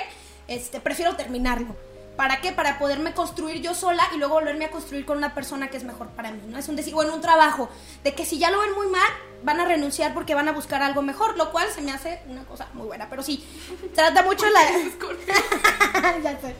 Este, 0.47 0.79
prefiero 0.79 1.15
terminarlo. 1.15 1.75
¿Para 2.15 2.39
qué? 2.39 2.51
Para 2.53 2.79
poderme 2.79 3.13
construir 3.13 3.61
yo 3.61 3.73
sola 3.75 4.03
y 4.15 4.17
luego 4.17 4.35
volverme 4.35 4.65
a 4.65 4.71
construir 4.71 5.05
con 5.05 5.17
una 5.17 5.33
persona 5.35 5.69
que 5.69 5.75
es 5.77 5.83
mejor 5.83 6.07
para 6.11 6.31
mí, 6.31 6.39
¿no? 6.47 6.57
Es 6.57 6.69
un 6.69 6.75
decir, 6.77 6.93
o 6.95 7.03
en 7.03 7.09
un 7.09 7.19
trabajo, 7.19 7.69
de 8.05 8.13
que 8.13 8.25
si 8.25 8.37
ya 8.39 8.51
lo 8.51 8.59
ven 8.61 8.73
muy 8.73 8.87
mal, 8.87 9.07
van 9.43 9.59
a 9.59 9.65
renunciar 9.65 10.13
porque 10.13 10.33
van 10.33 10.47
a 10.47 10.53
buscar 10.53 10.81
algo 10.81 11.01
mejor, 11.01 11.37
lo 11.37 11.51
cual 11.51 11.67
se 11.69 11.81
me 11.81 11.91
hace 11.91 12.21
una 12.29 12.45
cosa 12.45 12.67
muy 12.73 12.87
buena, 12.87 13.09
pero 13.09 13.21
sí, 13.21 13.45
trata 13.93 14.23
mucho 14.23 14.45
la... 14.49 14.61
ya 16.23 16.39
sé. 16.39 16.55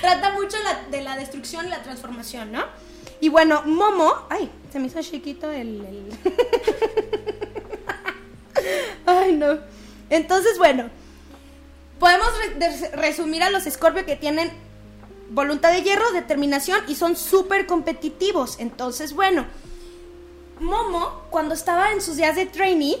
Trata 0.00 0.30
mucho 0.32 0.56
la- 0.62 0.84
de 0.90 1.00
la 1.02 1.16
destrucción 1.16 1.66
y 1.66 1.70
la 1.70 1.82
transformación, 1.82 2.52
¿no? 2.52 2.64
Y 3.20 3.28
bueno, 3.28 3.62
Momo, 3.66 4.14
ay, 4.30 4.50
se 4.72 4.78
me 4.78 4.86
hizo 4.86 5.02
chiquito 5.02 5.50
el... 5.50 5.84
el- 5.84 6.18
ay, 9.06 9.32
no. 9.32 9.58
Entonces, 10.10 10.58
bueno, 10.58 10.90
podemos 11.98 12.28
re- 12.38 12.54
de- 12.54 12.90
resumir 12.96 13.42
a 13.42 13.50
los 13.50 13.64
Scorpio 13.64 14.04
que 14.06 14.16
tienen 14.16 14.50
voluntad 15.32 15.72
de 15.72 15.82
hierro, 15.82 16.12
determinación 16.12 16.80
y 16.88 16.94
son 16.94 17.16
súper 17.16 17.66
competitivos. 17.66 18.58
Entonces, 18.58 19.14
bueno, 19.14 19.46
Momo, 20.60 21.22
cuando 21.30 21.54
estaba 21.54 21.92
en 21.92 22.00
sus 22.00 22.16
días 22.16 22.36
de 22.36 22.46
trainee, 22.46 22.98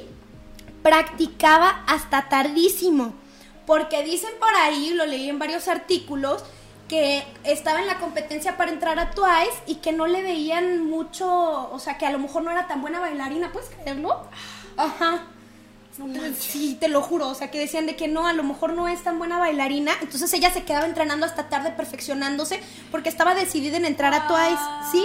practicaba 0.82 1.84
hasta 1.86 2.28
tardísimo. 2.28 3.14
Porque 3.66 4.02
dicen 4.02 4.30
por 4.40 4.52
ahí, 4.56 4.90
lo 4.90 5.06
leí 5.06 5.28
en 5.28 5.38
varios 5.38 5.68
artículos, 5.68 6.42
que 6.88 7.24
estaba 7.44 7.80
en 7.80 7.86
la 7.86 7.98
competencia 7.98 8.56
para 8.56 8.70
entrar 8.70 8.98
a 8.98 9.12
Twice 9.12 9.62
y 9.66 9.76
que 9.76 9.92
no 9.92 10.06
le 10.06 10.22
veían 10.22 10.84
mucho, 10.84 11.72
o 11.72 11.78
sea, 11.78 11.96
que 11.96 12.04
a 12.04 12.10
lo 12.10 12.18
mejor 12.18 12.42
no 12.42 12.50
era 12.50 12.66
tan 12.66 12.82
buena 12.82 13.00
bailarina, 13.00 13.52
¿puedes 13.52 13.70
creerlo? 13.70 14.26
Ajá. 14.76 15.22
Sí, 16.38 16.76
te 16.80 16.88
lo 16.88 17.02
juro, 17.02 17.28
o 17.28 17.34
sea, 17.34 17.50
que 17.50 17.58
decían 17.58 17.86
de 17.86 17.96
que 17.96 18.08
no, 18.08 18.26
a 18.26 18.32
lo 18.32 18.42
mejor 18.42 18.72
no 18.72 18.88
es 18.88 19.02
tan 19.02 19.18
buena 19.18 19.38
bailarina, 19.38 19.92
entonces 20.00 20.32
ella 20.32 20.50
se 20.50 20.64
quedaba 20.64 20.86
entrenando 20.86 21.26
hasta 21.26 21.48
tarde 21.48 21.70
perfeccionándose 21.72 22.60
porque 22.90 23.10
estaba 23.10 23.34
decidida 23.34 23.76
en 23.76 23.84
entrar 23.84 24.14
a 24.14 24.26
Twice. 24.26 24.62
Sí. 24.90 25.04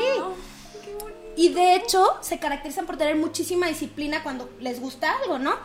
Y 1.36 1.50
de 1.50 1.76
hecho, 1.76 2.18
se 2.22 2.40
caracterizan 2.40 2.86
por 2.86 2.98
tener 2.98 3.16
muchísima 3.16 3.68
disciplina 3.68 4.24
cuando 4.24 4.50
les 4.60 4.80
gusta 4.80 5.14
algo, 5.24 5.38
¿no? 5.38 5.56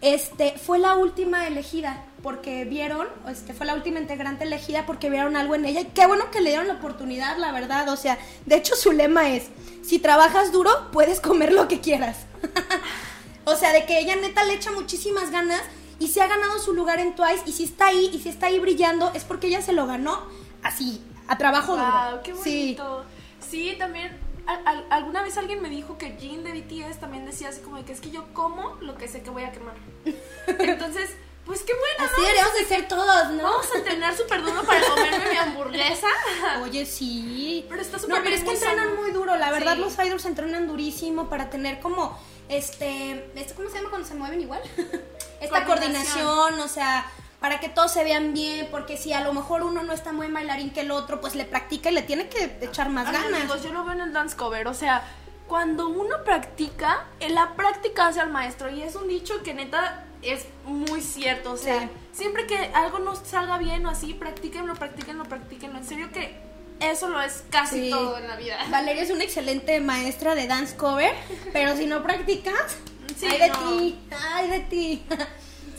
Este, 0.00 0.56
fue 0.58 0.78
la 0.78 0.94
última 0.94 1.46
elegida 1.46 2.04
porque 2.22 2.64
vieron, 2.64 3.08
este, 3.28 3.54
fue 3.54 3.66
la 3.66 3.74
última 3.74 4.00
integrante 4.00 4.44
elegida 4.44 4.86
porque 4.86 5.10
vieron 5.10 5.36
algo 5.36 5.54
en 5.54 5.64
ella 5.64 5.80
y 5.80 5.86
qué 5.86 6.06
bueno 6.06 6.30
que 6.30 6.40
le 6.40 6.50
dieron 6.50 6.68
la 6.68 6.74
oportunidad, 6.74 7.38
la 7.38 7.52
verdad, 7.52 7.88
o 7.88 7.96
sea, 7.96 8.18
de 8.46 8.56
hecho 8.56 8.76
su 8.76 8.92
lema 8.92 9.30
es, 9.30 9.44
si 9.82 9.98
trabajas 9.98 10.52
duro, 10.52 10.90
puedes 10.92 11.20
comer 11.20 11.52
lo 11.52 11.68
que 11.68 11.80
quieras. 11.80 12.18
o 13.44 13.56
sea, 13.56 13.72
de 13.72 13.84
que 13.86 13.98
ella 13.98 14.16
neta 14.16 14.44
le 14.44 14.54
echa 14.54 14.70
muchísimas 14.72 15.30
ganas 15.30 15.62
y 15.98 16.08
se 16.08 16.20
ha 16.22 16.26
ganado 16.26 16.58
su 16.58 16.72
lugar 16.74 16.98
en 17.00 17.14
Twice 17.14 17.42
y 17.46 17.52
si 17.52 17.64
está 17.64 17.86
ahí 17.86 18.10
y 18.12 18.18
si 18.20 18.28
está 18.28 18.46
ahí 18.46 18.58
brillando 18.58 19.10
es 19.14 19.24
porque 19.24 19.46
ella 19.48 19.62
se 19.62 19.72
lo 19.72 19.86
ganó 19.86 20.22
así, 20.62 21.02
a 21.28 21.38
trabajo 21.38 21.76
duro. 21.76 21.86
Wow, 22.10 22.22
qué 22.22 22.34
Sí. 22.34 22.38
bonito. 22.76 23.04
Sí, 23.48 23.76
también 23.78 24.18
al- 24.46 24.66
al- 24.66 24.86
alguna 24.90 25.22
vez 25.22 25.36
alguien 25.38 25.62
me 25.62 25.68
dijo 25.70 25.96
que 25.96 26.16
Jean 26.20 26.42
de 26.44 26.52
BTS 26.52 26.98
también 27.00 27.24
decía 27.24 27.48
así 27.50 27.60
como 27.60 27.76
de 27.76 27.84
que 27.84 27.92
es 27.92 28.00
que 28.00 28.10
yo 28.10 28.24
como 28.34 28.76
lo 28.80 28.96
que 28.96 29.08
sé 29.08 29.22
que 29.22 29.30
voy 29.30 29.44
a 29.44 29.52
quemar. 29.52 29.74
Entonces, 30.46 31.10
pues 31.46 31.60
qué 31.62 31.72
bueno, 31.74 32.10
Así 32.10 32.14
¿no? 32.16 32.22
deberíamos 32.22 32.54
de 32.54 32.64
ser 32.64 32.88
todos, 32.88 33.30
¿no? 33.32 33.42
Vamos 33.42 33.66
a 33.74 33.78
entrenar 33.78 34.16
súper 34.16 34.42
duro 34.42 34.62
para 34.64 34.80
comerme 34.86 35.30
mi 35.30 35.36
hamburguesa. 35.36 36.08
Oye, 36.62 36.86
sí. 36.86 37.66
Pero 37.68 37.82
está 37.82 37.98
súper 37.98 38.16
No, 38.16 38.22
pero 38.24 38.36
bien, 38.36 38.42
es 38.42 38.48
que 38.48 38.66
entrenan 38.66 38.96
muy 38.96 39.10
duro. 39.12 39.36
La 39.36 39.50
verdad, 39.52 39.74
Sí. 39.74 39.80
los 39.80 39.98
idols 39.98 40.24
entrenan 40.24 40.66
durísimo 40.66 41.28
para 41.28 41.50
tener 41.50 41.80
como, 41.80 42.18
este, 42.48 43.30
¿esto 43.34 43.54
cómo 43.54 43.68
se 43.70 43.76
llama 43.76 43.90
cuando 43.90 44.06
se 44.08 44.14
mueven 44.14 44.40
igual? 44.40 44.60
Esta 45.40 45.64
Coordinación. 45.64 46.24
coordinación, 46.26 46.60
o 46.60 46.68
sea, 46.68 47.06
para 47.40 47.60
que 47.60 47.68
todos 47.68 47.92
se 47.92 48.04
vean 48.04 48.32
bien, 48.32 48.68
porque 48.70 48.96
si 48.96 49.12
a 49.12 49.20
lo 49.20 49.32
mejor 49.34 49.62
uno 49.62 49.82
no 49.82 49.92
está 49.92 50.12
muy 50.12 50.28
bailarín 50.28 50.70
que 50.72 50.80
el 50.80 50.90
otro, 50.90 51.20
pues 51.20 51.34
le 51.34 51.44
practica 51.44 51.90
y 51.90 51.94
le 51.94 52.02
tiene 52.02 52.28
que 52.28 52.58
echar 52.62 52.88
más 52.88 53.06
Ay, 53.08 53.12
ganas. 53.14 53.40
amigos, 53.40 53.62
yo 53.62 53.72
lo 53.72 53.84
veo 53.84 53.92
en 53.94 54.00
el 54.00 54.12
dance 54.12 54.36
cover, 54.36 54.66
o 54.68 54.74
sea, 54.74 55.02
cuando 55.46 55.88
uno 55.88 56.24
practica, 56.24 57.04
en 57.20 57.34
la 57.34 57.54
práctica 57.54 58.06
hace 58.06 58.20
al 58.20 58.30
maestro 58.30 58.70
y 58.70 58.82
es 58.82 58.94
un 58.94 59.08
dicho 59.08 59.42
que 59.42 59.52
neta 59.52 60.04
es 60.22 60.46
muy 60.64 61.02
cierto, 61.02 61.52
o 61.52 61.56
sea, 61.58 61.80
Sí. 61.82 61.88
siempre 62.12 62.46
que 62.46 62.56
algo 62.72 62.98
no 63.00 63.14
salga 63.14 63.58
bien 63.58 63.84
o 63.84 63.90
así, 63.90 64.14
practíquenlo, 64.14 64.72
practíquenlo, 64.74 65.24
practíquenlo, 65.24 65.76
en 65.78 65.84
serio 65.84 66.10
que 66.12 66.34
eso 66.80 67.08
lo 67.08 67.20
es 67.20 67.42
casi 67.50 67.84
Sí. 67.84 67.90
todo 67.90 68.18
en 68.18 68.28
la 68.28 68.36
vida. 68.36 68.56
Valeria 68.70 69.02
es 69.02 69.10
una 69.10 69.24
excelente 69.24 69.80
maestra 69.80 70.34
de 70.34 70.46
dance 70.46 70.76
cover, 70.76 71.14
pero 71.52 71.76
si 71.76 71.86
no 71.86 72.02
practicas, 72.02 72.76
Sí, 73.18 73.26
ay 73.30 73.38
de 73.38 73.48
no. 73.48 73.58
ti, 73.78 73.98
ay 74.34 74.48
de 74.50 74.60
ti. 74.60 75.04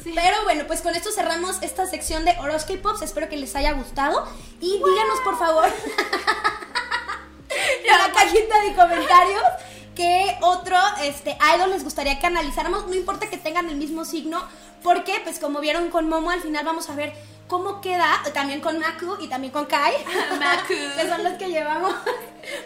Sí. 0.05 0.12
Pero 0.13 0.43
bueno, 0.43 0.65
pues 0.67 0.81
con 0.81 0.93
esto 0.93 1.10
cerramos 1.12 1.63
esta 1.63 1.88
sección 1.88 2.25
de 2.25 2.36
Horoscope 2.38 2.77
Pops. 2.77 3.01
Espero 3.01 3.27
que 3.27 3.38
les 3.38 3.55
haya 3.55 3.71
gustado. 3.71 4.23
Y 4.62 4.73
díganos, 4.77 5.19
por 5.23 5.36
favor, 5.39 5.65
en 7.49 7.97
la 7.97 8.12
cajita 8.13 8.62
de 8.62 8.75
comentarios 8.75 9.41
qué 9.95 10.38
otro 10.41 10.77
este, 11.01 11.36
idol 11.55 11.71
les 11.71 11.84
gustaría 11.84 12.19
que 12.19 12.27
analizáramos. 12.27 12.86
No 12.88 12.93
importa 12.93 13.29
que 13.31 13.38
tengan 13.38 13.67
el 13.69 13.77
mismo 13.77 14.05
signo, 14.05 14.43
porque, 14.84 15.19
pues 15.23 15.39
como 15.39 15.60
vieron 15.60 15.89
con 15.89 16.08
Momo, 16.08 16.29
al 16.29 16.41
final 16.41 16.63
vamos 16.65 16.88
a 16.89 16.95
ver 16.95 17.12
cómo 17.47 17.81
queda, 17.81 18.21
también 18.34 18.62
con 18.62 18.79
Maku 18.79 19.17
y 19.19 19.27
también 19.27 19.51
con 19.53 19.65
Kai. 19.65 19.93
Maku. 20.39 20.73
que 20.97 21.10
son 21.10 21.23
los 21.23 21.34
que 21.34 21.49
llevamos. 21.49 21.93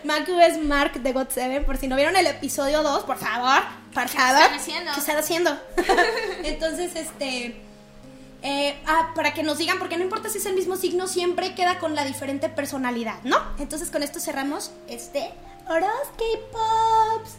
Maku 0.04 0.40
es 0.40 0.58
Mark 0.58 0.94
de 1.02 1.14
God 1.14 1.28
7. 1.30 1.62
Por 1.62 1.78
si 1.78 1.88
no 1.88 1.96
vieron 1.96 2.16
el 2.16 2.28
episodio 2.28 2.84
2, 2.84 3.04
por 3.04 3.18
favor, 3.18 3.62
por 3.94 4.08
favor. 4.08 4.42
están 4.42 4.60
haciendo? 4.60 4.92
¿Qué 4.94 5.00
están 5.00 5.18
haciendo? 5.18 5.58
Entonces, 6.44 6.96
este. 6.96 7.62
eh, 8.42 8.78
ah, 8.86 9.12
para 9.16 9.34
que 9.34 9.44
nos 9.44 9.58
digan, 9.58 9.80
porque 9.80 9.98
no 9.98 10.04
importa 10.04 10.30
si 10.30 10.38
es 10.38 10.46
el 10.46 10.56
mismo 10.56 10.76
signo, 10.76 11.08
siempre 11.08 11.56
queda 11.56 11.80
con 11.80 11.96
la 11.96 12.04
diferente 12.06 12.50
personalidad, 12.50 13.22
¿no? 13.24 13.38
Entonces, 13.58 13.90
con 13.90 14.04
esto 14.04 14.20
cerramos 14.20 14.72
este 14.88 15.34
Horoscope 15.68 16.44
Pops. 16.52 17.32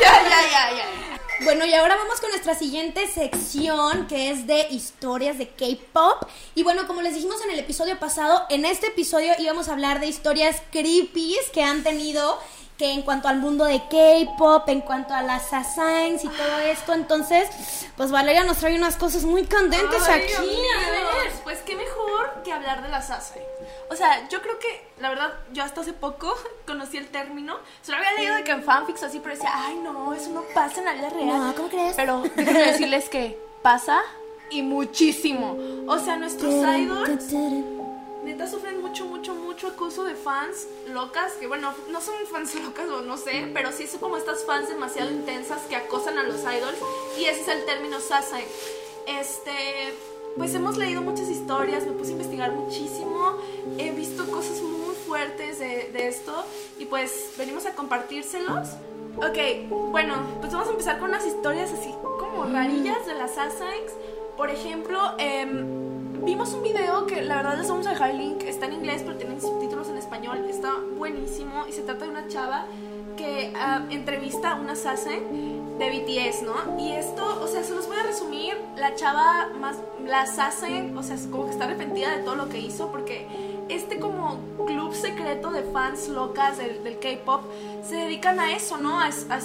ya, 0.00 0.22
ya, 0.28 0.40
ya, 0.50 0.76
ya. 0.76 1.20
Bueno, 1.44 1.66
y 1.66 1.74
ahora 1.74 1.96
vamos 1.96 2.18
con 2.20 2.30
nuestra 2.30 2.54
siguiente 2.54 3.06
sección 3.08 4.06
que 4.06 4.30
es 4.30 4.46
de 4.46 4.68
historias 4.70 5.36
de 5.36 5.48
K-pop. 5.48 6.28
Y 6.54 6.62
bueno, 6.62 6.86
como 6.86 7.02
les 7.02 7.14
dijimos 7.14 7.42
en 7.44 7.50
el 7.50 7.58
episodio 7.58 7.98
pasado, 7.98 8.46
en 8.48 8.64
este 8.64 8.86
episodio 8.86 9.34
íbamos 9.38 9.68
a 9.68 9.72
hablar 9.72 10.00
de 10.00 10.06
historias 10.06 10.62
creepy 10.72 11.36
que 11.52 11.62
han 11.62 11.82
tenido 11.82 12.38
que 12.78 12.92
en 12.92 13.02
cuanto 13.02 13.28
al 13.28 13.38
mundo 13.38 13.64
de 13.64 13.80
K-pop, 13.88 14.68
en 14.68 14.82
cuanto 14.82 15.14
a 15.14 15.22
las 15.22 15.52
assigns 15.52 16.24
y 16.24 16.28
todo 16.28 16.58
esto. 16.58 16.92
Entonces, 16.92 17.48
pues 17.96 18.10
Valeria 18.10 18.44
nos 18.44 18.58
trae 18.58 18.76
unas 18.76 18.96
cosas 18.96 19.24
muy 19.24 19.44
candentes 19.44 20.02
Ay, 20.06 20.22
aquí. 20.22 20.34
amigos. 20.34 21.40
Pues 21.42 21.60
qué 21.60 21.74
mejor 21.74 22.42
que 22.44 22.52
hablar 22.52 22.82
de 22.82 22.88
las 22.88 23.10
Asai. 23.10 23.42
O 23.90 23.96
sea, 23.96 24.28
yo 24.28 24.42
creo 24.42 24.58
que, 24.58 24.88
la 25.00 25.08
verdad, 25.08 25.32
yo 25.52 25.62
hasta 25.64 25.80
hace 25.80 25.92
poco 25.92 26.34
conocí 26.66 26.98
el 26.98 27.08
término. 27.08 27.56
Se 27.82 27.92
lo 27.92 27.98
había 27.98 28.12
leído 28.12 28.34
de 28.34 28.44
que 28.44 28.52
en 28.52 28.62
fanfics 28.62 29.02
o 29.02 29.06
así, 29.06 29.20
pero 29.20 29.34
decía, 29.34 29.50
ay, 29.54 29.76
no, 29.76 30.12
eso 30.12 30.30
no 30.30 30.42
pasa 30.54 30.80
en 30.80 30.84
la 30.86 30.92
vida 30.92 31.08
real. 31.10 31.26
No, 31.28 31.54
¿cómo 31.54 31.68
crees? 31.68 31.96
Pero 31.96 32.22
déjenme 32.34 32.60
decirles 32.60 33.08
que 33.08 33.38
pasa 33.62 34.00
y 34.50 34.62
muchísimo. 34.62 35.56
O 35.86 35.98
sea, 35.98 36.16
nuestros 36.16 36.52
idols 36.52 37.32
neta 38.26 38.48
sufren 38.48 38.82
mucho, 38.82 39.06
mucho, 39.06 39.34
mucho 39.34 39.68
acoso 39.68 40.02
de 40.02 40.14
fans 40.14 40.66
locas, 40.88 41.34
que 41.34 41.46
bueno, 41.46 41.72
no 41.90 42.00
son 42.00 42.14
fans 42.30 42.54
locas 42.62 42.88
o 42.88 43.00
no 43.02 43.16
sé, 43.16 43.50
pero 43.54 43.70
sí 43.70 43.86
son 43.86 44.00
como 44.00 44.16
estas 44.16 44.44
fans 44.44 44.68
demasiado 44.68 45.10
intensas 45.10 45.62
que 45.62 45.76
acosan 45.76 46.18
a 46.18 46.24
los 46.24 46.40
idols 46.40 46.76
y 47.18 47.24
ese 47.24 47.42
es 47.42 47.48
el 47.48 47.64
término 47.64 48.00
Sasai. 48.00 48.44
Este, 49.06 49.94
pues 50.36 50.54
hemos 50.54 50.76
leído 50.76 51.02
muchas 51.02 51.28
historias, 51.28 51.86
me 51.86 51.92
puse 51.92 52.10
a 52.10 52.12
investigar 52.14 52.50
muchísimo, 52.50 53.38
he 53.78 53.92
visto 53.92 54.28
cosas 54.28 54.60
muy 54.60 54.96
fuertes 55.06 55.60
de, 55.60 55.90
de 55.92 56.08
esto 56.08 56.44
y 56.80 56.86
pues 56.86 57.32
venimos 57.38 57.64
a 57.66 57.74
compartírselos. 57.74 58.70
Ok, 59.18 59.70
bueno, 59.92 60.16
pues 60.40 60.52
vamos 60.52 60.68
a 60.68 60.72
empezar 60.72 60.98
con 60.98 61.10
unas 61.10 61.24
historias 61.24 61.72
así 61.72 61.90
como 62.18 62.44
rarillas 62.44 63.06
de 63.06 63.14
las 63.14 63.38
Assassins. 63.38 63.92
Por 64.36 64.50
ejemplo, 64.50 65.14
em, 65.16 65.85
vimos 66.26 66.52
un 66.54 66.62
video 66.64 67.06
que 67.06 67.22
la 67.22 67.36
verdad 67.36 67.56
les 67.56 67.68
vamos 67.68 67.86
a 67.86 67.90
dejar 67.90 68.10
el 68.10 68.18
link, 68.18 68.42
está 68.42 68.66
en 68.66 68.72
inglés 68.72 69.02
pero 69.06 69.16
tiene 69.16 69.40
subtítulos 69.40 69.88
en 69.88 69.96
español, 69.96 70.44
está 70.50 70.74
buenísimo 70.98 71.66
y 71.68 71.72
se 71.72 71.82
trata 71.82 72.04
de 72.04 72.10
una 72.10 72.26
chava 72.26 72.66
que 73.16 73.52
ah, 73.54 73.86
entrevista 73.90 74.50
a 74.50 74.54
una 74.56 74.72
assassin 74.72 75.78
de 75.78 75.88
BTS, 75.88 76.42
¿no? 76.42 76.78
Y 76.78 76.90
esto, 76.92 77.22
o 77.40 77.46
sea, 77.46 77.62
se 77.62 77.74
los 77.74 77.86
voy 77.86 77.96
a 77.96 78.02
resumir, 78.02 78.54
la 78.76 78.94
chava 78.96 79.50
más, 79.58 79.76
la 80.04 80.22
assassin, 80.22 80.98
o 80.98 81.02
sea, 81.02 81.14
es 81.14 81.28
como 81.28 81.44
que 81.44 81.52
está 81.52 81.64
arrepentida 81.64 82.16
de 82.16 82.24
todo 82.24 82.34
lo 82.34 82.48
que 82.48 82.58
hizo 82.58 82.90
porque 82.90 83.28
este 83.68 84.00
como 84.00 84.38
club 84.86 84.94
secreto 84.94 85.50
de 85.50 85.62
fans 85.64 86.08
locas 86.08 86.58
del, 86.58 86.82
K-pop 87.00 87.42
se 87.84 87.96
dedican 87.96 88.38
a 88.38 88.54
eso, 88.54 88.76
¿no? 88.78 89.00
A, 89.00 89.06
a 89.06 89.40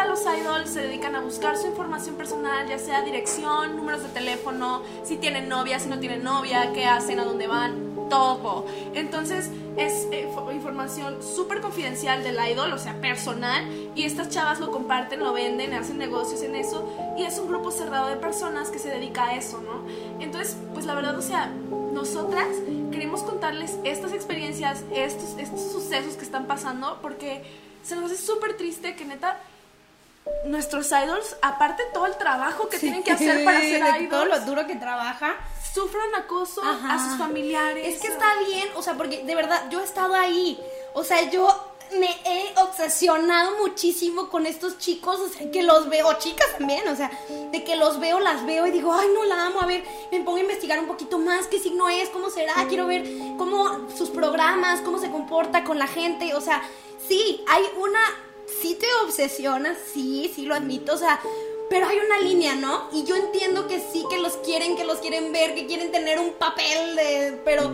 a 0.00 0.06
los 0.06 0.22
idols, 0.22 0.70
se 0.70 0.80
dedican 0.80 1.14
a 1.14 1.20
buscar 1.20 1.56
su 1.58 1.66
información 1.66 2.14
personal, 2.16 2.66
ya 2.68 2.78
sea 2.78 3.02
dirección, 3.02 3.76
números 3.76 4.02
de 4.02 4.08
teléfono, 4.08 4.82
si 5.04 5.16
tienen 5.16 5.48
novia, 5.48 5.78
si 5.78 5.88
no 5.88 5.98
tienen 5.98 6.24
novia, 6.24 6.72
qué 6.72 6.86
hacen, 6.86 7.20
a 7.20 7.24
dónde 7.24 7.46
van, 7.46 8.08
todo. 8.08 8.64
Entonces 8.94 9.50
es 9.76 10.06
eh, 10.10 10.30
fo- 10.34 10.54
información 10.54 11.18
súper 11.22 11.60
confidencial 11.60 12.22
del 12.24 12.38
idol, 12.50 12.72
o 12.72 12.78
sea, 12.78 12.98
personal, 13.00 13.64
y 13.94 14.04
estas 14.04 14.30
chavas 14.30 14.58
lo 14.58 14.70
comparten, 14.70 15.20
lo 15.20 15.32
venden, 15.34 15.74
hacen 15.74 15.98
negocios 15.98 16.42
en 16.42 16.54
eso, 16.56 16.88
y 17.18 17.24
es 17.24 17.38
un 17.38 17.48
grupo 17.48 17.70
cerrado 17.70 18.08
de 18.08 18.16
personas 18.16 18.70
que 18.70 18.78
se 18.78 18.88
dedica 18.88 19.26
a 19.26 19.34
eso, 19.36 19.60
¿no? 19.60 19.82
Entonces, 20.22 20.56
pues 20.72 20.86
la 20.86 20.94
verdad, 20.94 21.18
o 21.18 21.22
sea, 21.22 21.52
nosotras 21.98 22.46
queremos 22.92 23.22
contarles 23.22 23.74
estas 23.82 24.12
experiencias, 24.12 24.84
estos, 24.94 25.36
estos 25.36 25.72
sucesos 25.72 26.14
que 26.14 26.24
están 26.24 26.46
pasando, 26.46 27.00
porque 27.02 27.42
se 27.82 27.96
nos 27.96 28.12
hace 28.12 28.22
súper 28.22 28.56
triste 28.56 28.94
que 28.94 29.04
neta 29.04 29.36
nuestros 30.44 30.92
idols, 30.92 31.36
aparte 31.42 31.82
todo 31.92 32.06
el 32.06 32.16
trabajo 32.16 32.68
que 32.68 32.78
tienen 32.78 33.02
que 33.02 33.10
hacer 33.10 33.44
para 33.44 33.60
ser 33.60 33.82
de 33.82 34.06
todo 34.06 34.26
lo 34.26 34.34
idols, 34.36 34.46
duro 34.46 34.66
que 34.68 34.76
trabaja. 34.76 35.34
sufren 35.74 36.14
acoso 36.14 36.62
Ajá. 36.62 36.94
a 36.94 37.04
sus 37.04 37.18
familiares. 37.18 37.94
Es 37.94 38.00
que 38.00 38.08
está 38.08 38.26
bien, 38.46 38.68
o 38.76 38.82
sea, 38.82 38.94
porque 38.94 39.24
de 39.24 39.34
verdad 39.34 39.64
yo 39.70 39.80
he 39.80 39.84
estado 39.84 40.14
ahí. 40.14 40.56
O 40.94 41.02
sea, 41.02 41.28
yo 41.30 41.48
me 41.98 42.08
he 42.24 42.54
obsesionado 42.60 43.58
muchísimo 43.58 44.28
con 44.28 44.46
estos 44.46 44.78
chicos, 44.78 45.20
o 45.20 45.28
sea, 45.28 45.50
que 45.50 45.62
los 45.62 45.88
veo, 45.88 46.06
chicas 46.18 46.46
también, 46.58 46.86
o 46.88 46.96
sea, 46.96 47.10
de 47.52 47.64
que 47.64 47.76
los 47.76 48.00
veo, 48.00 48.20
las 48.20 48.44
veo 48.46 48.66
y 48.66 48.70
digo, 48.70 48.92
ay, 48.92 49.08
no 49.14 49.24
la 49.24 49.46
amo, 49.46 49.60
a 49.60 49.66
ver, 49.66 49.84
me 50.10 50.20
pongo 50.20 50.38
a 50.38 50.40
investigar 50.40 50.78
un 50.78 50.86
poquito 50.86 51.18
más, 51.18 51.46
qué 51.46 51.58
signo 51.58 51.88
es, 51.88 52.08
cómo 52.10 52.30
será, 52.30 52.54
quiero 52.68 52.86
ver 52.86 53.04
cómo 53.36 53.88
sus 53.96 54.10
programas, 54.10 54.80
cómo 54.80 54.98
se 54.98 55.10
comporta 55.10 55.64
con 55.64 55.78
la 55.78 55.86
gente, 55.86 56.34
o 56.34 56.40
sea, 56.40 56.62
sí, 57.08 57.42
hay 57.48 57.62
una, 57.78 58.00
sí 58.60 58.74
te 58.74 58.86
obsesionas, 59.04 59.76
sí, 59.92 60.30
sí 60.34 60.44
lo 60.46 60.54
admito, 60.54 60.94
o 60.94 60.98
sea, 60.98 61.20
pero 61.68 61.86
hay 61.86 61.98
una 61.98 62.18
línea, 62.20 62.54
¿no? 62.54 62.88
Y 62.92 63.04
yo 63.04 63.14
entiendo 63.16 63.66
que 63.66 63.78
sí, 63.78 64.04
que 64.08 64.18
los 64.18 64.38
quieren, 64.38 64.76
que 64.76 64.84
los 64.84 64.98
quieren 64.98 65.32
ver, 65.32 65.54
que 65.54 65.66
quieren 65.66 65.92
tener 65.92 66.18
un 66.18 66.32
papel 66.32 66.96
de... 66.96 67.40
Pero 67.44 67.70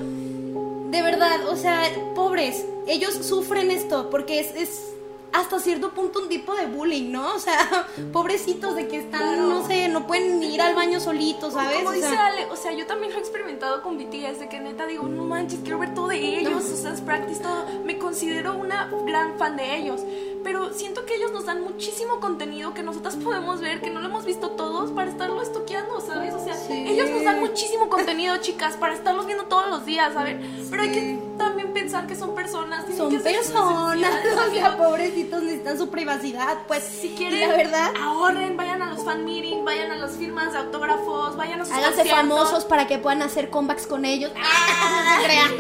de 0.94 1.02
verdad, 1.02 1.48
o 1.48 1.56
sea, 1.56 1.82
pobres, 2.14 2.64
ellos 2.86 3.14
sufren 3.14 3.72
esto 3.72 4.10
porque 4.10 4.38
es, 4.38 4.54
es 4.54 4.94
hasta 5.32 5.58
cierto 5.58 5.90
punto 5.90 6.20
un 6.20 6.28
tipo 6.28 6.54
de 6.54 6.66
bullying, 6.66 7.10
¿no? 7.10 7.34
O 7.34 7.38
sea, 7.40 7.88
pobrecitos 8.12 8.76
de 8.76 8.86
que 8.86 8.98
están, 8.98 9.48
no 9.48 9.66
sé, 9.66 9.88
no 9.88 10.06
pueden 10.06 10.40
ir 10.40 10.62
al 10.62 10.76
baño 10.76 11.00
solitos, 11.00 11.54
¿sabes? 11.54 11.78
Como 11.78 11.88
O 11.88 11.92
dice 11.92 12.08
sea, 12.08 12.26
Ale, 12.26 12.46
o 12.46 12.54
sea, 12.54 12.72
yo 12.72 12.86
también 12.86 13.12
lo 13.12 13.18
he 13.18 13.20
experimentado 13.20 13.82
con 13.82 13.98
BTS, 13.98 14.38
de 14.38 14.48
que 14.48 14.60
neta 14.60 14.86
digo, 14.86 15.08
no 15.08 15.24
manches, 15.24 15.58
quiero 15.64 15.80
ver 15.80 15.94
todo 15.94 16.08
de 16.08 16.38
ellos, 16.38 16.62
o 16.62 16.76
sea, 16.76 16.92
es 16.92 17.00
practice 17.00 17.40
todo. 17.42 17.66
Me 17.84 17.98
considero 17.98 18.54
una 18.54 18.88
gran 19.04 19.36
fan 19.36 19.56
de 19.56 19.76
ellos, 19.76 20.00
pero 20.44 20.72
siento 20.74 21.06
que 21.06 21.14
ellos 21.16 21.32
nos 21.32 21.46
dan 21.46 21.62
muchísimo 21.62 22.20
contenido 22.20 22.74
que 22.74 22.82
nosotras 22.82 23.16
podemos 23.16 23.60
ver, 23.60 23.80
que 23.80 23.88
no 23.90 24.00
lo 24.00 24.06
hemos 24.08 24.24
visto 24.26 24.50
todos 24.50 24.90
para 24.92 25.10
estarlo 25.10 25.40
estoqueando, 25.42 26.00
¿sabes? 26.02 26.34
O 26.34 26.44
sea, 26.44 26.54
Sí. 26.54 26.84
ellos 26.86 27.08
nos 27.10 27.24
dan 27.24 27.40
muchísimo 27.40 27.88
contenido, 27.88 28.36
chicas, 28.36 28.76
para 28.76 28.92
estarlos 28.94 29.26
viendo 29.26 29.44
todos 29.44 29.66
los 29.68 29.84
días, 29.86 30.12
¿sabes? 30.12 30.36
Pero 30.70 30.82
hay 30.82 30.92
que 30.92 31.18
también 31.38 31.72
pensar 31.72 32.06
que 32.06 32.14
son 32.14 32.34
personas, 32.34 32.84
son 32.96 33.10
que 33.10 33.18
personas, 33.18 33.96
o 34.48 34.52
sea, 34.52 34.76
pobrecitos 34.76 35.42
necesitan 35.42 35.78
su 35.78 35.88
privacidad, 35.88 36.58
pues 36.68 36.84
Si 36.84 37.14
quieren, 37.14 37.48
la 37.48 37.56
verdad, 37.56 37.90
ahorren, 38.00 38.56
vayan 38.56 38.82
a 38.82 38.92
los 38.92 39.02
fan 39.02 39.24
meeting, 39.24 39.64
vayan 39.64 39.90
a 39.92 39.96
las 39.96 40.16
firmas 40.16 40.52
de 40.52 40.58
autógrafos, 40.58 41.36
vayan 41.36 41.62
a 41.62 41.64
sus 41.64 41.74
háganse 41.74 42.04
famosos 42.04 42.64
para 42.66 42.86
que 42.86 42.98
puedan 42.98 43.22
hacer 43.22 43.48
comebacks 43.48 43.86
con 43.86 44.04
ellos. 44.04 44.30
¡Ah! 44.36 44.72
No 45.14 45.20
se 45.20 45.26
crean. 45.26 45.50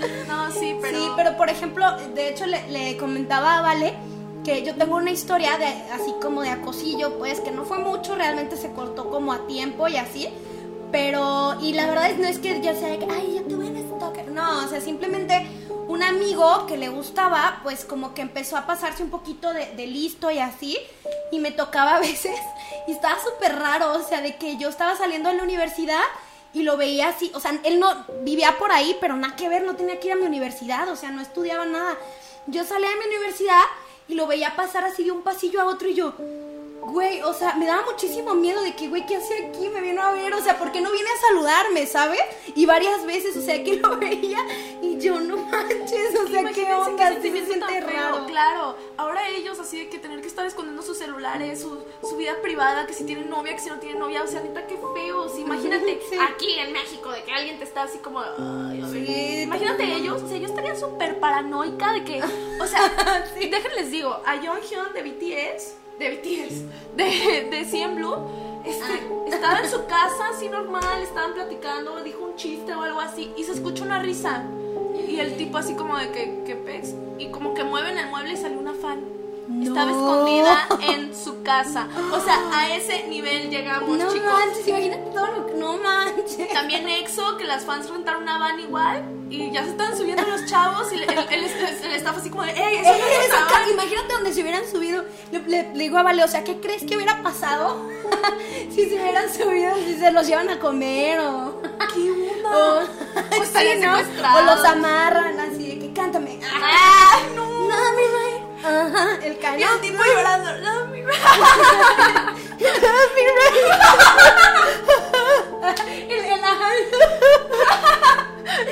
no, 0.28 0.50
sí, 0.52 0.76
pero. 0.80 0.98
Sí, 0.98 1.08
pero 1.16 1.36
por 1.36 1.48
ejemplo, 1.48 1.84
de 2.14 2.28
hecho 2.28 2.46
le, 2.46 2.96
comentaba 2.96 3.58
a 3.58 3.62
Vale 3.62 3.94
que 4.44 4.62
yo 4.62 4.74
tengo 4.76 4.96
una 4.96 5.10
historia 5.10 5.58
de 5.58 5.66
así 5.92 6.14
como 6.22 6.42
de 6.42 6.50
acosillo, 6.50 7.18
pues 7.18 7.40
que 7.40 7.50
no 7.50 7.64
fue 7.64 7.78
mucho, 7.78 8.14
realmente 8.14 8.56
se 8.56 8.70
cortó 8.72 9.10
como 9.10 9.32
a 9.32 9.46
tiempo 9.46 9.88
y 9.88 9.96
así. 9.96 10.28
Pero, 10.92 11.56
y 11.60 11.72
la 11.72 11.88
verdad 11.88 12.10
es, 12.10 12.18
no 12.18 12.26
es 12.26 12.38
que 12.38 12.60
yo 12.60 12.72
sea 12.74 12.88
de 12.88 12.98
que, 12.98 13.08
ay, 13.10 13.34
ya 13.34 13.48
tuve 13.48 13.66
un 13.66 13.76
stalker. 13.76 14.28
No, 14.28 14.64
o 14.64 14.68
sea, 14.68 14.80
simplemente 14.80 15.44
un 15.88 16.02
amigo 16.02 16.66
que 16.66 16.76
le 16.76 16.88
gustaba, 16.88 17.60
pues 17.64 17.84
como 17.84 18.14
que 18.14 18.22
empezó 18.22 18.56
a 18.56 18.66
pasarse 18.66 19.02
un 19.02 19.10
poquito 19.10 19.52
de, 19.52 19.74
de 19.74 19.86
listo 19.88 20.30
y 20.30 20.38
así. 20.38 20.78
Y 21.32 21.40
me 21.40 21.50
tocaba 21.50 21.96
a 21.96 22.00
veces. 22.00 22.36
Y 22.88 22.92
estaba 22.92 23.16
súper 23.20 23.56
raro, 23.56 23.94
o 23.94 24.02
sea, 24.02 24.20
de 24.20 24.36
que 24.36 24.58
yo 24.58 24.68
estaba 24.68 24.94
saliendo 24.94 25.28
de 25.28 25.36
la 25.36 25.42
universidad 25.42 26.04
y 26.56 26.62
lo 26.62 26.78
veía 26.78 27.08
así. 27.08 27.30
O 27.34 27.40
sea, 27.40 27.60
él 27.64 27.78
no 27.78 28.06
vivía 28.22 28.56
por 28.58 28.72
ahí, 28.72 28.96
pero 28.98 29.14
nada 29.14 29.36
que 29.36 29.48
ver, 29.48 29.62
no 29.62 29.76
tenía 29.76 30.00
que 30.00 30.08
ir 30.08 30.14
a 30.14 30.16
mi 30.16 30.24
universidad, 30.24 30.88
o 30.88 30.96
sea, 30.96 31.10
no 31.10 31.20
estudiaba 31.20 31.66
nada. 31.66 31.98
Yo 32.46 32.64
salía 32.64 32.88
de 32.88 32.96
mi 32.96 33.14
universidad 33.14 33.62
y 34.08 34.14
lo 34.14 34.26
veía 34.26 34.56
pasar 34.56 34.82
así 34.84 35.04
de 35.04 35.10
un 35.10 35.22
pasillo 35.22 35.60
a 35.60 35.66
otro 35.66 35.86
y 35.88 35.94
yo, 35.94 36.14
güey, 36.86 37.20
o 37.22 37.34
sea, 37.34 37.54
me 37.54 37.66
daba 37.66 37.82
muchísimo 37.84 38.34
miedo 38.34 38.62
de 38.62 38.74
que, 38.74 38.88
güey, 38.88 39.04
¿qué 39.06 39.16
hace 39.16 39.46
aquí? 39.46 39.68
Me 39.68 39.80
vino 39.80 40.02
a 40.02 40.12
ver, 40.12 40.32
o 40.34 40.42
sea, 40.42 40.58
¿por 40.58 40.72
qué 40.72 40.80
no 40.80 40.90
viene 40.92 41.08
a 41.08 41.28
saludarme, 41.28 41.86
¿sabes? 41.86 42.20
Y 42.54 42.64
varias 42.64 43.04
veces, 43.04 43.36
o 43.36 43.42
sea, 43.42 43.62
que 43.62 43.76
lo 43.76 43.96
veía 43.98 44.38
y 44.80 44.98
yo, 44.98 45.20
no 45.20 45.36
manches, 45.36 46.14
o 46.18 46.28
sea, 46.28 46.50
¿qué 46.52 46.72
onda? 46.72 47.10
me 47.10 47.12
sentimiento 47.14 47.66
siente 47.66 47.80
raro. 47.80 48.26
Claro, 48.26 48.76
ahora 48.96 49.28
ellos 49.28 49.58
así 49.58 49.78
de 49.78 49.88
que 49.88 49.98
tener 49.98 50.20
que 50.20 50.28
estar 50.28 50.46
escondiendo 50.46 50.82
sus 50.82 50.98
celulares, 50.98 51.60
su, 51.60 51.82
su 52.08 52.16
vida 52.16 52.34
privada, 52.40 52.86
que 52.86 52.92
si 52.94 53.04
tienen 53.04 53.28
novia, 53.28 53.54
que 53.54 53.60
si 53.60 53.68
no 53.68 53.78
tienen 53.78 53.98
novia, 53.98 54.22
o 54.22 54.26
sea, 54.26 54.40
neta, 54.40 54.66
qué 54.66 54.78
feo. 54.94 55.28
Sí, 55.28 55.42
imagínate 55.42 56.00
Sí. 56.10 56.16
aquí 56.20 56.58
en 56.58 56.72
México 56.72 57.10
de 57.10 57.22
que 57.24 57.32
alguien 57.32 57.58
te 57.58 57.64
está 57.64 57.82
así 57.82 57.98
como, 57.98 58.20
ay, 58.20 58.80
a 58.80 58.86
ver. 58.86 59.06
Sí, 59.06 59.42
Imagínate 59.42 59.84
ellos, 59.92 60.22
o 60.22 60.28
sea, 60.28 60.38
yo 60.38 60.46
estaría 60.46 60.76
súper 60.76 61.18
paranoica 61.18 61.92
de 61.92 62.04
que, 62.04 62.22
o 62.60 62.66
sea, 62.66 63.24
déjenles 63.34 63.90
digo, 63.90 64.10
a 64.24 64.36
Jonghyun 64.36 64.92
de 64.92 65.02
BTS, 65.02 65.74
de 65.98 66.10
BTS, 66.10 66.96
de, 66.96 67.48
de 67.50 67.86
Blue, 67.94 68.16
este, 68.64 69.34
estaba 69.34 69.60
en 69.60 69.70
su 69.70 69.86
casa 69.86 70.28
así 70.34 70.48
normal, 70.48 71.02
estaban 71.02 71.34
platicando, 71.34 72.02
dijo 72.02 72.24
un 72.24 72.36
chiste 72.36 72.74
o 72.74 72.82
algo 72.82 73.00
así, 73.00 73.32
y 73.36 73.44
se 73.44 73.52
escucha 73.52 73.84
una 73.84 74.00
risa. 74.00 74.44
Y 75.08 75.20
el 75.20 75.36
tipo 75.36 75.58
así 75.58 75.74
como 75.74 75.96
de 75.96 76.10
que, 76.10 76.42
¿qué 76.44 76.56
pez? 76.56 76.94
Y 77.18 77.28
como 77.28 77.54
que 77.54 77.64
mueven 77.64 77.96
el 77.96 78.08
mueble 78.08 78.32
y 78.32 78.36
salió 78.36 78.58
una 78.58 78.74
fan. 78.74 79.04
Estaba 79.62 79.90
No. 79.90 79.90
escondida 79.90 80.68
en 80.82 81.14
su 81.16 81.42
casa. 81.42 81.86
O 82.12 82.20
sea, 82.20 82.36
a 82.52 82.68
ese 82.74 83.06
nivel 83.08 83.48
llegamos, 83.50 83.96
No 83.96 84.12
chicos. 84.12 84.26
manches, 84.32 84.66
imagínate 84.68 85.10
todo 85.14 85.26
lo 85.28 85.46
que, 85.46 85.54
no 85.54 85.76
manches. 85.78 86.48
También 86.52 86.88
EXO, 86.88 87.36
que 87.36 87.44
las 87.44 87.64
fans 87.64 87.88
rentaron 87.88 88.22
una 88.22 88.38
van 88.38 88.58
igual 88.60 89.04
y 89.30 89.50
ya 89.52 89.62
se 89.64 89.70
están 89.70 89.96
subiendo 89.96 90.22
los 90.26 90.46
chavos 90.46 90.92
y 90.92 90.96
el, 90.96 91.02
el, 91.02 91.18
el, 91.18 91.44
el 91.44 91.92
staff 91.96 92.16
así 92.18 92.30
como 92.30 92.42
de, 92.44 92.50
¡ey, 92.52 92.76
eso 92.76 92.92
Eh, 92.92 92.98
no 93.00 93.06
es 93.06 93.26
esa 93.28 93.36
una 93.38 93.46
ca- 93.46 93.60
van". 93.60 93.70
Imagínate 93.70 94.12
donde 94.14 94.32
se 94.32 94.42
hubieran 94.42 94.62
subido. 94.70 95.04
Le, 95.30 95.38
le- 95.40 95.72
le 95.74 95.78
digo 95.84 95.96
a 95.98 96.02
Vale, 96.02 96.24
o 96.24 96.28
sea, 96.28 96.42
¿qué 96.44 96.60
crees 96.60 96.82
que 96.84 96.96
hubiera 96.96 97.22
pasado 97.22 97.88
si 98.74 98.88
se 98.88 98.94
hubieran 99.00 99.32
subido? 99.32 99.74
Si 99.76 99.94
se 99.94 100.10
los 100.10 100.26
llevan 100.26 100.50
a 100.50 100.58
comer 100.58 101.20
o. 101.20 101.60
¿Qué 101.94 102.10
onda? 102.10 102.58
O, 102.58 103.38
O 103.38 103.42
estarían 103.42 103.80
¿no? 103.80 103.94
O 103.96 104.42
los 104.42 104.64
amarran 104.64 105.38
así 105.40 105.68
de 105.68 105.78
que 105.78 105.94
cuéntame. 105.94 106.40
¡Ah, 106.52 107.20
no! 107.34 107.46
Me 107.66 108.02
right. 108.02 108.25
Ajá, 108.64 109.18
el 109.22 109.32
Y 109.34 109.36
cañón. 109.36 109.74
el 109.74 109.80
tipo 109.80 110.02
llorando. 110.04 110.52
Love 110.58 110.88
me 110.88 110.96
right. 111.04 111.18
Love 112.60 113.10
me 113.14 113.22
right. 113.38 113.56
el, 116.10 116.24
el 116.24 116.44
ajá. 116.44 116.70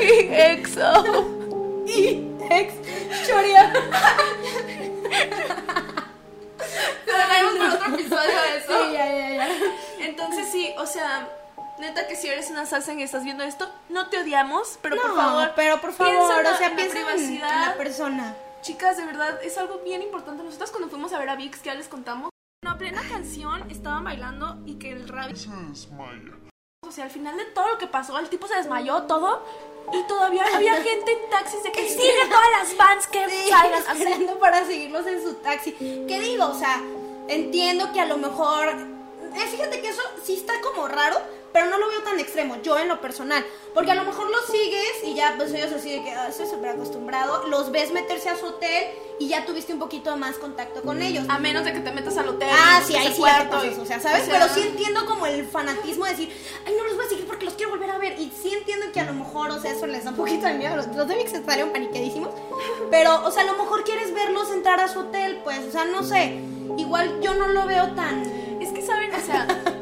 Y 0.00 0.02
EXO. 0.32 1.28
Y 1.86 2.30
ex 2.50 2.74
chorea. 3.26 3.72
Dejaremos 7.06 7.54
para 7.58 7.74
otro 7.74 7.94
episodio 7.94 8.18
de 8.42 8.58
eso. 8.58 8.72
Sí, 8.86 8.92
ya, 8.92 9.06
ya, 9.06 9.28
ya. 9.36 9.48
Entonces 10.00 10.48
sí, 10.50 10.74
o 10.78 10.86
sea, 10.86 11.28
neta 11.78 12.06
que 12.06 12.16
si 12.16 12.28
eres 12.28 12.50
una 12.50 12.66
salsa 12.66 12.92
y 12.94 13.02
estás 13.02 13.24
viendo 13.24 13.44
esto, 13.44 13.70
no 13.88 14.08
te 14.08 14.18
odiamos, 14.18 14.78
pero 14.82 14.96
por 14.96 15.10
No, 15.10 15.16
favor, 15.16 15.52
pero 15.56 15.80
por 15.80 15.92
piensa 15.94 16.12
favor, 16.14 16.36
en 16.38 16.44
la- 16.44 16.50
o 16.52 16.56
sea, 16.56 16.66
en 16.68 16.72
la 16.72 16.76
piensa 16.76 16.98
en, 16.98 17.06
en 17.08 17.14
privacidad. 17.16 17.66
la 17.66 17.74
persona. 17.74 18.34
Chicas, 18.64 18.96
de 18.96 19.04
verdad, 19.04 19.38
es 19.44 19.58
algo 19.58 19.78
bien 19.84 20.00
importante. 20.02 20.42
Nosotras 20.42 20.70
cuando 20.70 20.88
fuimos 20.88 21.12
a 21.12 21.18
ver 21.18 21.28
a 21.28 21.36
VIX, 21.36 21.58
que 21.60 21.66
ya 21.66 21.74
les 21.74 21.86
contamos, 21.86 22.30
en 22.64 22.78
plena 22.78 23.02
canción 23.08 23.70
estaban 23.70 24.04
bailando 24.04 24.56
y 24.64 24.76
que 24.78 24.90
el 24.90 25.06
rabbit... 25.06 25.36
O 26.86 26.90
sea, 26.90 27.04
al 27.04 27.10
final 27.10 27.36
de 27.36 27.44
todo 27.46 27.68
lo 27.68 27.78
que 27.78 27.86
pasó, 27.86 28.18
el 28.18 28.28
tipo 28.28 28.46
se 28.46 28.56
desmayó 28.56 29.02
todo 29.02 29.44
y 29.92 30.02
todavía 30.06 30.44
había 30.54 30.74
gente 30.82 31.12
en 31.12 31.30
taxis 31.30 31.62
de 31.62 31.72
que 31.72 31.88
sigue 31.88 32.26
todas 32.28 32.50
las 32.58 32.76
bands 32.76 33.06
que 33.06 33.28
Sí, 33.28 33.48
salgan. 33.50 33.82
Esperando 33.96 34.38
para 34.38 34.64
seguirlos 34.64 35.06
en 35.06 35.22
su 35.22 35.34
taxi. 35.34 35.72
¿Qué 35.72 36.20
digo? 36.20 36.46
O 36.46 36.54
sea, 36.54 36.80
entiendo 37.28 37.92
que 37.92 38.00
a 38.00 38.06
lo 38.06 38.16
mejor. 38.16 38.68
eh, 38.68 39.46
fíjate 39.50 39.80
que 39.82 39.88
eso 39.88 40.02
sí 40.24 40.34
está 40.34 40.54
como 40.62 40.88
raro, 40.88 41.16
tan 42.04 42.20
extremo, 42.20 42.56
yo 42.62 42.78
en 42.78 42.88
lo 42.88 43.00
personal. 43.00 43.44
Porque 43.74 43.90
a 43.90 43.94
lo 43.96 44.04
mejor 44.04 44.30
los 44.30 44.46
sigues 44.46 45.02
y 45.04 45.14
ya, 45.14 45.34
pues 45.36 45.52
ellos 45.52 45.72
así 45.72 45.90
de 45.90 46.04
que 46.04 46.10
ah, 46.12 46.28
estoy 46.28 46.46
súper 46.46 46.70
acostumbrado. 46.70 47.48
Los 47.48 47.72
ves 47.72 47.90
meterse 47.92 48.28
a 48.28 48.36
su 48.36 48.46
hotel 48.46 48.84
y 49.18 49.28
ya 49.28 49.44
tuviste 49.46 49.72
un 49.72 49.78
poquito 49.78 50.16
más 50.16 50.36
contacto 50.36 50.82
con 50.82 51.02
ellos. 51.02 51.24
a 51.28 51.38
menos 51.38 51.64
de 51.64 51.72
que 51.72 51.80
te 51.80 51.90
metas 51.90 52.16
al 52.18 52.28
hotel. 52.28 52.48
Ah, 52.52 52.80
sí, 52.86 52.94
ahí 52.94 53.06
sí 53.06 53.08
ya 53.08 53.14
te 53.14 53.18
cuarto 53.48 53.50
pasas, 53.56 53.76
y- 53.76 53.80
o 53.80 53.84
sea, 53.86 54.00
¿sabes? 54.00 54.22
o 54.22 54.26
sea, 54.26 54.40
Pero 54.40 54.54
sí 54.54 54.60
entiendo 54.68 55.06
como 55.06 55.26
el 55.26 55.44
fanatismo 55.46 56.04
de 56.04 56.10
decir, 56.12 56.36
ay, 56.66 56.74
no 56.76 56.84
los 56.84 56.94
voy 56.96 57.06
a 57.06 57.08
seguir 57.08 57.26
porque 57.26 57.44
los 57.46 57.54
quiero 57.54 57.70
volver 57.72 57.90
a 57.90 57.98
ver. 57.98 58.18
Y 58.20 58.30
sí 58.40 58.52
entiendo 58.52 58.86
que 58.92 59.00
a 59.00 59.04
lo 59.04 59.14
mejor, 59.14 59.50
o 59.50 59.60
sea, 59.60 59.72
eso 59.72 59.86
les 59.86 60.04
da 60.04 60.10
un 60.10 60.16
poquito 60.16 60.46
de 60.46 60.54
miedo. 60.54 60.76
Los, 60.76 60.86
los 60.88 61.08
de 61.08 61.16
Vix 61.16 61.32
estarían 61.32 61.70
paniqueadísimos. 61.70 62.30
Pero, 62.90 63.24
o 63.24 63.30
sea, 63.30 63.42
a 63.42 63.46
lo 63.46 63.54
mejor 63.54 63.82
quieres 63.84 64.12
verlos 64.14 64.50
entrar 64.52 64.78
a 64.80 64.88
su 64.88 65.00
hotel, 65.00 65.40
pues, 65.42 65.58
o 65.68 65.70
sea, 65.72 65.84
no 65.84 66.02
sé. 66.02 66.38
Igual 66.76 67.20
yo 67.20 67.34
no 67.34 67.48
lo 67.48 67.66
veo 67.66 67.92
tan... 67.94 68.22
Es 68.60 68.72
que, 68.72 68.82
¿saben? 68.82 69.12
O 69.14 69.20
sea, 69.20 69.46
mm, 69.46 69.73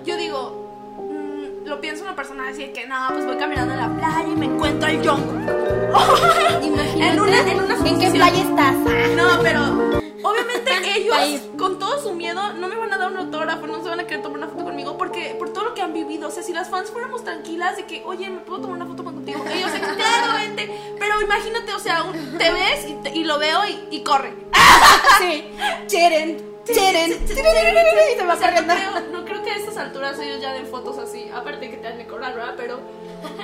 lo 1.73 1.81
pienso 1.81 2.03
una 2.05 2.15
persona 2.15 2.49
así 2.49 2.67
de 2.67 2.73
que, 2.73 2.87
no, 2.87 2.97
pues 3.09 3.25
voy 3.25 3.37
caminando 3.39 3.73
en 3.73 3.81
la 3.81 3.89
playa 3.97 4.29
y 4.29 4.37
me 4.37 4.45
encuentro 4.45 4.87
al 4.91 4.97
Jungkook. 4.97 6.63
Imagínate. 6.63 7.09
En 7.09 7.21
una- 7.21 7.51
en 7.51 7.61
una 7.61 7.75
qué 7.77 7.83
posición. 7.83 8.13
playa 8.13 8.43
estás? 8.43 8.75
No, 9.17 9.43
pero 9.43 9.61
obviamente 10.23 10.71
ellos, 10.99 11.41
con 11.59 11.79
todo 11.79 11.99
su 12.03 12.13
miedo, 12.13 12.53
no 12.53 12.69
me 12.69 12.77
van 12.77 12.93
a 12.93 12.99
dar 12.99 13.11
un 13.11 13.17
autógrafo, 13.17 13.67
no 13.67 13.83
se 13.83 13.89
van 13.89 14.01
a 14.01 14.05
querer 14.07 14.23
tomar 14.23 14.37
una 14.37 14.49
foto 14.49 14.65
conmigo 14.65 14.99
porque 14.99 15.35
por 15.39 15.51
todo 15.55 15.65
lo 15.65 15.75
que 15.75 15.81
han 15.81 15.95
vivido. 15.95 16.29
O 16.29 16.31
sea, 16.31 16.43
si 16.43 16.53
las 16.53 16.69
fans 16.69 16.91
fuéramos 16.91 17.25
tranquilas 17.25 17.79
de 17.79 17.87
que, 17.87 18.03
oye, 18.05 18.29
¿me 18.29 18.41
puedo 18.41 18.61
tomar 18.61 18.77
una 18.77 18.85
foto 18.87 19.03
contigo? 19.05 19.43
Ellos 19.51 19.71
claro, 19.73 20.35
vente. 20.35 20.71
Pero 20.99 21.23
imagínate, 21.23 21.73
o 21.73 21.79
sea, 21.79 22.03
un- 22.05 22.37
te 22.37 22.53
ves 22.53 22.87
y, 22.87 22.93
te- 23.03 23.17
y 23.17 23.25
lo 23.25 23.39
veo 23.39 23.61
y, 23.67 23.97
y 23.97 24.03
corre. 24.03 24.35
Sí. 25.19 25.45
Cheren, 25.87 26.52
cheren, 26.65 27.11
y 27.25 27.29
se 27.29 28.25
va 28.25 28.37
corriendo. 28.37 28.75
creo, 28.75 29.01
no 29.13 29.25
creo 29.25 29.43
que 29.43 29.51
a 29.51 29.57
estas 29.57 29.77
alturas 29.77 30.19
ellos 30.21 30.41
ya 30.41 30.53
den 30.53 30.67
fotos 30.67 30.99
así. 30.99 31.29
Aparte 31.35 31.71
que 31.71 31.77
te 31.77 31.89
han 31.89 31.99
de 31.99 32.07
cobrar, 32.07 32.35
¿verdad? 32.35 32.55
Pero, 32.57 32.81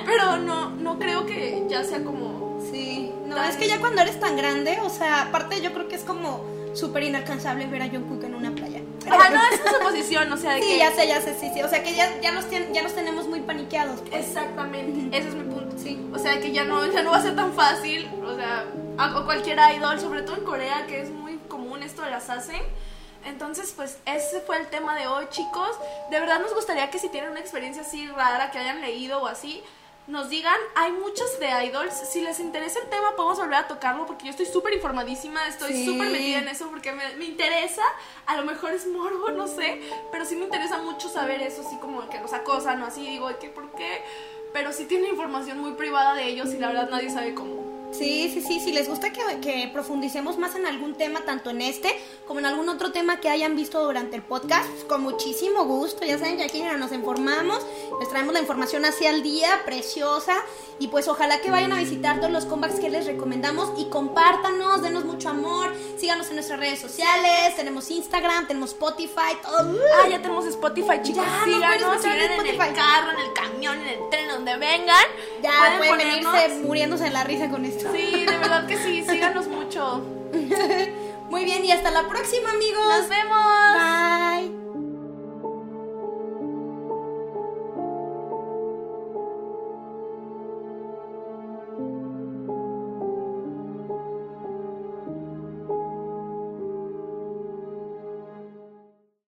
pero 0.05 0.37
no, 0.37 0.69
no 0.71 0.99
creo 0.99 1.25
que 1.25 1.63
ya 1.67 1.83
sea 1.83 2.03
como. 2.03 2.59
Sí, 2.71 3.11
no, 3.25 3.41
es 3.43 3.55
que 3.55 3.67
ya 3.67 3.79
cuando 3.79 4.01
eres 4.01 4.19
tan 4.19 4.35
grande, 4.35 4.79
o 4.83 4.89
sea, 4.89 5.23
aparte 5.23 5.61
yo 5.61 5.71
creo 5.73 5.87
que 5.87 5.95
es 5.95 6.03
como 6.03 6.43
súper 6.73 7.03
inalcanzable 7.03 7.65
ver 7.67 7.81
a 7.81 7.87
Jungkook 7.87 8.23
en 8.25 8.35
una 8.35 8.51
playa. 8.51 8.81
Ah, 9.09 9.29
no, 9.31 9.41
esa 9.55 9.63
es 9.65 9.71
su 9.75 9.79
posición, 9.81 10.31
o 10.31 10.37
sea, 10.37 10.55
de 10.55 10.61
Sí, 10.61 10.67
que. 10.67 10.77
ya 10.77 10.91
sé, 10.91 11.07
ya 11.07 11.21
sé, 11.21 11.33
sí, 11.39 11.49
sí. 11.53 11.61
O 11.63 11.69
sea 11.69 11.81
que 11.83 11.95
ya, 11.95 12.19
ya, 12.21 12.31
los, 12.31 12.45
tien- 12.49 12.71
ya 12.73 12.83
los 12.83 12.93
tenemos 12.93 13.27
muy 13.27 13.39
paniqueados. 13.41 14.01
pues. 14.01 14.27
Exactamente, 14.27 15.17
ese 15.17 15.29
es 15.29 15.35
mi 15.35 15.43
punto. 15.43 15.75
Sí. 15.77 15.99
O 16.13 16.19
sea, 16.19 16.39
que 16.39 16.51
ya 16.51 16.65
no, 16.65 16.85
ya 16.91 17.01
no 17.01 17.11
va 17.11 17.17
a 17.17 17.21
ser 17.21 17.35
tan 17.35 17.53
fácil, 17.53 18.09
o 18.23 18.35
sea, 18.35 18.65
o 19.17 19.25
cualquier 19.25 19.57
idol, 19.77 19.99
sobre 19.99 20.21
todo 20.23 20.35
en 20.37 20.43
Corea, 20.43 20.85
que 20.87 21.01
es 21.01 21.09
muy 21.09 21.37
común 21.47 21.81
esto 21.81 22.01
de 22.03 22.11
las 22.11 22.29
hacen. 22.29 22.61
Entonces, 23.25 23.73
pues 23.75 23.97
ese 24.05 24.41
fue 24.41 24.57
el 24.57 24.67
tema 24.67 24.95
de 24.95 25.07
hoy, 25.07 25.25
chicos. 25.29 25.77
De 26.09 26.19
verdad 26.19 26.39
nos 26.39 26.53
gustaría 26.53 26.89
que 26.89 26.99
si 26.99 27.09
tienen 27.09 27.31
una 27.31 27.39
experiencia 27.39 27.81
así 27.83 28.07
rara, 28.07 28.51
que 28.51 28.57
hayan 28.59 28.81
leído 28.81 29.21
o 29.21 29.27
así, 29.27 29.63
nos 30.07 30.29
digan. 30.29 30.57
Hay 30.75 30.91
muchos 30.93 31.39
de 31.39 31.47
idols. 31.65 31.93
Si 31.93 32.21
les 32.21 32.39
interesa 32.39 32.79
el 32.79 32.89
tema, 32.89 33.15
podemos 33.15 33.37
volver 33.37 33.55
a 33.55 33.67
tocarlo 33.67 34.05
porque 34.07 34.25
yo 34.25 34.31
estoy 34.31 34.45
súper 34.47 34.73
informadísima, 34.73 35.45
estoy 35.47 35.73
Sí. 35.73 35.85
súper 35.85 36.09
metida 36.09 36.39
en 36.39 36.47
eso 36.47 36.67
porque 36.69 36.91
me, 36.93 37.15
me 37.17 37.25
interesa. 37.25 37.83
A 38.25 38.35
lo 38.37 38.43
mejor 38.45 38.71
es 38.71 38.87
morbo, 38.87 39.29
no 39.31 39.47
sé, 39.47 39.81
pero 40.11 40.25
sí 40.25 40.35
me 40.35 40.45
interesa 40.45 40.77
mucho 40.79 41.09
saber 41.09 41.41
eso, 41.41 41.61
así 41.65 41.75
como 41.77 42.09
que 42.09 42.19
los 42.19 42.33
acosan 42.33 42.81
o 42.81 42.87
así. 42.87 43.01
Digo, 43.07 43.29
¿qué, 43.39 43.49
¿por 43.49 43.69
qué? 43.73 44.01
Pero 44.53 44.73
sí 44.73 44.85
tiene 44.85 45.09
información 45.09 45.59
muy 45.59 45.73
privada 45.73 46.15
de 46.15 46.23
ellos 46.25 46.53
y 46.53 46.57
la 46.57 46.69
verdad 46.69 46.89
nadie 46.89 47.11
sabe 47.11 47.35
cómo. 47.35 47.68
Sí, 47.91 48.29
sí, 48.33 48.41
sí. 48.41 48.59
Si 48.59 48.71
les 48.71 48.87
gusta 48.87 49.11
que, 49.11 49.21
que 49.41 49.69
profundicemos 49.73 50.37
más 50.37 50.55
en 50.55 50.65
algún 50.65 50.95
tema, 50.95 51.21
tanto 51.25 51.49
en 51.49 51.61
este 51.61 51.89
como 52.27 52.39
en 52.39 52.45
algún 52.45 52.69
otro 52.69 52.91
tema 52.91 53.19
que 53.19 53.29
hayan 53.29 53.55
visto 53.55 53.83
durante 53.83 54.15
el 54.15 54.21
podcast, 54.21 54.69
pues, 54.69 54.83
con 54.85 55.01
muchísimo 55.01 55.65
gusto. 55.65 56.05
Ya 56.05 56.17
saben 56.19 56.37
que 56.37 56.43
aquí 56.43 56.61
nos 56.61 56.91
informamos, 56.91 57.65
les 57.99 58.07
traemos 58.09 58.33
la 58.33 58.39
información 58.39 58.85
así 58.85 59.05
al 59.07 59.23
día, 59.23 59.61
preciosa. 59.65 60.35
Y 60.81 60.87
pues 60.87 61.07
ojalá 61.09 61.41
que 61.41 61.51
vayan 61.51 61.73
a 61.73 61.75
visitar 61.79 62.17
todos 62.21 62.31
los 62.31 62.45
comebacks 62.45 62.79
que 62.79 62.89
les 62.89 63.05
recomendamos 63.05 63.73
y 63.77 63.89
compártanos, 63.89 64.81
denos 64.81 65.03
mucho 65.03 65.27
amor, 65.29 65.73
síganos 65.97 66.29
en 66.29 66.35
nuestras 66.35 66.57
redes 66.57 66.79
sociales, 66.79 67.53
tenemos 67.57 67.91
Instagram, 67.91 68.47
tenemos 68.47 68.69
Spotify, 68.71 69.35
todo. 69.41 69.77
Ah, 70.01 70.07
ya 70.07 70.21
tenemos 70.21 70.45
Spotify, 70.45 71.01
chicos. 71.03 71.21
Ya, 71.25 71.45
nos 71.47 71.65
pueden 71.67 72.01
Síganos, 72.01 72.05
en 72.05 72.47
el 72.47 72.73
carro, 72.75 73.11
en 73.11 73.19
el 73.19 73.33
camión, 73.33 73.77
en 73.81 73.87
el 73.87 74.09
tren, 74.09 74.27
donde 74.29 74.55
vengan. 74.57 75.03
Ya 75.41 75.75
pueden, 75.77 75.99
ponernos- 75.99 76.31
venirse 76.33 76.59
muriéndose 76.63 77.03
de 77.05 77.09
la 77.09 77.23
risa 77.25 77.49
con 77.49 77.65
esto. 77.65 77.78
Sí, 77.79 78.25
de 78.25 78.37
verdad 78.37 78.67
que 78.67 78.77
sí, 78.77 79.03
síganos 79.03 79.47
mucho. 79.47 80.01
Muy 81.29 81.45
bien, 81.45 81.63
y 81.63 81.71
hasta 81.71 81.91
la 81.91 82.07
próxima, 82.07 82.51
amigos. 82.51 82.83
Nos 82.87 83.09
vemos. 83.09 83.39
Bye. 83.73 84.68